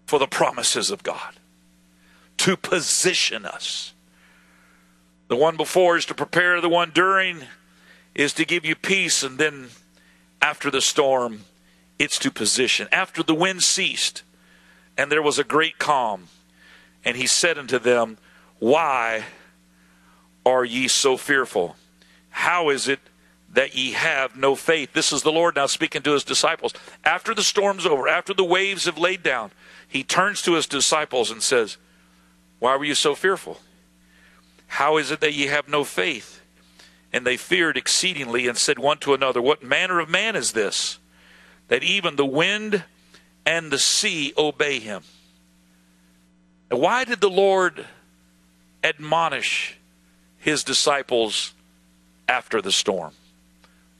for 0.05 0.19
the 0.19 0.27
promises 0.27 0.91
of 0.91 1.03
God. 1.03 1.33
To 2.37 2.55
position 2.55 3.45
us. 3.45 3.93
The 5.27 5.35
one 5.35 5.57
before 5.57 5.97
is 5.97 6.05
to 6.05 6.13
prepare, 6.13 6.61
the 6.61 6.69
one 6.69 6.91
during 6.91 7.43
is 8.15 8.31
to 8.33 8.45
give 8.45 8.63
you 8.63 8.75
peace, 8.75 9.23
and 9.23 9.37
then 9.37 9.69
after 10.43 10.69
the 10.69 10.81
storm, 10.81 11.45
it's 11.97 12.19
to 12.19 12.29
position. 12.29 12.89
After 12.91 13.23
the 13.23 13.33
wind 13.33 13.63
ceased, 13.63 14.23
and 14.97 15.09
there 15.09 15.21
was 15.21 15.39
a 15.39 15.43
great 15.45 15.79
calm, 15.79 16.27
and 17.05 17.15
he 17.15 17.25
said 17.25 17.57
unto 17.57 17.79
them, 17.79 18.17
Why 18.59 19.23
are 20.45 20.65
ye 20.65 20.89
so 20.89 21.15
fearful? 21.15 21.77
How 22.29 22.69
is 22.69 22.89
it 22.89 22.99
that 23.53 23.73
ye 23.73 23.93
have 23.93 24.35
no 24.35 24.53
faith? 24.55 24.91
This 24.91 25.13
is 25.13 25.23
the 25.23 25.31
Lord 25.31 25.55
now 25.55 25.65
speaking 25.67 26.01
to 26.01 26.11
his 26.11 26.25
disciples. 26.25 26.73
After 27.05 27.33
the 27.33 27.41
storm's 27.41 27.85
over, 27.85 28.09
after 28.09 28.33
the 28.33 28.43
waves 28.43 28.83
have 28.83 28.97
laid 28.97 29.23
down, 29.23 29.51
he 29.87 30.03
turns 30.03 30.41
to 30.41 30.55
his 30.55 30.67
disciples 30.67 31.31
and 31.31 31.41
says, 31.41 31.77
Why 32.59 32.75
were 32.75 32.83
you 32.83 32.95
so 32.95 33.15
fearful? 33.15 33.61
How 34.67 34.97
is 34.97 35.09
it 35.09 35.21
that 35.21 35.35
ye 35.35 35.47
have 35.47 35.69
no 35.69 35.85
faith? 35.85 36.41
And 37.13 37.25
they 37.27 37.37
feared 37.37 37.77
exceedingly 37.77 38.47
and 38.47 38.57
said 38.57 38.79
one 38.79 38.97
to 38.99 39.13
another, 39.13 39.41
What 39.41 39.61
manner 39.61 39.99
of 39.99 40.09
man 40.09 40.35
is 40.35 40.53
this, 40.53 40.97
that 41.67 41.83
even 41.83 42.15
the 42.15 42.25
wind 42.25 42.83
and 43.45 43.71
the 43.71 43.77
sea 43.77 44.33
obey 44.35 44.79
him? 44.79 45.03
And 46.71 46.81
why 46.81 47.03
did 47.03 47.21
the 47.21 47.29
Lord 47.29 47.85
admonish 48.83 49.77
his 50.39 50.63
disciples 50.63 51.53
after 52.27 52.61
the 52.63 52.71
storm? 52.71 53.13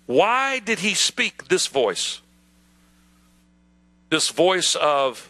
Why 0.08 0.58
did 0.58 0.80
he 0.80 0.96
speak 0.96 1.48
this 1.50 1.68
voice? 1.68 2.20
This 4.10 4.30
voice 4.30 4.76
of 4.76 5.30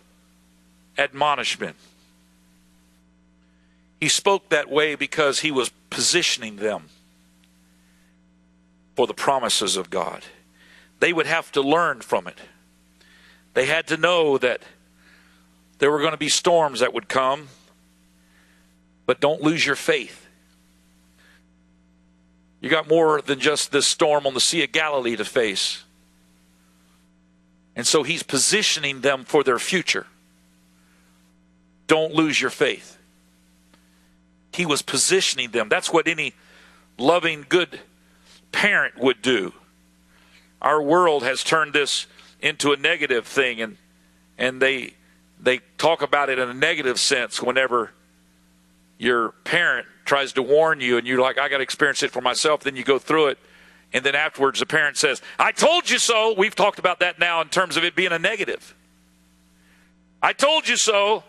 admonishment. 0.98 1.76
He 4.00 4.08
spoke 4.08 4.50
that 4.50 4.70
way 4.70 4.96
because 4.96 5.42
he 5.42 5.52
was 5.52 5.70
positioning 5.90 6.56
them 6.56 6.90
for 8.96 9.08
the 9.08 9.14
promises 9.14 9.78
of 9.78 9.90
God. 9.90 10.24
They 11.00 11.14
would 11.14 11.26
have 11.26 11.52
to 11.54 11.62
learn 11.62 12.02
from 12.02 12.28
it. 12.28 12.38
They 13.54 13.66
had 13.66 13.88
to 13.88 13.98
know 13.98 14.38
that 14.38 14.62
there 15.80 15.92
were 15.92 16.00
going 16.00 16.12
to 16.12 16.18
be 16.18 16.30
storms 16.30 16.80
that 16.80 16.94
would 16.94 17.10
come, 17.10 17.50
but 19.06 19.20
don't 19.20 19.42
lose 19.42 19.66
your 19.66 19.76
faith. 19.76 20.28
You 22.62 22.70
got 22.70 22.88
more 22.88 23.22
than 23.22 23.40
just 23.40 23.72
this 23.72 23.86
storm 23.86 24.26
on 24.26 24.34
the 24.34 24.40
Sea 24.40 24.64
of 24.64 24.72
Galilee 24.72 25.18
to 25.18 25.26
face. 25.26 25.84
And 27.76 27.86
so 27.86 28.04
he's 28.04 28.24
positioning 28.24 29.02
them 29.02 29.26
for 29.26 29.44
their 29.44 29.60
future. 29.60 30.08
Don't 31.88 32.14
lose 32.14 32.40
your 32.40 32.50
faith. 32.50 32.98
He 34.54 34.66
was 34.66 34.82
positioning 34.82 35.52
them. 35.52 35.68
That's 35.68 35.92
what 35.92 36.08
any 36.08 36.34
loving, 36.98 37.46
good 37.50 37.82
parent 38.54 38.98
would 38.98 39.22
do. 39.22 39.52
Our 40.62 40.82
world 40.82 41.24
has 41.24 41.44
turned 41.44 41.74
this 41.74 42.08
into 42.42 42.72
a 42.72 42.78
negative 42.78 43.28
thing 43.28 43.62
and 43.62 43.78
and 44.38 44.62
they 44.62 44.94
they 45.40 45.60
talk 45.78 46.02
about 46.02 46.30
it 46.30 46.40
in 46.40 46.48
a 46.48 46.54
negative 46.54 47.00
sense 47.00 47.42
whenever 47.42 47.92
your 48.98 49.30
parent 49.44 49.88
tries 50.06 50.34
to 50.34 50.42
warn 50.42 50.80
you 50.80 50.98
and 50.98 51.06
you're 51.06 51.20
like 51.20 51.38
I 51.38 51.50
got 51.50 51.58
to 51.58 51.64
experience 51.64 52.04
it 52.04 52.12
for 52.12 52.22
myself 52.22 52.62
then 52.62 52.76
you 52.78 52.84
go 52.84 53.00
through 53.00 53.28
it 53.28 53.40
and 53.92 54.06
then 54.06 54.16
afterwards 54.16 54.60
the 54.60 54.66
parent 54.66 54.96
says 54.98 55.22
I 55.38 55.52
told 55.52 55.90
you 55.90 56.00
so. 56.00 56.34
We've 56.38 56.56
talked 56.56 56.80
about 56.80 57.00
that 57.00 57.20
now 57.20 57.42
in 57.42 57.50
terms 57.50 57.76
of 57.76 57.84
it 57.84 57.96
being 57.96 58.12
a 58.12 58.20
negative. 58.20 58.74
I 60.22 60.32
told 60.34 60.68
you 60.68 60.78
so. 60.78 61.24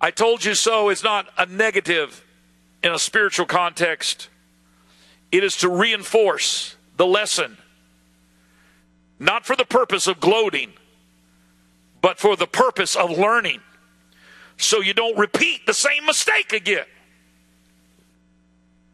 I 0.00 0.10
told 0.10 0.44
you 0.44 0.54
so 0.54 0.90
is 0.90 1.02
not 1.02 1.26
a 1.38 1.46
negative 1.46 2.24
in 2.82 2.92
a 2.92 2.98
spiritual 2.98 3.46
context 3.46 4.28
it 5.36 5.44
is 5.44 5.56
to 5.58 5.68
reinforce 5.68 6.76
the 6.96 7.06
lesson, 7.06 7.58
not 9.18 9.44
for 9.44 9.54
the 9.54 9.64
purpose 9.64 10.06
of 10.06 10.20
gloating, 10.20 10.72
but 12.00 12.18
for 12.18 12.36
the 12.36 12.46
purpose 12.46 12.96
of 12.96 13.10
learning. 13.10 13.60
So 14.56 14.80
you 14.80 14.94
don't 14.94 15.18
repeat 15.18 15.66
the 15.66 15.74
same 15.74 16.06
mistake 16.06 16.52
again. 16.52 16.86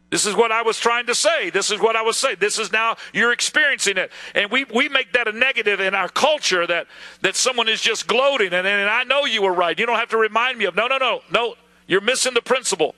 This 0.09 0.27
is 0.27 0.35
what 0.35 0.51
I 0.51 0.61
was 0.61 0.79
trying 0.79 1.07
to 1.07 1.15
say. 1.15 1.49
This 1.49 1.71
is 1.71 1.79
what 1.79 1.95
I 1.95 2.03
was 2.03 2.17
saying. 2.17 2.37
This 2.39 2.59
is 2.59 2.71
now 2.71 2.97
you're 3.13 3.31
experiencing 3.31 3.97
it. 3.97 4.11
And 4.35 4.51
we, 4.51 4.63
we 4.65 4.87
make 4.87 5.13
that 5.13 5.27
a 5.27 5.31
negative 5.31 5.79
in 5.79 5.95
our 5.95 6.07
culture 6.07 6.67
that, 6.67 6.85
that 7.21 7.35
someone 7.35 7.67
is 7.67 7.81
just 7.81 8.05
gloating. 8.05 8.53
And, 8.53 8.67
and 8.67 8.89
I 8.89 9.05
know 9.05 9.25
you 9.25 9.41
were 9.41 9.53
right. 9.53 9.79
You 9.79 9.87
don't 9.87 9.97
have 9.97 10.09
to 10.09 10.17
remind 10.17 10.59
me 10.59 10.65
of, 10.65 10.75
no, 10.75 10.85
no, 10.85 10.97
no, 10.97 11.21
no. 11.31 11.55
You're 11.87 12.01
missing 12.01 12.35
the 12.35 12.43
principle. 12.43 12.93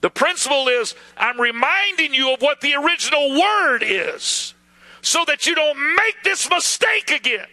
The 0.00 0.10
principle 0.10 0.68
is 0.68 0.94
I'm 1.16 1.40
reminding 1.40 2.14
you 2.14 2.32
of 2.32 2.40
what 2.40 2.60
the 2.60 2.74
original 2.74 3.38
word 3.38 3.82
is 3.82 4.54
so 5.02 5.24
that 5.26 5.46
you 5.46 5.54
don't 5.54 5.96
make 5.96 6.22
this 6.24 6.48
mistake 6.48 7.10
again. 7.10 7.46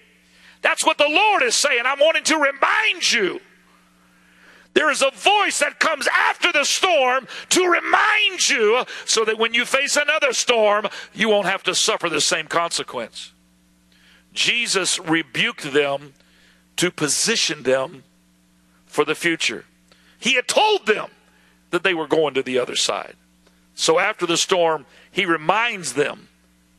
That's 0.61 0.85
what 0.85 0.97
the 0.97 1.09
Lord 1.09 1.43
is 1.43 1.55
saying. 1.55 1.83
I'm 1.85 1.99
wanting 1.99 2.23
to 2.25 2.37
remind 2.37 3.11
you. 3.11 3.39
There 4.73 4.91
is 4.91 5.01
a 5.01 5.11
voice 5.11 5.59
that 5.59 5.79
comes 5.79 6.07
after 6.07 6.51
the 6.51 6.63
storm 6.63 7.27
to 7.49 7.65
remind 7.65 8.47
you 8.47 8.83
so 9.05 9.25
that 9.25 9.39
when 9.39 9.53
you 9.53 9.65
face 9.65 9.95
another 9.95 10.33
storm, 10.33 10.87
you 11.13 11.29
won't 11.29 11.47
have 11.47 11.63
to 11.63 11.73
suffer 11.73 12.09
the 12.09 12.21
same 12.21 12.47
consequence. 12.47 13.33
Jesus 14.33 14.99
rebuked 14.99 15.73
them 15.73 16.13
to 16.75 16.91
position 16.91 17.63
them 17.63 18.03
for 18.85 19.03
the 19.03 19.15
future. 19.15 19.65
He 20.19 20.35
had 20.35 20.47
told 20.47 20.85
them 20.85 21.09
that 21.71 21.83
they 21.83 21.93
were 21.93 22.07
going 22.07 22.33
to 22.33 22.43
the 22.43 22.59
other 22.59 22.75
side. 22.75 23.15
So 23.75 23.99
after 23.99 24.25
the 24.25 24.37
storm, 24.37 24.85
he 25.11 25.25
reminds 25.25 25.93
them 25.93 26.29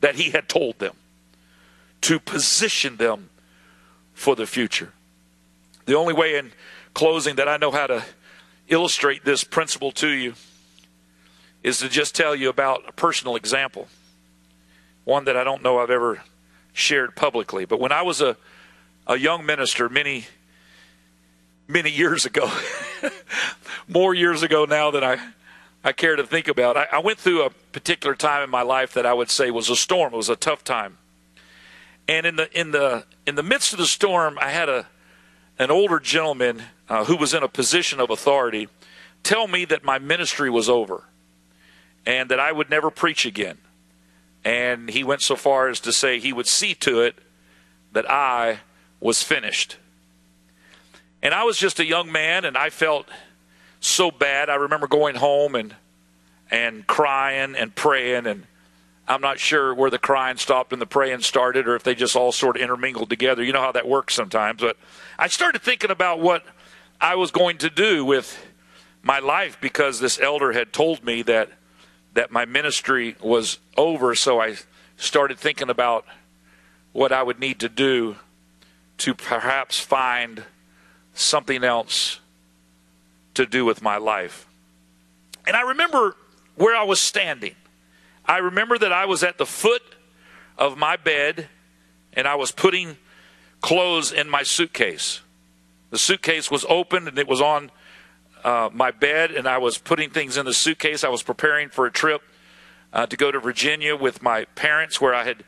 that 0.01 0.15
he 0.15 0.31
had 0.31 0.49
told 0.49 0.79
them 0.79 0.95
to 2.01 2.19
position 2.19 2.97
them 2.97 3.29
for 4.13 4.35
the 4.35 4.45
future. 4.45 4.91
The 5.85 5.95
only 5.95 6.13
way 6.13 6.35
in 6.35 6.51
closing 6.93 7.35
that 7.35 7.47
I 7.47 7.57
know 7.57 7.71
how 7.71 7.87
to 7.87 8.03
illustrate 8.67 9.25
this 9.25 9.43
principle 9.43 9.91
to 9.93 10.09
you 10.09 10.33
is 11.63 11.79
to 11.79 11.89
just 11.89 12.15
tell 12.15 12.35
you 12.35 12.49
about 12.49 12.87
a 12.87 12.91
personal 12.91 13.35
example, 13.35 13.87
one 15.03 15.25
that 15.25 15.35
I 15.35 15.43
don't 15.43 15.63
know 15.63 15.79
I've 15.79 15.89
ever 15.89 16.21
shared 16.73 17.15
publicly. 17.15 17.65
But 17.65 17.79
when 17.79 17.91
I 17.91 18.01
was 18.01 18.21
a, 18.21 18.37
a 19.07 19.17
young 19.17 19.45
minister 19.45 19.89
many, 19.89 20.27
many 21.69 21.91
years 21.91 22.25
ago, 22.25 22.51
more 23.87 24.13
years 24.13 24.41
ago 24.41 24.65
now 24.65 24.89
than 24.89 25.03
I, 25.03 25.19
I 25.83 25.93
care 25.93 26.15
to 26.15 26.25
think 26.25 26.47
about, 26.47 26.75
I, 26.75 26.87
I 26.91 26.99
went 26.99 27.19
through 27.19 27.43
a 27.43 27.51
particular 27.71 28.15
time 28.15 28.43
in 28.43 28.49
my 28.49 28.63
life 28.63 28.93
that 28.93 29.05
I 29.05 29.13
would 29.13 29.29
say 29.29 29.51
was 29.51 29.69
a 29.69 29.75
storm. 29.75 30.13
It 30.13 30.17
was 30.17 30.29
a 30.29 30.35
tough 30.35 30.63
time. 30.63 30.97
And 32.07 32.25
in 32.25 32.35
the 32.37 32.59
in 32.59 32.71
the 32.71 33.05
in 33.27 33.35
the 33.35 33.43
midst 33.43 33.71
of 33.71 33.77
the 33.77 33.85
storm, 33.85 34.39
I 34.41 34.49
had 34.49 34.67
a 34.67 34.87
an 35.59 35.69
older 35.69 35.99
gentleman 35.99 36.63
uh, 36.89 37.05
who 37.05 37.15
was 37.15 37.35
in 37.35 37.43
a 37.43 37.47
position 37.47 37.99
of 37.99 38.09
authority 38.09 38.67
tell 39.21 39.47
me 39.47 39.63
that 39.65 39.83
my 39.83 39.99
ministry 39.99 40.49
was 40.49 40.69
over 40.69 41.03
and 42.05 42.29
that 42.31 42.39
I 42.39 42.51
would 42.51 42.69
never 42.71 42.89
preach 42.89 43.27
again. 43.27 43.59
And 44.43 44.89
he 44.89 45.03
went 45.03 45.21
so 45.21 45.35
far 45.35 45.67
as 45.67 45.79
to 45.81 45.91
say 45.91 46.17
he 46.17 46.33
would 46.33 46.47
see 46.47 46.73
to 46.75 47.01
it 47.01 47.15
that 47.91 48.09
I 48.09 48.61
was 48.99 49.21
finished. 49.21 49.77
And 51.21 51.33
I 51.33 51.43
was 51.43 51.57
just 51.57 51.79
a 51.79 51.85
young 51.85 52.11
man 52.11 52.45
and 52.45 52.57
I 52.57 52.69
felt 52.69 53.07
so 53.79 54.11
bad. 54.11 54.49
I 54.49 54.55
remember 54.55 54.87
going 54.87 55.15
home 55.15 55.55
and 55.55 55.75
and 56.51 56.87
crying 56.87 57.55
and 57.55 57.75
praying 57.75 58.25
and 58.25 58.45
I'm 59.07 59.21
not 59.21 59.39
sure 59.39 59.73
where 59.73 59.89
the 59.89 59.97
crying 59.97 60.37
stopped 60.37 60.71
and 60.71 60.81
the 60.81 60.85
praying 60.85 61.21
started 61.21 61.67
or 61.67 61.75
if 61.75 61.83
they 61.83 61.95
just 61.95 62.15
all 62.15 62.31
sort 62.31 62.55
of 62.55 62.61
intermingled 62.61 63.09
together. 63.09 63.43
You 63.43 63.53
know 63.53 63.61
how 63.61 63.71
that 63.71 63.87
works 63.87 64.13
sometimes. 64.13 64.61
But 64.61 64.77
I 65.17 65.27
started 65.27 65.63
thinking 65.63 65.89
about 65.89 66.19
what 66.19 66.43
I 67.01 67.15
was 67.15 67.31
going 67.31 67.57
to 67.59 67.69
do 67.69 68.05
with 68.05 68.45
my 69.01 69.19
life 69.19 69.57
because 69.59 69.99
this 69.99 70.19
elder 70.19 70.51
had 70.51 70.71
told 70.73 71.03
me 71.03 71.23
that 71.23 71.49
that 72.13 72.31
my 72.31 72.45
ministry 72.45 73.15
was 73.21 73.59
over. 73.77 74.15
So 74.15 74.41
I 74.41 74.57
started 74.97 75.39
thinking 75.39 75.69
about 75.69 76.05
what 76.91 77.11
I 77.11 77.23
would 77.23 77.39
need 77.39 77.59
to 77.59 77.69
do 77.69 78.15
to 78.99 79.13
perhaps 79.13 79.79
find 79.79 80.43
something 81.19 81.63
else 81.63 82.19
to 83.33 83.45
do 83.45 83.65
with 83.65 83.81
my 83.81 83.97
life. 83.97 84.47
And 85.45 85.55
I 85.55 85.61
remember 85.61 86.15
where 86.55 86.75
I 86.75 86.83
was 86.83 86.99
standing. 86.99 87.55
I 88.25 88.37
remember 88.37 88.77
that 88.77 88.91
I 88.91 89.05
was 89.05 89.23
at 89.23 89.37
the 89.37 89.45
foot 89.45 89.81
of 90.57 90.77
my 90.77 90.97
bed 90.97 91.47
and 92.13 92.27
I 92.27 92.35
was 92.35 92.51
putting 92.51 92.97
clothes 93.61 94.11
in 94.11 94.29
my 94.29 94.43
suitcase. 94.43 95.21
The 95.89 95.97
suitcase 95.97 96.51
was 96.51 96.65
open 96.69 97.07
and 97.07 97.17
it 97.17 97.27
was 97.27 97.41
on 97.41 97.71
uh, 98.43 98.69
my 98.71 98.91
bed, 98.91 99.31
and 99.31 99.47
I 99.47 99.57
was 99.57 99.77
putting 99.77 100.09
things 100.11 100.37
in 100.37 100.45
the 100.45 100.53
suitcase. 100.53 101.03
I 101.03 101.09
was 101.09 101.23
preparing 101.23 101.69
for 101.69 101.85
a 101.85 101.91
trip 101.91 102.21
uh, 102.93 103.05
to 103.07 103.17
go 103.17 103.31
to 103.31 103.39
Virginia 103.39 103.95
with 103.95 104.21
my 104.21 104.45
parents, 104.55 105.01
where 105.01 105.13
I 105.13 105.23
had 105.23 105.43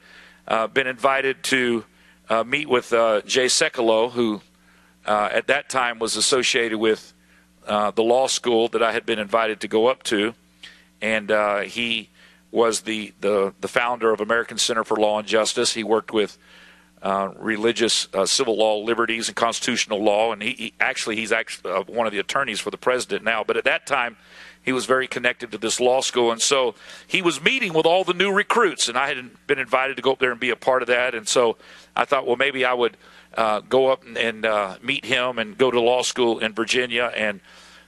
uh, 0.47 0.67
been 0.67 0.87
invited 0.87 1.43
to 1.43 1.85
uh, 2.29 2.43
meet 2.43 2.67
with 2.67 2.91
uh, 2.91 3.21
Jay 3.21 3.45
Sekulow, 3.45 4.11
who 4.11 4.41
uh, 5.05 5.29
at 5.31 5.47
that 5.47 5.69
time 5.69 5.99
was 5.99 6.15
associated 6.15 6.77
with 6.77 7.13
the 7.65 8.03
law 8.03 8.27
school 8.27 8.67
that 8.69 8.83
I 8.83 8.91
had 8.91 9.05
been 9.05 9.19
invited 9.19 9.61
to 9.61 9.67
go 9.67 9.87
up 9.87 10.03
to. 10.03 10.33
And 11.01 11.29
he 11.65 12.09
was 12.51 12.81
the, 12.81 13.13
the, 13.21 13.53
the 13.61 13.67
founder 13.67 14.11
of 14.11 14.19
American 14.19 14.57
Center 14.57 14.83
for 14.83 14.97
Law 14.97 15.19
and 15.19 15.27
Justice. 15.27 15.73
He 15.73 15.83
worked 15.83 16.11
with 16.11 16.37
uh, 17.01 17.31
religious 17.39 18.07
uh, 18.13 18.25
civil 18.25 18.57
law 18.57 18.77
liberties 18.77 19.27
and 19.27 19.35
constitutional 19.35 20.03
law, 20.03 20.31
and 20.31 20.41
he, 20.43 20.51
he 20.51 20.73
actually 20.79 21.15
he's 21.15 21.31
actually 21.31 21.71
uh, 21.71 21.83
one 21.87 22.05
of 22.05 22.13
the 22.13 22.19
attorneys 22.19 22.59
for 22.59 22.69
the 22.69 22.77
president 22.77 23.23
now. 23.23 23.43
But 23.43 23.57
at 23.57 23.63
that 23.63 23.87
time, 23.87 24.17
he 24.61 24.71
was 24.71 24.85
very 24.85 25.07
connected 25.07 25.51
to 25.51 25.57
this 25.57 25.79
law 25.79 26.01
school, 26.01 26.31
and 26.31 26.39
so 26.39 26.75
he 27.07 27.23
was 27.23 27.41
meeting 27.41 27.73
with 27.73 27.87
all 27.87 28.03
the 28.03 28.13
new 28.13 28.31
recruits, 28.31 28.87
and 28.87 28.97
I 28.97 29.07
had 29.07 29.47
been 29.47 29.57
invited 29.57 29.95
to 29.95 30.03
go 30.03 30.11
up 30.11 30.19
there 30.19 30.29
and 30.29 30.39
be 30.39 30.51
a 30.51 30.55
part 30.55 30.83
of 30.83 30.89
that. 30.89 31.15
And 31.15 31.27
so 31.27 31.57
I 31.95 32.05
thought, 32.05 32.27
well, 32.27 32.35
maybe 32.35 32.65
I 32.65 32.73
would 32.75 32.97
uh, 33.35 33.61
go 33.61 33.87
up 33.87 34.05
and, 34.05 34.17
and 34.17 34.45
uh, 34.45 34.77
meet 34.81 35.05
him 35.05 35.39
and 35.39 35.57
go 35.57 35.71
to 35.71 35.79
law 35.79 36.01
school 36.01 36.39
in 36.39 36.53
Virginia, 36.53 37.11
and 37.15 37.39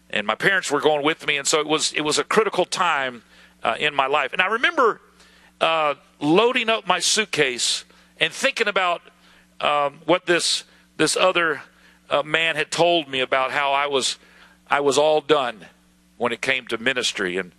and 0.09 0.27
my 0.27 0.35
parents 0.35 0.71
were 0.71 0.79
going 0.79 1.03
with 1.03 1.25
me, 1.25 1.37
and 1.37 1.47
so 1.47 1.59
it 1.59 1.67
was 1.67 1.91
it 1.93 2.01
was 2.01 2.17
a 2.17 2.23
critical 2.23 2.65
time 2.65 3.23
uh, 3.63 3.75
in 3.79 3.93
my 3.95 4.07
life. 4.07 4.31
And 4.33 4.41
I 4.41 4.47
remember 4.47 5.01
uh, 5.59 5.95
loading 6.19 6.69
up 6.69 6.87
my 6.87 6.99
suitcase 6.99 7.85
and 8.19 8.31
thinking 8.31 8.67
about 8.67 9.01
um, 9.59 9.99
what 10.05 10.25
this 10.25 10.63
this 10.97 11.17
other 11.17 11.61
uh, 12.09 12.23
man 12.23 12.55
had 12.55 12.71
told 12.71 13.07
me 13.07 13.19
about 13.19 13.51
how 13.51 13.71
I 13.73 13.87
was 13.87 14.17
I 14.67 14.79
was 14.79 14.97
all 14.97 15.21
done 15.21 15.65
when 16.17 16.31
it 16.31 16.41
came 16.41 16.67
to 16.67 16.77
ministry, 16.77 17.37
and 17.37 17.51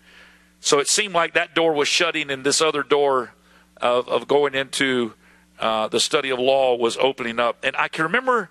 so 0.61 0.79
it 0.79 0.89
seemed 0.89 1.13
like 1.13 1.35
that 1.35 1.55
door 1.55 1.75
was 1.75 1.89
shutting, 1.89 2.31
and 2.31 2.45
this 2.45 2.61
other 2.63 2.83
door 2.83 3.35
of, 3.79 4.09
of 4.09 4.27
going 4.27 4.55
into 4.55 5.13
uh, 5.59 5.89
the 5.89 6.01
study 6.01 6.31
of 6.31 6.39
law 6.39 6.77
was 6.77 6.97
opening 6.97 7.39
up. 7.39 7.59
And 7.63 7.77
I 7.77 7.89
can 7.89 8.05
remember 8.05 8.51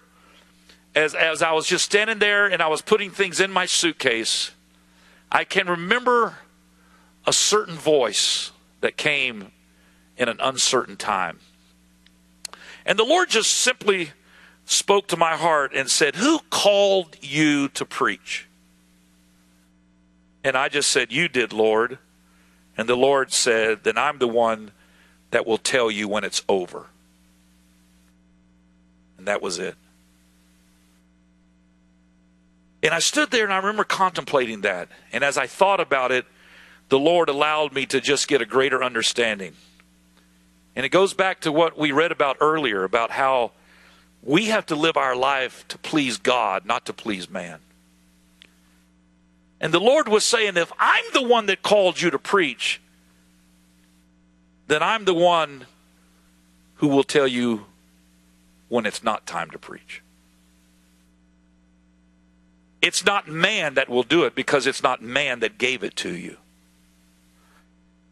as 0.95 1.15
as 1.15 1.41
I 1.41 1.51
was 1.53 1.67
just 1.67 1.85
standing 1.85 2.19
there 2.19 2.45
and 2.45 2.61
I 2.61 2.67
was 2.67 2.81
putting 2.81 3.09
things 3.11 3.39
in 3.39 3.51
my 3.51 3.65
suitcase, 3.65 4.51
I 5.31 5.43
can 5.43 5.67
remember 5.67 6.37
a 7.25 7.33
certain 7.33 7.75
voice 7.75 8.51
that 8.81 8.97
came 8.97 9.51
in 10.17 10.29
an 10.29 10.37
uncertain 10.39 10.97
time. 10.97 11.39
And 12.85 12.99
the 12.99 13.03
Lord 13.03 13.29
just 13.29 13.51
simply 13.51 14.11
spoke 14.65 15.07
to 15.07 15.17
my 15.17 15.35
heart 15.35 15.71
and 15.73 15.89
said, 15.89 16.15
Who 16.15 16.39
called 16.49 17.17
you 17.21 17.69
to 17.69 17.85
preach? 17.85 18.47
And 20.43 20.57
I 20.57 20.69
just 20.69 20.91
said, 20.91 21.11
You 21.11 21.27
did, 21.27 21.53
Lord. 21.53 21.97
And 22.77 22.89
the 22.89 22.97
Lord 22.97 23.31
said, 23.31 23.83
Then 23.83 23.97
I'm 23.97 24.19
the 24.19 24.27
one 24.27 24.71
that 25.31 25.47
will 25.47 25.57
tell 25.57 25.89
you 25.89 26.07
when 26.07 26.23
it's 26.23 26.43
over. 26.47 26.87
And 29.23 29.29
that 29.29 29.41
was 29.41 29.57
it. 29.57 29.75
And 32.83 32.93
I 32.93 32.99
stood 32.99 33.31
there 33.31 33.45
and 33.45 33.53
I 33.53 33.57
remember 33.59 33.85
contemplating 33.85 34.59
that. 34.61 34.89
And 35.13 35.23
as 35.23 35.37
I 35.37 35.47
thought 35.47 35.79
about 35.79 36.11
it, 36.11 36.25
the 36.89 36.99
Lord 36.99 37.29
allowed 37.29 37.71
me 37.71 37.85
to 37.85 38.01
just 38.01 38.27
get 38.27 38.41
a 38.41 38.45
greater 38.45 38.83
understanding. 38.83 39.53
And 40.75 40.85
it 40.85 40.89
goes 40.89 41.13
back 41.13 41.39
to 41.39 41.53
what 41.53 41.77
we 41.77 41.93
read 41.93 42.11
about 42.11 42.35
earlier 42.41 42.83
about 42.83 43.11
how 43.11 43.53
we 44.21 44.47
have 44.47 44.65
to 44.65 44.75
live 44.75 44.97
our 44.97 45.15
life 45.15 45.65
to 45.69 45.77
please 45.77 46.17
God, 46.17 46.65
not 46.65 46.85
to 46.87 46.91
please 46.91 47.29
man. 47.29 47.59
And 49.61 49.73
the 49.73 49.79
Lord 49.79 50.09
was 50.09 50.25
saying, 50.25 50.57
if 50.57 50.73
I'm 50.77 51.05
the 51.13 51.23
one 51.23 51.45
that 51.45 51.61
called 51.61 52.01
you 52.01 52.09
to 52.09 52.19
preach, 52.19 52.81
then 54.67 54.83
I'm 54.83 55.05
the 55.05 55.13
one 55.13 55.65
who 56.75 56.89
will 56.89 57.05
tell 57.05 57.25
you 57.25 57.67
when 58.69 58.85
it's 58.85 59.03
not 59.03 59.25
time 59.25 59.49
to 59.51 59.59
preach. 59.59 60.01
It's 62.81 63.05
not 63.05 63.27
man 63.27 63.75
that 63.75 63.87
will 63.87 64.03
do 64.03 64.25
it 64.25 64.35
because 64.35 64.67
it's 64.67 64.83
not 64.83 65.01
man 65.01 65.39
that 65.39 65.57
gave 65.57 65.83
it 65.83 65.95
to 65.97 66.13
you. 66.15 66.37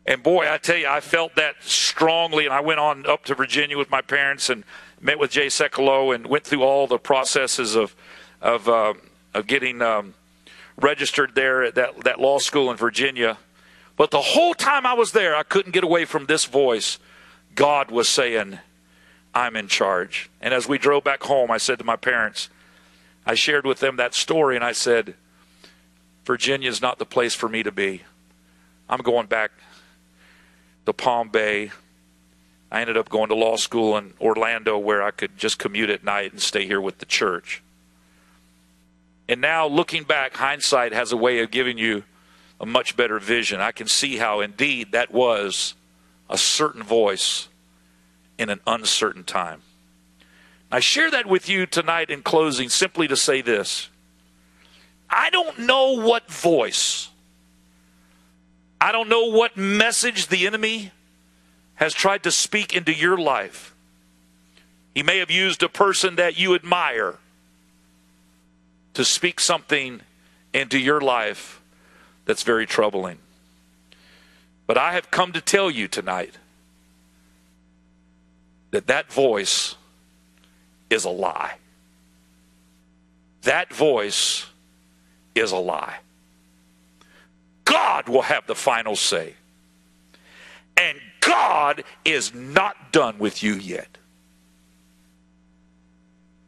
And 0.06 0.24
boy, 0.24 0.52
I 0.52 0.58
tell 0.58 0.78
you, 0.78 0.88
I 0.88 0.99
felt 0.99 1.36
that 1.36 1.56
strongly. 1.62 2.45
And 2.45 2.54
I 2.54 2.62
went 2.62 2.80
on 2.80 3.06
up 3.06 3.26
to 3.26 3.36
Virginia 3.36 3.78
with 3.78 3.91
my 3.91 4.02
parents 4.02 4.49
and 4.49 4.64
met 4.99 5.20
with 5.20 5.32
Jay 5.32 5.47
Sekulow 5.47 6.16
and 6.16 6.26
went 6.26 6.43
through 6.43 6.64
all 6.64 6.88
the 6.88 6.97
processes 6.97 7.76
of 7.76 7.95
of 8.41 8.68
uh, 8.68 8.93
of 9.34 9.45
getting 9.45 9.82
um, 9.82 10.14
registered 10.78 11.36
there 11.36 11.64
at 11.64 11.76
that 11.76 12.04
that 12.04 12.20
law 12.20 12.39
school 12.39 12.72
in 12.72 12.78
Virginia. 12.78 13.38
But 13.97 14.12
the 14.12 14.22
whole 14.22 14.54
time 14.54 14.86
I 14.86 14.93
was 14.93 15.12
there, 15.12 15.36
I 15.36 15.43
couldn't 15.43 15.74
get 15.74 15.84
away 15.84 16.06
from 16.06 16.26
this 16.26 16.45
voice. 16.45 16.97
God 17.54 17.91
was 17.91 18.08
saying, 18.08 18.58
"I'm 19.34 19.55
in 19.55 19.67
charge." 19.67 20.29
And 20.41 20.53
as 20.53 20.67
we 20.67 20.77
drove 20.77 21.03
back 21.03 21.23
home, 21.23 21.51
I 21.51 21.57
said 21.57 21.79
to 21.79 21.86
my 21.86 21.95
parents, 21.95 22.49
I 23.25 23.36
shared 23.36 23.65
with 23.65 23.79
them 23.79 23.97
that 23.97 24.13
story, 24.13 24.55
and 24.55 24.65
I 24.65 24.71
said, 24.71 25.15
"Virginia 26.25 26.69
is 26.69 26.82
not 26.82 26.97
the 26.99 27.05
place 27.05 27.36
for 27.36 27.47
me 27.47 27.63
to 27.63 27.71
be. 27.71 28.01
I'm 28.89 29.01
going 29.01 29.27
back 29.27 29.51
to 30.86 30.93
Palm 30.93 31.29
Bay. 31.29 31.71
I 32.71 32.82
ended 32.82 32.97
up 32.97 33.09
going 33.09 33.29
to 33.29 33.36
law 33.36 33.57
school 33.57 33.97
in 33.97 34.13
Orlando 34.19 34.77
where 34.77 35.03
I 35.03 35.11
could 35.11 35.38
just 35.38 35.59
commute 35.59 35.89
at 35.89 36.03
night 36.03 36.32
and 36.32 36.41
stay 36.41 36.65
here 36.65 36.82
with 36.82 36.99
the 36.99 37.05
church. 37.05 37.61
And 39.27 39.39
now, 39.39 39.67
looking 39.67 40.03
back, 40.03 40.36
hindsight 40.36 40.93
has 40.93 41.11
a 41.11 41.17
way 41.17 41.39
of 41.39 41.51
giving 41.51 41.77
you 41.77 42.03
a 42.59 42.65
much 42.65 42.97
better 42.97 43.19
vision. 43.19 43.61
I 43.61 43.71
can 43.71 43.88
see 43.88 44.17
how, 44.17 44.39
indeed, 44.41 44.91
that 44.91 45.11
was 45.11 45.73
a 46.29 46.38
certain 46.38 46.84
voice 46.84 47.47
in 48.41 48.49
an 48.49 48.59
uncertain 48.65 49.23
time. 49.23 49.61
I 50.71 50.79
share 50.79 51.11
that 51.11 51.27
with 51.27 51.47
you 51.47 51.65
tonight 51.65 52.09
in 52.09 52.23
closing 52.23 52.69
simply 52.69 53.07
to 53.07 53.15
say 53.15 53.41
this 53.41 53.89
I 55.09 55.29
don't 55.29 55.59
know 55.59 55.93
what 55.93 56.29
voice 56.31 57.09
I 58.81 58.91
don't 58.91 59.09
know 59.09 59.25
what 59.25 59.55
message 59.55 60.27
the 60.27 60.47
enemy 60.47 60.91
has 61.75 61.93
tried 61.93 62.23
to 62.23 62.31
speak 62.31 62.75
into 62.75 62.91
your 62.91 63.15
life. 63.15 63.75
He 64.95 65.03
may 65.03 65.19
have 65.19 65.29
used 65.29 65.61
a 65.61 65.69
person 65.69 66.15
that 66.15 66.37
you 66.39 66.55
admire 66.55 67.19
to 68.95 69.05
speak 69.05 69.39
something 69.39 70.01
into 70.51 70.79
your 70.79 70.99
life 70.99 71.61
that's 72.25 72.41
very 72.41 72.65
troubling. 72.65 73.19
But 74.65 74.79
I 74.79 74.93
have 74.93 75.11
come 75.11 75.31
to 75.33 75.41
tell 75.41 75.69
you 75.69 75.87
tonight 75.87 76.39
that 78.72 78.88
that 78.88 79.11
voice 79.11 79.76
is 80.89 81.05
a 81.05 81.09
lie. 81.09 81.57
That 83.43 83.74
voice 83.74 84.45
is 85.36 85.51
a 85.51 85.57
lie. 85.57 85.97
God 87.65 88.09
will 88.09 88.22
have 88.22 88.47
the 88.47 88.55
final 88.55 88.95
say. 88.95 89.36
And 90.78 90.99
God 91.19 91.84
is 92.03 92.34
not 92.34 92.91
done 92.91 93.19
with 93.19 93.43
you 93.43 93.53
yet. 93.53 93.97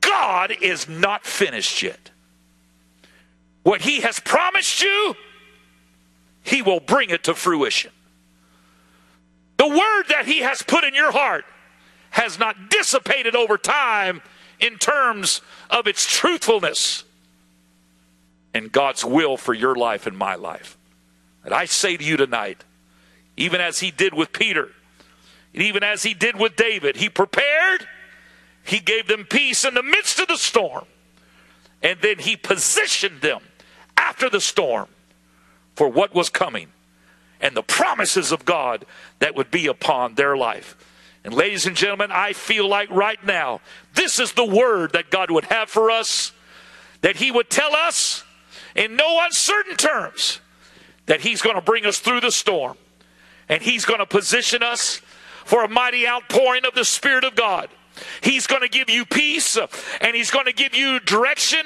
God 0.02 0.54
is 0.62 0.90
not 0.90 1.26
finished 1.26 1.82
yet. 1.82 2.12
What 3.64 3.82
He 3.82 4.02
has 4.02 4.20
promised 4.20 4.82
you, 4.82 5.16
He 6.44 6.62
will 6.62 6.80
bring 6.80 7.10
it 7.10 7.24
to 7.26 7.34
fruition. 7.34 7.92
The 9.58 9.68
word 9.68 10.04
that 10.10 10.24
He 10.26 10.40
has 10.40 10.62
put 10.62 10.84
in 10.84 10.94
your 10.94 11.12
heart 11.12 11.46
has 12.14 12.38
not 12.38 12.70
dissipated 12.70 13.36
over 13.36 13.58
time 13.58 14.22
in 14.60 14.78
terms 14.78 15.42
of 15.72 15.88
its 15.88 16.06
truthfulness 16.06 17.04
and 18.54 18.72
God's 18.72 19.04
will 19.04 19.36
for 19.36 19.54
your 19.54 19.74
life 19.74 20.06
and 20.06 20.16
my 20.16 20.36
life. 20.36 20.78
And 21.44 21.56
I 21.56 21.66
say 21.66 21.98
to 21.98 22.04
you 22.04 22.16
tonight, 22.16 22.64
even 23.36 23.60
as 23.60 23.80
He 23.80 23.90
did 23.90 24.14
with 24.14 24.32
Peter, 24.32 24.70
and 25.54 25.64
even 25.64 25.82
as 25.82 26.04
He 26.04 26.14
did 26.14 26.40
with 26.40 26.56
David, 26.56 26.98
He 26.98 27.10
prepared, 27.10 27.88
He 28.64 28.80
gave 28.80 29.08
them 29.08 29.26
peace 29.26 29.66
in 29.66 29.74
the 29.74 29.82
midst 29.82 30.20
of 30.20 30.28
the 30.28 30.38
storm, 30.38 30.86
and 31.82 32.00
then 32.02 32.20
He 32.20 32.36
positioned 32.36 33.22
them 33.22 33.42
after 33.98 34.30
the 34.30 34.40
storm 34.40 34.88
for 35.76 35.90
what 35.90 36.14
was 36.14 36.30
coming 36.30 36.68
and 37.42 37.58
the 37.58 37.64
promises 37.64 38.32
of 38.32 38.46
God 38.46 38.86
that 39.18 39.34
would 39.34 39.50
be 39.50 39.66
upon 39.66 40.14
their 40.14 40.38
life. 40.38 40.78
And, 41.24 41.34
ladies 41.34 41.66
and 41.66 41.76
gentlemen, 41.76 42.12
I 42.12 42.34
feel 42.34 42.68
like 42.68 42.90
right 42.90 43.24
now, 43.26 43.62
this 43.96 44.20
is 44.20 44.34
the 44.34 44.46
word 44.46 44.94
that 44.94 45.10
God 45.10 45.32
would 45.32 45.46
have 45.46 45.70
for 45.70 45.90
us, 45.90 46.34
that 47.02 47.16
He 47.16 47.32
would 47.32 47.50
tell 47.50 47.74
us 47.74 48.24
in 48.76 48.96
no 48.96 49.24
uncertain 49.24 49.78
terms 49.78 50.42
that 51.06 51.22
He's 51.22 51.42
going 51.42 51.56
to 51.56 51.62
bring 51.62 51.86
us 51.86 52.00
through 52.00 52.22
the 52.22 52.32
storm 52.32 52.78
and 53.48 53.62
He's 53.62 53.86
going 53.86 54.00
to 54.00 54.06
position 54.06 54.64
us 54.64 55.02
for 55.46 55.64
a 55.64 55.68
mighty 55.68 56.08
outpouring 56.08 56.66
of 56.66 56.74
the 56.74 56.86
Spirit 56.86 57.24
of 57.24 57.36
God. 57.36 57.70
He's 58.22 58.48
going 58.48 58.62
to 58.62 58.70
give 58.70 58.90
you 58.90 59.06
peace 59.06 59.58
and 60.02 60.16
he's 60.16 60.32
going 60.32 60.46
to 60.46 60.54
give 60.54 60.76
you 60.76 61.00
direction 61.00 61.62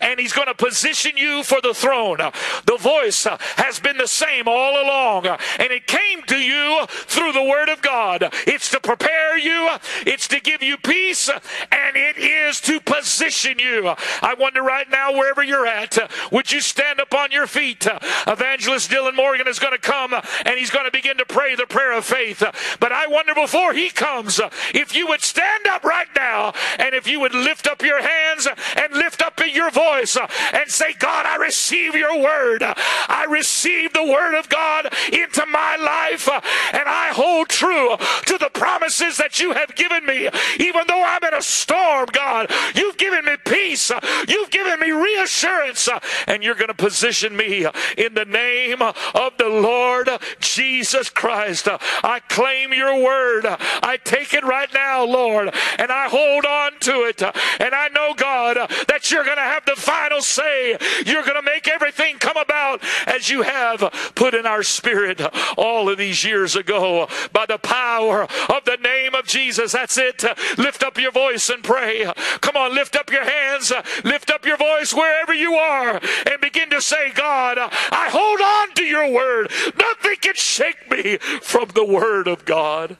and 0.00 0.18
he's 0.20 0.32
going 0.32 0.48
to 0.48 0.54
position 0.54 1.16
you 1.16 1.42
for 1.42 1.60
the 1.60 1.74
throne. 1.74 2.18
The 2.18 2.78
voice 2.78 3.26
has 3.56 3.80
been 3.80 3.96
the 3.96 4.08
same 4.08 4.48
all 4.48 4.82
along 4.82 5.26
and 5.26 5.70
it 5.70 5.86
came 5.86 6.22
to 6.24 6.36
you 6.36 6.86
through 6.88 7.32
the 7.32 7.42
word 7.42 7.68
of 7.68 7.82
God. 7.82 8.32
It's 8.46 8.70
to 8.70 8.80
prepare 8.80 9.38
you, 9.38 9.68
it's 10.06 10.28
to 10.28 10.40
give 10.40 10.62
you 10.62 10.76
peace, 10.76 11.28
and 11.28 11.96
it 11.96 12.18
is 12.18 12.60
to 12.62 12.80
position 12.80 13.58
you. 13.58 13.94
I 14.22 14.34
wonder 14.38 14.62
right 14.62 14.88
now, 14.90 15.12
wherever 15.12 15.42
you're 15.42 15.66
at, 15.66 15.98
would 16.32 16.52
you 16.52 16.60
stand 16.60 17.00
up 17.00 17.14
on 17.14 17.32
your 17.32 17.46
feet? 17.46 17.86
Evangelist 18.26 18.90
Dylan 18.90 19.14
Morgan 19.14 19.48
is 19.48 19.58
going 19.58 19.72
to 19.72 19.78
come 19.78 20.14
and 20.14 20.58
he's 20.58 20.70
going 20.70 20.84
to 20.84 20.90
begin 20.90 21.16
to 21.18 21.24
pray 21.24 21.54
the 21.54 21.66
prayer 21.66 21.92
of 21.92 22.04
faith. 22.04 22.42
But 22.80 22.92
I 22.92 23.06
wonder 23.06 23.34
before 23.34 23.72
he 23.72 23.90
comes, 23.90 24.40
if 24.74 24.94
you 24.94 25.06
would 25.08 25.22
stand 25.22 25.65
up 25.66 25.84
right 25.84 26.08
now 26.16 26.52
and 26.78 26.94
if 26.94 27.06
you 27.06 27.20
would 27.20 27.34
lift 27.34 27.66
up 27.66 27.82
your 27.82 28.02
hands 28.02 28.48
and 28.76 28.92
lift 28.92 29.22
up 29.22 29.36
your 29.46 29.70
voice 29.70 30.16
and 30.52 30.70
say, 30.70 30.92
God, 30.98 31.26
I 31.26 31.36
receive 31.36 31.94
your 31.94 32.18
word. 32.18 32.62
I 32.62 33.26
receive 33.28 33.92
the 33.92 34.04
word 34.04 34.38
of 34.38 34.48
God 34.48 34.92
into 35.12 35.44
my 35.46 35.76
life 35.76 36.28
and 36.28 36.84
I 36.86 37.10
hold 37.12 37.48
true 37.48 37.96
to 38.26 38.38
the 38.38 38.50
promises 38.52 39.16
that 39.18 39.40
you 39.40 39.52
have 39.52 39.74
given 39.74 40.04
me. 40.06 40.28
Even 40.58 40.82
though 40.88 41.04
I'm 41.04 41.22
in 41.24 41.34
a 41.34 41.42
storm, 41.42 42.06
God, 42.12 42.50
you've 42.74 42.98
given 42.98 43.24
me 43.24 43.36
peace. 43.44 43.90
You've 44.28 44.50
given 44.50 44.80
me 44.80 44.90
reassurance 44.90 45.88
and 46.26 46.42
you're 46.42 46.54
going 46.54 46.68
to 46.68 46.74
position 46.74 47.36
me 47.36 47.66
in 47.96 48.14
the 48.14 48.24
name 48.24 48.82
of 48.82 49.32
the 49.38 49.48
Lord 49.48 50.08
Jesus 50.40 51.10
Christ. 51.10 51.68
I 51.68 52.20
claim 52.28 52.72
your 52.72 53.02
word. 53.02 53.46
I 53.46 53.98
take 54.02 54.34
it 54.34 54.44
right 54.44 54.72
now, 54.72 55.04
Lord, 55.04 55.54
and 55.78 55.90
I 55.90 56.08
hold 56.08 56.44
on 56.44 56.72
to 56.80 57.04
it. 57.04 57.22
And 57.22 57.74
I 57.74 57.88
know, 57.88 58.14
God, 58.14 58.56
that 58.88 59.10
you're 59.10 59.24
going 59.24 59.36
to 59.36 59.42
have 59.42 59.64
the 59.64 59.76
final 59.76 60.20
say. 60.20 60.76
You're 61.04 61.22
going 61.22 61.36
to 61.36 61.42
make 61.42 61.68
everything 61.68 62.18
come 62.18 62.36
about 62.36 62.82
as 63.06 63.28
you 63.30 63.42
have 63.42 63.80
put 64.14 64.34
in 64.34 64.46
our 64.46 64.62
spirit 64.62 65.20
all 65.56 65.88
of 65.88 65.98
these 65.98 66.24
years 66.24 66.56
ago 66.56 67.08
by 67.32 67.46
the 67.46 67.58
power 67.58 68.22
of 68.22 68.64
the 68.64 68.78
name 68.82 69.14
of 69.14 69.26
Jesus. 69.26 69.72
That's 69.72 69.98
it. 69.98 70.24
Lift 70.58 70.82
up 70.82 70.98
your 70.98 71.12
voice 71.12 71.48
and 71.50 71.62
pray. 71.62 72.10
Come 72.40 72.56
on, 72.56 72.74
lift 72.74 72.96
up 72.96 73.10
your 73.10 73.24
hands, 73.24 73.72
lift 74.04 74.30
up 74.30 74.44
your 74.44 74.56
voice 74.56 74.92
wherever 74.94 75.34
you 75.34 75.54
are, 75.54 76.00
and 76.26 76.40
begin 76.40 76.70
to 76.70 76.80
say, 76.80 77.12
God, 77.12 77.58
I 77.58 78.08
hold 78.10 78.40
on 78.40 78.74
to 78.74 78.84
your 78.84 79.10
word. 79.10 79.50
Nothing 79.78 80.16
can 80.20 80.34
shake 80.34 80.90
me 80.90 81.18
from 81.42 81.68
the 81.74 81.84
word 81.84 82.28
of 82.28 82.44
God. 82.44 82.96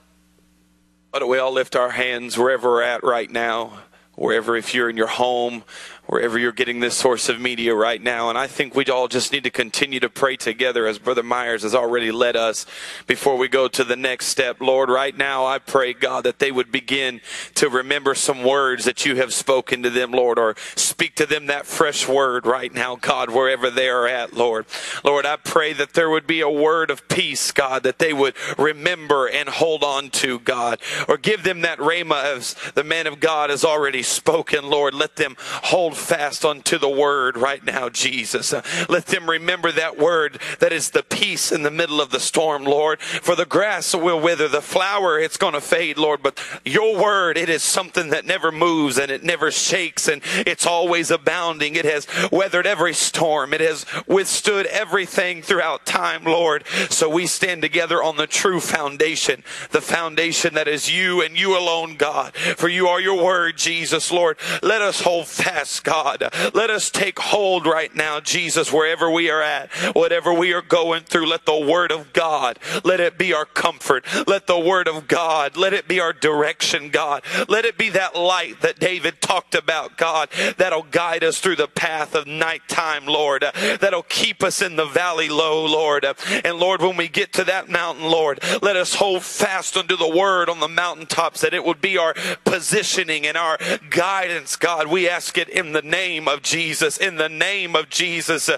Why 1.11 1.19
don't 1.19 1.29
we 1.29 1.39
all 1.39 1.53
lift 1.53 1.77
our 1.77 1.91
hands 1.91 2.37
wherever 2.37 2.69
we're 2.69 2.81
at 2.81 3.01
right 3.03 3.31
now? 3.31 3.79
Wherever, 4.15 4.57
if 4.57 4.73
you're 4.73 4.89
in 4.89 4.97
your 4.97 5.07
home, 5.07 5.63
wherever 6.07 6.39
you're 6.39 6.51
getting 6.51 6.79
this 6.79 6.95
source 6.95 7.29
of 7.29 7.39
media 7.39 7.75
right 7.75 8.01
now. 8.01 8.29
And 8.29 8.37
I 8.37 8.47
think 8.47 8.73
we 8.73 8.85
all 8.85 9.07
just 9.07 9.31
need 9.31 9.43
to 9.43 9.49
continue 9.49 9.99
to 9.99 10.09
pray 10.09 10.37
together 10.37 10.87
as 10.87 10.99
Brother 10.99 11.23
Myers 11.23 11.63
has 11.63 11.75
already 11.75 12.11
led 12.11 12.35
us 12.35 12.65
before 13.05 13.37
we 13.37 13.47
go 13.47 13.67
to 13.67 13.83
the 13.83 13.95
next 13.95 14.27
step. 14.27 14.61
Lord, 14.61 14.89
right 14.89 15.15
now 15.15 15.45
I 15.45 15.59
pray, 15.59 15.93
God, 15.93 16.23
that 16.23 16.39
they 16.39 16.51
would 16.51 16.71
begin 16.71 17.21
to 17.55 17.69
remember 17.69 18.15
some 18.15 18.43
words 18.43 18.85
that 18.85 19.05
you 19.05 19.17
have 19.17 19.33
spoken 19.33 19.83
to 19.83 19.89
them, 19.89 20.11
Lord, 20.11 20.39
or 20.39 20.55
speak 20.75 21.15
to 21.15 21.25
them 21.25 21.47
that 21.47 21.65
fresh 21.65 22.07
word 22.07 22.45
right 22.45 22.73
now, 22.73 22.95
God, 22.95 23.29
wherever 23.29 23.69
they 23.69 23.89
are 23.89 24.07
at, 24.07 24.33
Lord. 24.33 24.65
Lord, 25.03 25.25
I 25.25 25.35
pray 25.35 25.73
that 25.73 25.93
there 25.93 26.09
would 26.09 26.25
be 26.25 26.41
a 26.41 26.49
word 26.49 26.89
of 26.89 27.07
peace, 27.09 27.51
God, 27.51 27.83
that 27.83 27.99
they 27.99 28.13
would 28.13 28.35
remember 28.57 29.27
and 29.27 29.49
hold 29.49 29.83
on 29.83 30.09
to, 30.11 30.39
God, 30.39 30.79
or 31.07 31.17
give 31.17 31.43
them 31.43 31.61
that 31.61 31.79
rhema 31.79 32.23
as 32.23 32.55
the 32.75 32.83
man 32.83 33.07
of 33.07 33.19
God 33.19 33.49
has 33.49 33.65
already 33.65 34.03
spoken, 34.03 34.69
Lord. 34.69 34.93
Let 34.93 35.17
them 35.17 35.35
hold 35.39 35.96
fast 35.97 36.45
unto 36.45 36.77
the 36.77 36.89
word 36.89 37.37
right 37.37 37.63
now, 37.63 37.89
Jesus. 37.89 38.53
Let 38.89 39.07
them 39.07 39.29
remember 39.29 39.71
that 39.71 39.97
word 39.97 40.39
that 40.59 40.71
is 40.71 40.91
the 40.91 41.03
peace 41.03 41.51
in 41.51 41.63
the 41.63 41.71
middle 41.71 41.99
of 41.99 42.09
the 42.09 42.19
storm, 42.19 42.63
Lord. 42.63 43.01
For 43.01 43.35
the 43.35 43.45
grass 43.45 43.95
will 43.95 44.19
wither, 44.19 44.47
the 44.47 44.61
flower, 44.61 45.19
it's 45.19 45.37
going 45.37 45.53
to 45.53 45.61
fade, 45.61 45.97
Lord. 45.97 46.21
But 46.23 46.39
your 46.65 47.01
word, 47.01 47.37
it 47.37 47.49
is 47.49 47.63
something 47.63 48.09
that 48.09 48.25
never 48.25 48.51
moves 48.51 48.97
and 48.97 49.11
it 49.11 49.23
never 49.23 49.51
shakes 49.51 50.07
and 50.07 50.21
it's 50.45 50.65
always 50.65 51.11
abounding. 51.11 51.75
It 51.75 51.85
has 51.85 52.07
weathered 52.31 52.67
every 52.67 52.93
storm, 52.93 53.53
it 53.53 53.61
has 53.61 53.85
withstood 54.07 54.65
everything 54.67 55.41
throughout 55.41 55.85
time, 55.85 56.23
Lord. 56.23 56.65
So 56.89 57.09
we 57.09 57.27
stand 57.27 57.61
together 57.61 58.01
on 58.03 58.17
the 58.17 58.27
true 58.27 58.59
foundation, 58.59 59.43
the 59.71 59.81
foundation 59.81 60.53
that 60.53 60.67
is 60.67 60.91
you 60.91 61.21
and 61.21 61.37
you 61.37 61.57
alone, 61.57 61.95
God. 61.95 62.35
For 62.35 62.67
you 62.67 62.87
are 62.87 63.01
your 63.01 63.23
word, 63.23 63.57
Jesus, 63.57 64.11
Lord. 64.11 64.37
Let 64.61 64.81
us 64.81 65.01
hold 65.01 65.27
fast, 65.27 65.83
God. 65.87 66.21
Let 66.53 66.69
us 66.69 66.89
take 66.89 67.17
hold 67.17 67.65
right 67.65 67.95
now, 67.95 68.19
Jesus, 68.19 68.73
wherever 68.73 69.09
we 69.09 69.29
are 69.29 69.41
at, 69.41 69.71
whatever 69.95 70.33
we 70.33 70.51
are 70.51 70.61
going 70.61 71.03
through. 71.03 71.27
Let 71.27 71.45
the 71.45 71.57
word 71.57 71.93
of 71.93 72.11
God, 72.11 72.59
let 72.83 72.99
it 72.99 73.17
be 73.17 73.31
our 73.31 73.45
comfort. 73.45 74.05
Let 74.27 74.47
the 74.47 74.59
word 74.59 74.89
of 74.89 75.07
God, 75.07 75.55
let 75.55 75.71
it 75.71 75.87
be 75.87 76.01
our 76.01 76.11
direction, 76.11 76.89
God. 76.89 77.23
Let 77.47 77.63
it 77.63 77.77
be 77.77 77.87
that 77.91 78.17
light 78.17 78.59
that 78.59 78.79
David 78.79 79.21
talked 79.21 79.55
about, 79.55 79.97
God, 79.97 80.27
that'll 80.57 80.83
guide 80.83 81.23
us 81.23 81.39
through 81.39 81.55
the 81.55 81.69
path 81.69 82.15
of 82.15 82.27
nighttime, 82.27 83.05
Lord. 83.05 83.45
That'll 83.79 84.03
keep 84.03 84.43
us 84.43 84.61
in 84.61 84.75
the 84.75 84.85
valley 84.85 85.29
low, 85.29 85.65
Lord. 85.65 86.05
And 86.43 86.59
Lord, 86.59 86.81
when 86.81 86.97
we 86.97 87.07
get 87.07 87.31
to 87.33 87.45
that 87.45 87.69
mountain, 87.69 88.03
Lord, 88.03 88.43
let 88.61 88.75
us 88.75 88.95
hold 88.95 89.23
fast 89.23 89.77
unto 89.77 89.95
the 89.95 90.13
word 90.13 90.49
on 90.49 90.59
the 90.59 90.67
mountaintops 90.67 91.39
that 91.39 91.53
it 91.53 91.63
would 91.63 91.79
be 91.79 91.97
our 91.97 92.13
positioning 92.43 93.25
and 93.25 93.37
our 93.37 93.57
guidance, 93.89 94.57
God. 94.57 94.87
We 94.87 95.07
ask 95.07 95.37
it 95.37 95.47
in 95.47 95.71
the 95.71 95.76
the 95.77 95.87
name 95.87 96.27
of 96.27 96.41
Jesus. 96.41 96.97
In 96.97 97.17
the 97.17 97.29
name 97.29 97.75
of 97.75 97.87
Jesus. 97.89 98.49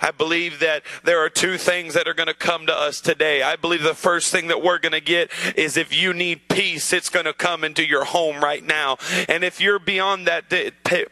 I 0.00 0.10
believe 0.10 0.58
that 0.58 0.82
there 1.04 1.20
are 1.20 1.30
two 1.30 1.56
things 1.56 1.94
that 1.94 2.08
are 2.08 2.14
going 2.14 2.26
to 2.26 2.34
come 2.34 2.66
to 2.66 2.74
us 2.74 3.00
today. 3.00 3.42
I 3.42 3.54
believe 3.54 3.84
the 3.84 3.94
first 3.94 4.32
thing 4.32 4.48
that 4.48 4.60
we're 4.60 4.80
going 4.80 4.90
to 4.90 5.00
get 5.00 5.30
is 5.56 5.76
if 5.76 5.96
you 5.96 6.12
need 6.12 6.48
peace, 6.48 6.92
it's 6.92 7.10
going 7.10 7.26
to 7.26 7.32
come 7.32 7.62
into 7.62 7.86
your 7.86 8.04
home 8.04 8.42
right 8.42 8.64
now. 8.64 8.96
And 9.28 9.44
if 9.44 9.60
you're 9.60 9.78
beyond 9.78 10.26
that 10.26 10.50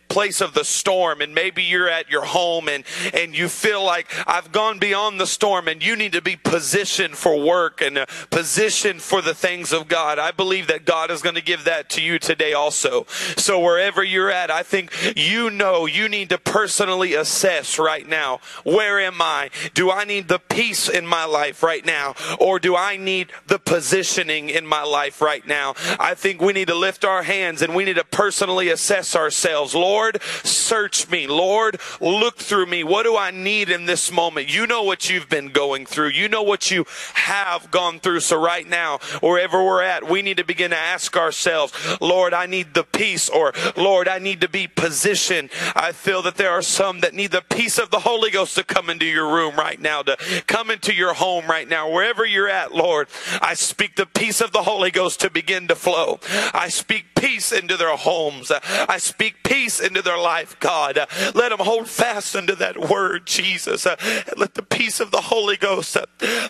place 0.08 0.40
of 0.40 0.52
the 0.52 0.64
storm 0.64 1.20
and 1.20 1.32
maybe 1.32 1.62
you're 1.62 1.88
at 1.88 2.10
your 2.10 2.24
home 2.24 2.68
and, 2.68 2.82
and 3.14 3.36
you 3.36 3.48
feel 3.48 3.84
like 3.84 4.08
I've 4.26 4.50
gone 4.50 4.80
beyond 4.80 5.20
the 5.20 5.26
storm 5.28 5.68
and 5.68 5.80
you 5.80 5.94
need 5.94 6.12
to 6.12 6.20
be 6.20 6.34
positioned 6.34 7.16
for 7.16 7.40
work 7.40 7.80
and 7.80 7.98
uh, 7.98 8.06
positioned 8.30 9.00
for 9.00 9.22
the 9.22 9.34
things 9.34 9.72
of 9.72 9.86
God, 9.86 10.18
I 10.18 10.32
believe 10.32 10.66
that 10.66 10.84
God 10.84 11.12
is 11.12 11.22
going 11.22 11.36
to 11.36 11.42
give 11.42 11.64
that 11.64 11.88
to 11.90 12.02
you 12.02 12.18
today 12.18 12.52
also. 12.52 13.06
So 13.36 13.60
wherever 13.60 14.02
you're 14.02 14.30
at, 14.30 14.50
I 14.50 14.64
think 14.64 14.92
you 15.16 15.50
know 15.52 15.86
you 15.86 16.08
need 16.08 16.30
to 16.30 16.38
personally 16.38 17.14
assess 17.14 17.78
right 17.78 18.08
now 18.08 18.40
where 18.64 19.00
am 19.00 19.20
I? 19.20 19.50
Do 19.74 19.90
I 19.90 20.04
need 20.04 20.28
the 20.28 20.38
peace 20.38 20.88
in 20.88 21.06
my 21.06 21.24
life 21.24 21.62
right 21.62 21.84
now? 21.84 22.14
Or 22.40 22.58
do 22.58 22.76
I 22.76 22.96
need 22.96 23.32
the 23.46 23.58
positioning 23.58 24.48
in 24.48 24.66
my 24.66 24.82
life 24.82 25.20
right 25.20 25.46
now? 25.46 25.74
I 25.98 26.14
think 26.14 26.40
we 26.40 26.52
need 26.52 26.68
to 26.68 26.74
lift 26.74 27.04
our 27.04 27.22
hands 27.22 27.62
and 27.62 27.74
we 27.74 27.84
need 27.84 27.96
to 27.96 28.04
personally 28.04 28.68
assess 28.68 29.14
ourselves. 29.14 29.74
Lord, 29.74 30.22
search 30.44 31.10
me. 31.10 31.26
Lord, 31.26 31.80
look 32.00 32.38
through 32.38 32.66
me. 32.66 32.84
What 32.84 33.04
do 33.04 33.16
I 33.16 33.30
need 33.30 33.70
in 33.70 33.86
this 33.86 34.10
moment? 34.10 34.52
You 34.52 34.66
know 34.66 34.82
what 34.82 35.10
you've 35.10 35.28
been 35.28 35.48
going 35.48 35.86
through. 35.86 36.08
You 36.08 36.28
know 36.28 36.42
what 36.42 36.70
you 36.70 36.86
have 37.14 37.70
gone 37.70 38.00
through. 38.00 38.20
So 38.20 38.40
right 38.40 38.68
now, 38.68 38.98
wherever 39.20 39.62
we're 39.64 39.82
at, 39.82 40.08
we 40.08 40.22
need 40.22 40.36
to 40.36 40.44
begin 40.44 40.70
to 40.70 40.78
ask 40.78 41.16
ourselves, 41.16 41.72
Lord, 42.00 42.34
I 42.34 42.46
need 42.46 42.74
the 42.74 42.84
peace 42.84 43.28
or 43.28 43.52
Lord, 43.76 44.08
I 44.08 44.18
need 44.18 44.40
to 44.42 44.48
be 44.48 44.66
positioned. 44.68 45.41
I 45.74 45.92
feel 45.92 46.22
that 46.22 46.36
there 46.36 46.50
are 46.50 46.62
some 46.62 47.00
that 47.00 47.14
need 47.14 47.32
the 47.32 47.42
peace 47.42 47.78
of 47.78 47.90
the 47.90 48.00
Holy 48.00 48.30
Ghost 48.30 48.54
to 48.56 48.64
come 48.64 48.90
into 48.90 49.06
your 49.06 49.32
room 49.32 49.56
right 49.56 49.80
now, 49.80 50.02
to 50.02 50.16
come 50.46 50.70
into 50.70 50.94
your 50.94 51.14
home 51.14 51.46
right 51.46 51.68
now, 51.68 51.90
wherever 51.90 52.24
you're 52.24 52.48
at, 52.48 52.74
Lord. 52.74 53.08
I 53.40 53.54
speak 53.54 53.96
the 53.96 54.06
peace 54.06 54.40
of 54.40 54.52
the 54.52 54.62
Holy 54.62 54.90
Ghost 54.90 55.20
to 55.20 55.30
begin 55.30 55.68
to 55.68 55.74
flow. 55.74 56.20
I 56.52 56.68
speak 56.68 57.14
peace 57.14 57.52
into 57.52 57.76
their 57.76 57.96
homes. 57.96 58.50
I 58.50 58.98
speak 58.98 59.42
peace 59.42 59.80
into 59.80 60.02
their 60.02 60.18
life, 60.18 60.58
God. 60.60 60.98
Let 61.34 61.50
them 61.50 61.60
hold 61.60 61.88
fast 61.88 62.34
unto 62.36 62.54
that 62.56 62.88
word, 62.88 63.26
Jesus. 63.26 63.84
Let 63.84 64.54
the 64.54 64.66
peace 64.68 65.00
of 65.00 65.10
the 65.10 65.22
Holy 65.22 65.56
Ghost, 65.56 65.96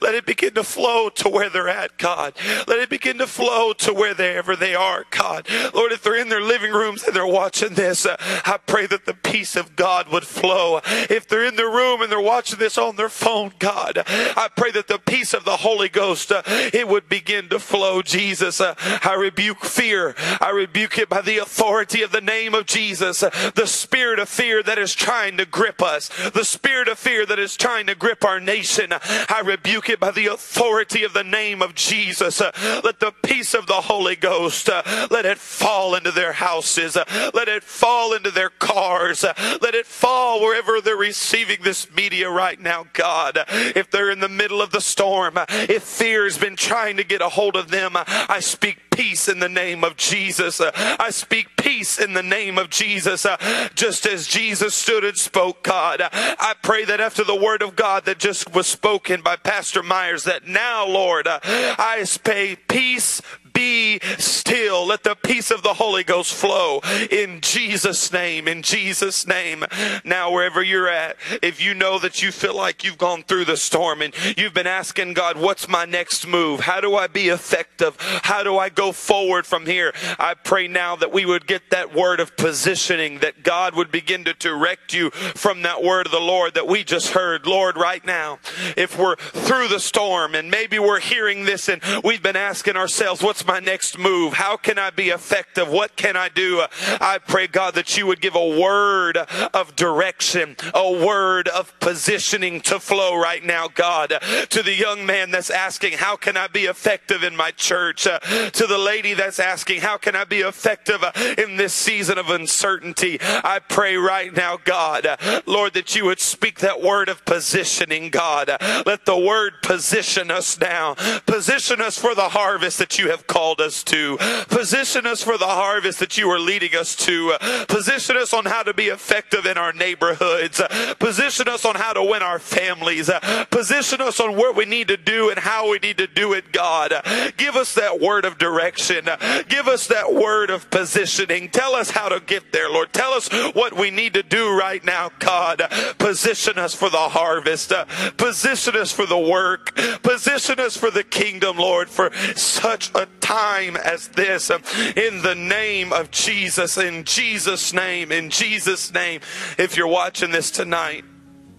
let 0.00 0.14
it 0.14 0.26
begin 0.26 0.54
to 0.54 0.64
flow 0.64 1.08
to 1.10 1.28
where 1.28 1.50
they're 1.50 1.68
at, 1.68 1.98
God. 1.98 2.34
Let 2.66 2.78
it 2.78 2.88
begin 2.88 3.18
to 3.18 3.26
flow 3.26 3.72
to 3.74 3.92
wherever 3.92 4.56
they 4.56 4.74
are, 4.74 5.04
God. 5.10 5.46
Lord, 5.74 5.92
if 5.92 6.02
they're 6.02 6.20
in 6.20 6.28
their 6.28 6.40
living 6.42 6.72
rooms 6.72 7.04
and 7.04 7.14
they're 7.14 7.26
watching 7.26 7.74
this, 7.74 8.06
I 8.06 8.58
pray 8.72 8.86
that 8.86 9.04
the 9.04 9.12
peace 9.12 9.54
of 9.54 9.76
God 9.76 10.08
would 10.08 10.26
flow. 10.26 10.80
If 10.86 11.28
they're 11.28 11.44
in 11.44 11.56
their 11.56 11.68
room 11.68 12.00
and 12.00 12.10
they're 12.10 12.18
watching 12.18 12.58
this 12.58 12.78
on 12.78 12.96
their 12.96 13.10
phone, 13.10 13.52
God, 13.58 14.02
I 14.06 14.48
pray 14.56 14.70
that 14.70 14.88
the 14.88 14.98
peace 14.98 15.34
of 15.34 15.44
the 15.44 15.58
Holy 15.58 15.90
Ghost, 15.90 16.32
uh, 16.32 16.42
it 16.46 16.88
would 16.88 17.06
begin 17.06 17.50
to 17.50 17.58
flow, 17.58 18.00
Jesus. 18.00 18.62
Uh, 18.62 18.74
I 19.04 19.12
rebuke 19.12 19.66
fear. 19.66 20.14
I 20.40 20.48
rebuke 20.48 20.96
it 20.96 21.10
by 21.10 21.20
the 21.20 21.36
authority 21.36 22.00
of 22.00 22.12
the 22.12 22.22
name 22.22 22.54
of 22.54 22.64
Jesus. 22.64 23.22
Uh, 23.22 23.28
the 23.54 23.66
spirit 23.66 24.18
of 24.18 24.30
fear 24.30 24.62
that 24.62 24.78
is 24.78 24.94
trying 24.94 25.36
to 25.36 25.44
grip 25.44 25.82
us, 25.82 26.08
the 26.30 26.42
spirit 26.42 26.88
of 26.88 26.98
fear 26.98 27.26
that 27.26 27.38
is 27.38 27.58
trying 27.58 27.88
to 27.88 27.94
grip 27.94 28.24
our 28.24 28.40
nation, 28.40 28.90
I 28.92 29.42
rebuke 29.44 29.90
it 29.90 30.00
by 30.00 30.12
the 30.12 30.28
authority 30.28 31.04
of 31.04 31.12
the 31.12 31.24
name 31.24 31.60
of 31.60 31.74
Jesus. 31.74 32.40
Let 32.40 33.00
the 33.00 33.12
peace 33.22 33.52
of 33.52 33.66
the 33.66 33.82
Holy 33.82 34.16
Ghost, 34.16 34.70
let 35.10 35.26
it 35.26 35.36
fall 35.36 35.94
into 35.94 36.10
their 36.10 36.32
houses, 36.32 36.96
let 37.34 37.48
it 37.48 37.62
fall 37.62 38.14
into 38.14 38.30
their 38.30 38.48
cars, 38.62 39.24
let 39.60 39.74
it 39.74 39.86
fall 39.86 40.40
wherever 40.40 40.80
they're 40.80 40.96
receiving 40.96 41.58
this 41.62 41.90
media 41.90 42.30
right 42.30 42.60
now, 42.60 42.86
God. 42.92 43.44
If 43.48 43.90
they're 43.90 44.10
in 44.10 44.20
the 44.20 44.28
middle 44.28 44.62
of 44.62 44.70
the 44.70 44.80
storm, 44.80 45.34
if 45.48 45.82
fear 45.82 46.24
has 46.24 46.38
been 46.38 46.56
trying 46.56 46.96
to 46.96 47.04
get 47.04 47.20
a 47.20 47.28
hold 47.28 47.56
of 47.56 47.70
them, 47.70 47.92
I 47.96 48.38
speak 48.40 48.78
peace 48.92 49.28
in 49.28 49.40
the 49.40 49.48
name 49.48 49.82
of 49.82 49.96
Jesus. 49.96 50.60
I 50.60 51.10
speak 51.10 51.48
peace 51.56 51.98
in 51.98 52.12
the 52.12 52.22
name 52.22 52.56
of 52.56 52.70
Jesus. 52.70 53.26
Just 53.74 54.06
as 54.06 54.28
Jesus 54.28 54.74
stood 54.74 55.04
and 55.04 55.16
spoke, 55.16 55.64
God, 55.64 56.00
I 56.12 56.54
pray 56.62 56.84
that 56.84 57.00
after 57.00 57.24
the 57.24 57.34
word 57.34 57.62
of 57.62 57.74
God 57.74 58.04
that 58.04 58.18
just 58.18 58.54
was 58.54 58.66
spoken 58.66 59.22
by 59.22 59.36
Pastor 59.36 59.82
Myers, 59.82 60.24
that 60.24 60.46
now, 60.46 60.86
Lord, 60.86 61.26
I 61.26 62.04
say 62.04 62.56
peace, 62.68 63.20
be 63.52 64.00
still. 64.18 64.86
Let 64.86 65.02
the 65.02 65.14
peace 65.14 65.50
of 65.50 65.62
the 65.62 65.74
Holy 65.74 66.04
Ghost 66.04 66.34
flow 66.34 66.80
in 67.10 67.40
Jesus' 67.40 68.12
name. 68.12 68.48
In 68.48 68.62
Jesus' 68.62 69.26
name. 69.26 69.64
Now, 70.04 70.30
wherever 70.30 70.62
you're 70.62 70.88
at, 70.88 71.16
if 71.42 71.62
you 71.62 71.74
know 71.74 71.98
that 71.98 72.22
you 72.22 72.32
feel 72.32 72.56
like 72.56 72.84
you've 72.84 72.98
gone 72.98 73.22
through 73.22 73.44
the 73.44 73.56
storm 73.56 74.02
and 74.02 74.14
you've 74.36 74.54
been 74.54 74.66
asking 74.66 75.14
God, 75.14 75.36
what's 75.36 75.68
my 75.68 75.84
next 75.84 76.26
move? 76.26 76.60
How 76.60 76.80
do 76.80 76.94
I 76.96 77.06
be 77.06 77.28
effective? 77.28 77.96
How 77.98 78.42
do 78.42 78.58
I 78.58 78.68
go 78.68 78.92
forward 78.92 79.46
from 79.46 79.66
here? 79.66 79.92
I 80.18 80.34
pray 80.34 80.68
now 80.68 80.96
that 80.96 81.12
we 81.12 81.24
would 81.24 81.46
get 81.46 81.70
that 81.70 81.94
word 81.94 82.20
of 82.20 82.36
positioning, 82.36 83.18
that 83.20 83.42
God 83.42 83.74
would 83.74 83.90
begin 83.90 84.24
to 84.24 84.34
direct 84.34 84.94
you 84.94 85.10
from 85.10 85.62
that 85.62 85.82
word 85.82 86.06
of 86.06 86.12
the 86.12 86.20
Lord 86.20 86.54
that 86.54 86.66
we 86.66 86.84
just 86.84 87.10
heard. 87.10 87.46
Lord, 87.46 87.76
right 87.76 88.04
now, 88.04 88.38
if 88.76 88.98
we're 88.98 89.16
through 89.16 89.68
the 89.68 89.80
storm 89.80 90.34
and 90.34 90.50
maybe 90.50 90.78
we're 90.78 91.00
hearing 91.00 91.44
this 91.44 91.68
and 91.68 91.82
we've 92.04 92.22
been 92.22 92.36
asking 92.36 92.76
ourselves, 92.76 93.22
what's 93.22 93.41
my 93.46 93.60
next 93.60 93.98
move? 93.98 94.34
How 94.34 94.56
can 94.56 94.78
I 94.78 94.90
be 94.90 95.08
effective? 95.10 95.68
What 95.68 95.96
can 95.96 96.16
I 96.16 96.28
do? 96.28 96.64
I 97.00 97.18
pray, 97.18 97.46
God, 97.46 97.74
that 97.74 97.96
you 97.96 98.06
would 98.06 98.20
give 98.20 98.34
a 98.34 98.60
word 98.60 99.16
of 99.16 99.76
direction, 99.76 100.56
a 100.74 100.90
word 100.90 101.48
of 101.48 101.78
positioning 101.80 102.60
to 102.62 102.80
flow 102.80 103.16
right 103.16 103.44
now, 103.44 103.68
God, 103.68 104.14
to 104.50 104.62
the 104.62 104.74
young 104.74 105.06
man 105.06 105.30
that's 105.30 105.50
asking, 105.50 105.94
how 105.94 106.16
can 106.16 106.36
I 106.36 106.46
be 106.46 106.64
effective 106.64 107.22
in 107.22 107.36
my 107.36 107.50
church? 107.50 108.06
Uh, 108.06 108.18
to 108.20 108.66
the 108.66 108.78
lady 108.78 109.14
that's 109.14 109.40
asking, 109.40 109.80
how 109.80 109.96
can 109.96 110.16
I 110.16 110.24
be 110.24 110.40
effective 110.40 111.02
uh, 111.02 111.12
in 111.38 111.56
this 111.56 111.72
season 111.72 112.18
of 112.18 112.30
uncertainty? 112.30 113.18
I 113.20 113.60
pray 113.60 113.96
right 113.96 114.34
now, 114.34 114.58
God, 114.62 115.06
uh, 115.06 115.42
Lord, 115.46 115.74
that 115.74 115.94
you 115.94 116.04
would 116.04 116.20
speak 116.20 116.60
that 116.60 116.82
word 116.82 117.08
of 117.08 117.24
positioning, 117.24 118.10
God. 118.10 118.48
Let 118.86 119.04
the 119.06 119.18
word 119.18 119.54
position 119.62 120.30
us 120.30 120.58
now. 120.60 120.94
Position 121.26 121.80
us 121.80 121.98
for 121.98 122.14
the 122.14 122.30
harvest 122.30 122.78
that 122.78 122.98
you 122.98 123.10
have 123.10 123.26
called 123.32 123.62
us 123.62 123.82
to. 123.84 124.18
Position 124.48 125.06
us 125.06 125.22
for 125.22 125.38
the 125.38 125.46
harvest 125.46 126.00
that 126.00 126.18
you 126.18 126.28
are 126.30 126.38
leading 126.38 126.76
us 126.76 126.94
to. 126.94 127.34
Position 127.66 128.16
us 128.18 128.34
on 128.34 128.44
how 128.44 128.62
to 128.62 128.74
be 128.74 128.88
effective 128.88 129.46
in 129.46 129.56
our 129.56 129.72
neighborhoods. 129.72 130.60
Position 130.98 131.48
us 131.48 131.64
on 131.64 131.74
how 131.76 131.94
to 131.94 132.02
win 132.02 132.22
our 132.22 132.38
families. 132.38 133.10
Position 133.50 134.02
us 134.02 134.20
on 134.20 134.36
what 134.36 134.54
we 134.54 134.66
need 134.66 134.88
to 134.88 134.98
do 134.98 135.30
and 135.30 135.38
how 135.38 135.70
we 135.70 135.78
need 135.78 135.96
to 135.96 136.06
do 136.06 136.34
it, 136.34 136.52
God. 136.52 136.92
Give 137.38 137.56
us 137.56 137.74
that 137.74 138.00
word 138.00 138.26
of 138.26 138.36
direction. 138.36 139.08
Give 139.48 139.66
us 139.66 139.86
that 139.86 140.12
word 140.12 140.50
of 140.50 140.70
positioning. 140.70 141.48
Tell 141.48 141.74
us 141.74 141.90
how 141.90 142.10
to 142.10 142.20
get 142.20 142.52
there, 142.52 142.68
Lord. 142.68 142.92
Tell 142.92 143.12
us 143.12 143.28
what 143.54 143.72
we 143.72 143.90
need 143.90 144.12
to 144.12 144.22
do 144.22 144.54
right 144.54 144.84
now, 144.84 145.10
God. 145.20 145.62
Position 145.96 146.58
us 146.58 146.74
for 146.74 146.90
the 146.90 147.08
harvest. 147.08 147.72
Position 148.18 148.76
us 148.76 148.92
for 148.92 149.06
the 149.06 149.18
work. 149.18 149.74
Position 150.02 150.60
us 150.60 150.76
for 150.76 150.90
the 150.90 151.04
kingdom, 151.04 151.56
Lord, 151.56 151.88
for 151.88 152.12
such 152.36 152.90
a 152.94 153.06
time 153.22 153.76
as 153.76 154.08
this. 154.08 154.50
In 154.50 155.22
the 155.22 155.34
name 155.34 155.92
of 155.92 156.10
Jesus, 156.10 156.76
in 156.76 157.04
Jesus' 157.04 157.72
name, 157.72 158.12
in 158.12 158.28
Jesus' 158.28 158.92
name. 158.92 159.22
If 159.56 159.76
you're 159.76 159.88
watching 159.88 160.32
this 160.32 160.50
tonight, 160.50 161.04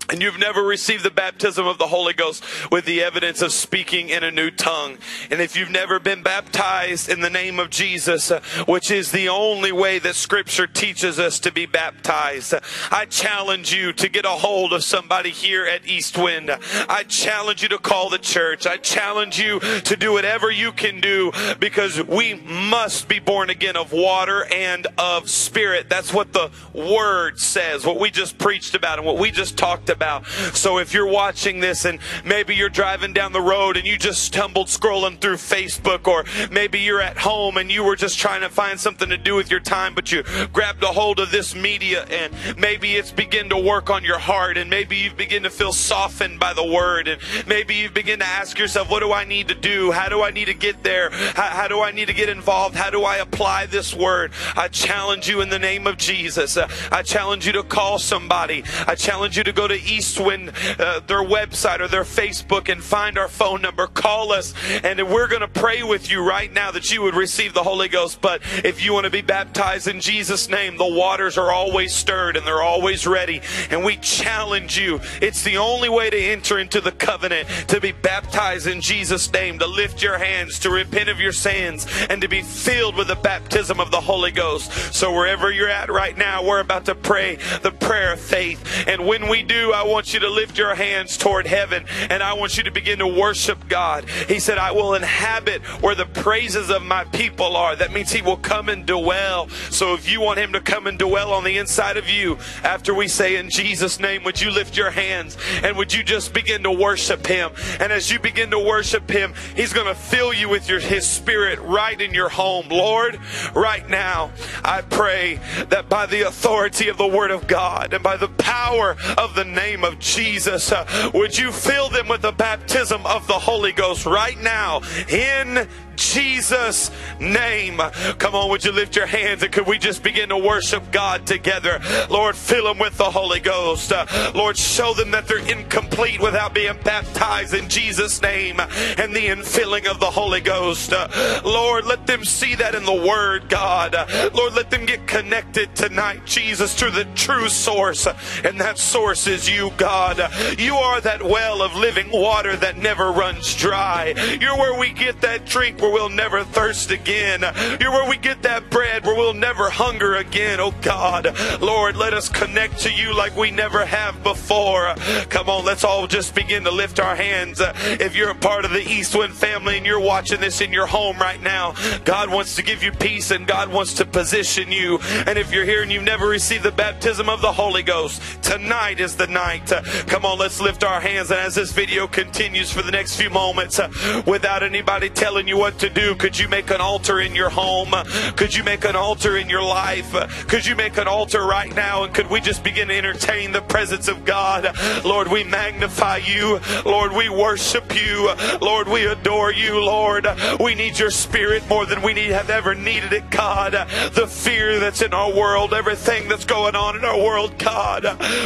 and 0.09 0.21
you've 0.21 0.39
never 0.39 0.63
received 0.63 1.03
the 1.03 1.11
baptism 1.11 1.65
of 1.65 1.77
the 1.77 1.87
Holy 1.87 2.13
Ghost 2.13 2.43
with 2.71 2.85
the 2.85 3.01
evidence 3.01 3.41
of 3.41 3.51
speaking 3.51 4.09
in 4.09 4.23
a 4.23 4.31
new 4.31 4.51
tongue, 4.51 4.97
and 5.31 5.41
if 5.41 5.55
you've 5.55 5.71
never 5.71 5.99
been 5.99 6.23
baptized 6.23 7.09
in 7.09 7.21
the 7.21 7.29
name 7.29 7.59
of 7.59 7.69
Jesus, 7.69 8.31
uh, 8.31 8.41
which 8.67 8.91
is 8.91 9.11
the 9.11 9.29
only 9.29 9.71
way 9.71 9.99
that 9.99 10.15
Scripture 10.15 10.67
teaches 10.67 11.19
us 11.19 11.39
to 11.39 11.51
be 11.51 11.65
baptized, 11.65 12.53
I 12.91 13.05
challenge 13.05 13.73
you 13.73 13.93
to 13.93 14.09
get 14.09 14.25
a 14.25 14.29
hold 14.29 14.73
of 14.73 14.83
somebody 14.83 15.29
here 15.29 15.65
at 15.65 15.87
Eastwind. 15.87 16.51
I 16.89 17.03
challenge 17.03 17.63
you 17.63 17.69
to 17.69 17.77
call 17.77 18.09
the 18.09 18.17
church. 18.17 18.67
I 18.67 18.77
challenge 18.77 19.39
you 19.39 19.59
to 19.59 19.95
do 19.95 20.11
whatever 20.11 20.51
you 20.51 20.71
can 20.71 20.99
do 20.99 21.31
because 21.59 22.01
we 22.03 22.35
must 22.35 23.07
be 23.07 23.19
born 23.19 23.49
again 23.49 23.77
of 23.77 23.91
water 23.91 24.45
and 24.51 24.87
of 24.97 25.29
spirit. 25.29 25.89
That's 25.89 26.13
what 26.13 26.33
the 26.33 26.51
Word 26.73 27.39
says, 27.39 27.85
what 27.85 27.99
we 27.99 28.11
just 28.11 28.37
preached 28.37 28.75
about 28.75 28.97
and 28.97 29.07
what 29.07 29.17
we 29.17 29.31
just 29.31 29.57
talked 29.57 29.89
about 29.89 29.92
about. 29.93 30.25
So 30.53 30.79
if 30.79 30.93
you're 30.93 31.07
watching 31.07 31.61
this 31.61 31.85
and 31.85 31.99
maybe 32.25 32.55
you're 32.55 32.67
driving 32.67 33.13
down 33.13 33.31
the 33.31 33.41
road 33.41 33.77
and 33.77 33.87
you 33.87 33.97
just 33.97 34.23
stumbled 34.23 34.67
scrolling 34.67 35.19
through 35.19 35.35
Facebook, 35.35 36.07
or 36.07 36.25
maybe 36.51 36.79
you're 36.79 37.01
at 37.01 37.17
home 37.17 37.55
and 37.55 37.71
you 37.71 37.83
were 37.85 37.95
just 37.95 38.19
trying 38.19 38.41
to 38.41 38.49
find 38.49 38.77
something 38.77 39.07
to 39.09 39.17
do 39.17 39.35
with 39.35 39.49
your 39.49 39.61
time, 39.61 39.95
but 39.95 40.11
you 40.11 40.23
grabbed 40.51 40.83
a 40.83 40.87
hold 40.87 41.19
of 41.19 41.31
this 41.31 41.55
media 41.55 42.03
and 42.05 42.33
maybe 42.57 42.95
it's 42.95 43.11
begin 43.11 43.49
to 43.49 43.57
work 43.57 43.89
on 43.89 44.03
your 44.03 44.19
heart 44.19 44.57
and 44.57 44.69
maybe 44.69 44.97
you 44.97 45.11
begin 45.13 45.43
to 45.43 45.49
feel 45.49 45.71
softened 45.71 46.39
by 46.39 46.53
the 46.53 46.65
word 46.65 47.07
and 47.07 47.21
maybe 47.47 47.75
you 47.75 47.89
begin 47.89 48.19
to 48.19 48.25
ask 48.25 48.57
yourself, 48.57 48.89
what 48.89 48.99
do 48.99 49.13
I 49.13 49.23
need 49.23 49.47
to 49.47 49.55
do? 49.55 49.91
How 49.91 50.09
do 50.09 50.21
I 50.23 50.31
need 50.31 50.45
to 50.45 50.53
get 50.53 50.83
there? 50.83 51.11
How, 51.11 51.43
how 51.43 51.67
do 51.67 51.81
I 51.81 51.91
need 51.91 52.07
to 52.07 52.13
get 52.13 52.29
involved? 52.29 52.75
How 52.75 52.89
do 52.89 53.03
I 53.03 53.17
apply 53.17 53.67
this 53.67 53.93
word? 53.93 54.31
I 54.55 54.67
challenge 54.67 55.29
you 55.29 55.41
in 55.41 55.49
the 55.49 55.59
name 55.59 55.87
of 55.87 55.97
Jesus. 55.97 56.57
Uh, 56.57 56.67
I 56.91 57.03
challenge 57.03 57.45
you 57.45 57.53
to 57.53 57.63
call 57.63 57.99
somebody. 57.99 58.63
I 58.87 58.95
challenge 58.95 59.37
you 59.37 59.43
to 59.43 59.53
go 59.53 59.67
to 59.67 59.77
Eastwind, 59.85 60.51
uh, 60.79 60.99
their 61.01 61.23
website 61.23 61.79
or 61.79 61.87
their 61.87 62.03
Facebook 62.03 62.69
and 62.69 62.83
find 62.83 63.17
our 63.17 63.27
phone 63.27 63.61
number. 63.61 63.87
Call 63.87 64.31
us 64.31 64.53
and 64.83 65.01
we're 65.09 65.27
going 65.27 65.41
to 65.41 65.47
pray 65.47 65.83
with 65.83 66.09
you 66.09 66.25
right 66.27 66.51
now 66.51 66.71
that 66.71 66.91
you 66.91 67.01
would 67.01 67.15
receive 67.15 67.53
the 67.53 67.63
Holy 67.63 67.87
Ghost. 67.87 68.21
But 68.21 68.41
if 68.63 68.83
you 68.83 68.93
want 68.93 69.05
to 69.05 69.09
be 69.09 69.21
baptized 69.21 69.87
in 69.87 69.99
Jesus' 69.99 70.49
name, 70.49 70.77
the 70.77 70.87
waters 70.87 71.37
are 71.37 71.51
always 71.51 71.93
stirred 71.93 72.37
and 72.37 72.45
they're 72.45 72.61
always 72.61 73.05
ready. 73.05 73.41
And 73.69 73.83
we 73.83 73.97
challenge 73.97 74.77
you. 74.77 74.99
It's 75.21 75.43
the 75.43 75.57
only 75.57 75.89
way 75.89 76.09
to 76.09 76.17
enter 76.17 76.59
into 76.59 76.81
the 76.81 76.91
covenant, 76.91 77.47
to 77.69 77.79
be 77.79 77.91
baptized 77.91 78.67
in 78.67 78.81
Jesus' 78.81 79.31
name, 79.31 79.59
to 79.59 79.67
lift 79.67 80.01
your 80.01 80.17
hands, 80.17 80.59
to 80.59 80.69
repent 80.69 81.09
of 81.09 81.19
your 81.19 81.31
sins, 81.31 81.85
and 82.09 82.21
to 82.21 82.27
be 82.27 82.41
filled 82.41 82.95
with 82.95 83.07
the 83.07 83.15
baptism 83.15 83.79
of 83.79 83.91
the 83.91 84.01
Holy 84.01 84.31
Ghost. 84.31 84.71
So 84.93 85.13
wherever 85.13 85.51
you're 85.51 85.69
at 85.69 85.89
right 85.89 86.17
now, 86.17 86.43
we're 86.43 86.59
about 86.59 86.85
to 86.85 86.95
pray 86.95 87.37
the 87.61 87.71
prayer 87.71 88.13
of 88.13 88.19
faith. 88.19 88.87
And 88.87 89.05
when 89.05 89.27
we 89.27 89.43
do, 89.43 89.72
I 89.73 89.83
want 89.83 90.13
you 90.13 90.19
to 90.21 90.29
lift 90.29 90.57
your 90.57 90.75
hands 90.75 91.17
toward 91.17 91.47
heaven 91.47 91.85
and 92.09 92.21
I 92.21 92.33
want 92.33 92.57
you 92.57 92.63
to 92.63 92.71
begin 92.71 92.99
to 92.99 93.07
worship 93.07 93.67
God. 93.67 94.09
He 94.27 94.39
said, 94.39 94.57
I 94.57 94.71
will 94.71 94.93
inhabit 94.93 95.61
where 95.81 95.95
the 95.95 96.05
praises 96.05 96.69
of 96.69 96.83
my 96.83 97.03
people 97.05 97.55
are. 97.57 97.75
That 97.75 97.91
means 97.91 98.11
He 98.11 98.21
will 98.21 98.37
come 98.37 98.69
and 98.69 98.85
dwell. 98.85 99.49
So 99.69 99.93
if 99.93 100.09
you 100.09 100.21
want 100.21 100.39
Him 100.39 100.53
to 100.53 100.61
come 100.61 100.87
and 100.87 100.97
dwell 100.97 101.33
on 101.33 101.43
the 101.43 101.57
inside 101.57 101.97
of 101.97 102.09
you, 102.09 102.37
after 102.63 102.93
we 102.93 103.07
say 103.07 103.35
in 103.37 103.49
Jesus' 103.49 103.99
name, 103.99 104.23
would 104.23 104.39
you 104.39 104.51
lift 104.51 104.77
your 104.77 104.91
hands 104.91 105.37
and 105.63 105.75
would 105.77 105.93
you 105.93 106.03
just 106.03 106.33
begin 106.33 106.63
to 106.63 106.71
worship 106.71 107.25
Him? 107.25 107.51
And 107.79 107.91
as 107.91 108.11
you 108.11 108.19
begin 108.19 108.51
to 108.51 108.59
worship 108.59 109.09
Him, 109.09 109.33
He's 109.55 109.73
going 109.73 109.87
to 109.87 109.95
fill 109.95 110.33
you 110.33 110.49
with 110.49 110.69
your, 110.69 110.79
His 110.79 111.07
Spirit 111.07 111.59
right 111.59 111.99
in 111.99 112.13
your 112.13 112.29
home. 112.29 112.67
Lord, 112.69 113.19
right 113.55 113.87
now, 113.87 114.31
I 114.63 114.81
pray 114.81 115.39
that 115.69 115.89
by 115.89 116.05
the 116.05 116.27
authority 116.27 116.89
of 116.89 116.97
the 116.97 117.07
Word 117.07 117.31
of 117.31 117.47
God 117.47 117.93
and 117.93 118.03
by 118.03 118.17
the 118.17 118.27
power 118.27 118.95
of 119.17 119.35
the 119.35 119.43
name 119.43 119.62
of 119.63 119.97
Jesus, 119.99 120.71
uh, 120.71 121.11
would 121.13 121.37
you 121.37 121.51
fill 121.51 121.89
them 121.89 122.09
with 122.09 122.21
the 122.21 122.31
baptism 122.31 123.05
of 123.05 123.25
the 123.27 123.33
Holy 123.33 123.71
Ghost 123.71 124.05
right 124.05 124.37
now 124.41 124.81
in 125.07 125.67
Jesus' 125.95 126.91
name. 127.19 127.77
Come 128.17 128.35
on, 128.35 128.49
would 128.49 128.65
you 128.65 128.71
lift 128.71 128.95
your 128.95 129.05
hands 129.05 129.43
and 129.43 129.51
could 129.51 129.67
we 129.67 129.77
just 129.77 130.03
begin 130.03 130.29
to 130.29 130.37
worship 130.37 130.91
God 130.91 131.25
together? 131.25 131.79
Lord, 132.09 132.35
fill 132.35 132.65
them 132.65 132.79
with 132.79 132.97
the 132.97 133.09
Holy 133.09 133.39
Ghost. 133.39 133.91
Uh, 133.91 134.05
Lord, 134.35 134.57
show 134.57 134.93
them 134.93 135.11
that 135.11 135.27
they're 135.27 135.37
incomplete 135.39 136.19
without 136.19 136.53
being 136.53 136.77
baptized 136.83 137.53
in 137.53 137.69
Jesus' 137.69 138.21
name 138.21 138.59
and 138.59 139.15
the 139.15 139.27
infilling 139.27 139.89
of 139.89 139.99
the 139.99 140.09
Holy 140.09 140.41
Ghost. 140.41 140.93
Uh, 140.93 141.41
Lord, 141.45 141.85
let 141.85 142.07
them 142.07 142.25
see 142.25 142.55
that 142.55 142.75
in 142.75 142.85
the 142.85 142.93
Word, 142.93 143.49
God. 143.49 143.95
Lord, 144.33 144.53
let 144.53 144.69
them 144.69 144.85
get 144.85 145.07
connected 145.07 145.75
tonight, 145.75 146.25
Jesus, 146.25 146.75
to 146.75 146.89
the 146.89 147.05
true 147.15 147.49
source, 147.49 148.07
and 148.43 148.59
that 148.59 148.77
source 148.77 149.27
is 149.27 149.49
you, 149.49 149.52
God. 149.77 150.19
You 150.57 150.75
are 150.75 151.01
that 151.01 151.21
well 151.23 151.61
of 151.61 151.75
living 151.75 152.09
water 152.11 152.55
that 152.57 152.77
never 152.77 153.11
runs 153.11 153.55
dry. 153.55 154.13
You're 154.39 154.57
where 154.57 154.77
we 154.79 154.91
get 154.91 155.21
that 155.21 155.45
drink 155.45 155.81
where 155.81 155.91
we'll 155.91 156.09
never 156.09 156.43
thirst 156.43 156.91
again. 156.91 157.41
You're 157.79 157.91
where 157.91 158.09
we 158.09 158.17
get 158.17 158.41
that 158.43 158.69
bread 158.69 159.05
where 159.05 159.15
we'll 159.15 159.33
never 159.33 159.69
hunger 159.69 160.15
again. 160.15 160.59
Oh 160.59 160.73
God, 160.81 161.35
Lord, 161.61 161.95
let 161.95 162.13
us 162.13 162.29
connect 162.29 162.79
to 162.79 162.91
you 162.91 163.15
like 163.15 163.35
we 163.35 163.51
never 163.51 163.85
have 163.85 164.23
before. 164.23 164.95
Come 165.29 165.49
on, 165.49 165.65
let's 165.65 165.83
all 165.83 166.07
just 166.07 166.35
begin 166.35 166.63
to 166.63 166.71
lift 166.71 166.99
our 166.99 167.15
hands. 167.15 167.61
If 167.61 168.15
you're 168.15 168.31
a 168.31 168.35
part 168.35 168.65
of 168.65 168.71
the 168.71 168.81
Eastwind 168.81 169.33
family 169.33 169.77
and 169.77 169.85
you're 169.85 169.99
watching 169.99 170.39
this 170.39 170.61
in 170.61 170.71
your 170.71 170.87
home 170.87 171.17
right 171.19 171.41
now, 171.41 171.75
God 172.05 172.31
wants 172.31 172.55
to 172.55 172.63
give 172.63 172.83
you 172.83 172.91
peace 172.91 173.31
and 173.31 173.45
God 173.47 173.71
wants 173.71 173.93
to 173.95 174.05
position 174.05 174.71
you. 174.71 174.99
And 175.27 175.37
if 175.37 175.51
you're 175.51 175.65
here 175.65 175.81
and 175.81 175.91
you've 175.91 176.03
never 176.03 176.27
received 176.27 176.63
the 176.63 176.71
baptism 176.71 177.29
of 177.29 177.41
the 177.41 177.51
Holy 177.51 177.83
Ghost, 177.83 178.21
tonight 178.41 178.99
is 178.99 179.15
the 179.15 179.27
night. 179.27 179.42
Uh, 179.71 179.83
come 180.07 180.25
on, 180.25 180.39
let's 180.39 180.61
lift 180.61 180.83
our 180.83 181.01
hands. 181.01 181.29
And 181.29 181.39
as 181.39 181.55
this 181.55 181.71
video 181.73 182.07
continues 182.07 182.71
for 182.71 182.81
the 182.81 182.91
next 182.91 183.17
few 183.17 183.29
moments, 183.29 183.79
uh, 183.79 183.91
without 184.25 184.63
anybody 184.63 185.09
telling 185.09 185.47
you 185.47 185.57
what 185.57 185.73
what 185.73 185.79
to 185.79 185.89
do. 185.89 186.15
Could 186.15 186.37
you 186.37 186.47
make 186.47 186.69
an 186.69 186.81
altar 186.81 187.19
in 187.19 187.35
your 187.35 187.49
home? 187.49 187.93
Could 188.35 188.53
you 188.53 188.63
make 188.63 188.85
an 188.85 188.95
altar 188.95 189.37
in 189.37 189.49
your 189.49 189.63
life? 189.63 190.11
Could 190.47 190.65
you 190.65 190.75
make 190.75 190.97
an 190.97 191.07
altar 191.07 191.43
right 191.45 191.73
now? 191.75 192.03
And 192.03 192.13
could 192.13 192.29
we 192.29 192.41
just 192.41 192.63
begin 192.63 192.89
to 192.89 192.95
entertain 192.95 193.51
the 193.51 193.61
presence 193.61 194.07
of 194.07 194.23
God? 194.25 194.75
Lord, 195.03 195.29
we 195.29 195.43
magnify 195.43 196.17
you. 196.17 196.59
Lord, 196.85 197.11
we 197.11 197.29
worship 197.29 197.95
you. 197.95 198.33
Lord, 198.61 198.87
we 198.87 199.05
adore 199.05 199.51
you, 199.51 199.83
Lord. 199.83 200.27
We 200.59 200.75
need 200.75 200.99
your 200.99 201.11
spirit 201.11 201.67
more 201.67 201.85
than 201.85 202.01
we 202.01 202.13
need 202.13 202.31
have 202.31 202.49
ever 202.49 202.75
needed 202.75 203.13
it, 203.13 203.29
God. 203.29 203.71
The 203.71 204.27
fear 204.27 204.79
that's 204.79 205.01
in 205.01 205.13
our 205.13 205.33
world, 205.33 205.73
everything 205.73 206.27
that's 206.27 206.45
going 206.45 206.75
on 206.75 206.95
in 206.95 207.03
our 207.03 207.17
world, 207.17 207.57
God. 207.57 208.03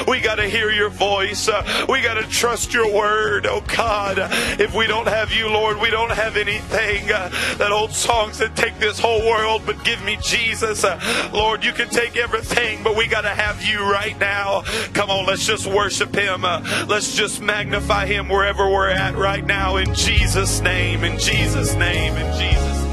We 0.08 0.22
got 0.22 0.36
to 0.36 0.48
hear 0.48 0.72
your 0.72 0.87
voice. 0.90 1.50
We 1.88 2.02
got 2.02 2.16
to 2.16 2.24
trust 2.24 2.74
your 2.74 2.94
word, 2.94 3.46
oh 3.46 3.64
God. 3.76 4.18
If 4.60 4.74
we 4.74 4.88
don't 4.88 5.08
have 5.08 5.32
you, 5.32 5.50
Lord, 5.50 5.80
we 5.80 5.90
don't 5.90 6.12
have 6.12 6.38
anything 6.38 7.12
uh, 7.12 7.30
that 7.58 7.72
old 7.72 7.92
songs 7.92 8.38
that 8.40 8.56
take 8.56 8.78
this 8.80 9.00
whole 9.00 9.26
world, 9.26 9.64
but 9.66 9.84
give 9.84 10.04
me 10.04 10.18
Jesus. 10.22 10.84
Uh, 10.84 11.30
Lord, 11.34 11.64
you 11.64 11.74
can 11.74 11.90
take 11.90 12.18
everything, 12.18 12.84
but 12.84 12.96
we 12.96 13.08
got 13.08 13.22
to 13.22 13.30
have 13.30 13.64
you 13.64 13.80
right 13.80 14.18
now. 14.20 14.64
Come 14.94 15.10
on, 15.10 15.26
let's 15.26 15.46
just 15.46 15.68
worship 15.68 16.14
him. 16.16 16.46
Uh, 16.46 16.86
let's 16.88 17.16
just 17.16 17.42
magnify 17.42 18.06
him 18.06 18.30
wherever 18.30 18.70
we're 18.70 18.90
at 18.90 19.16
right 19.16 19.46
now 19.46 19.78
in 19.78 19.94
Jesus' 19.94 20.62
name, 20.62 21.04
in 21.04 21.18
Jesus' 21.20 21.74
name, 21.76 22.16
in 22.16 22.40
Jesus' 22.40 22.82
name. 22.82 22.87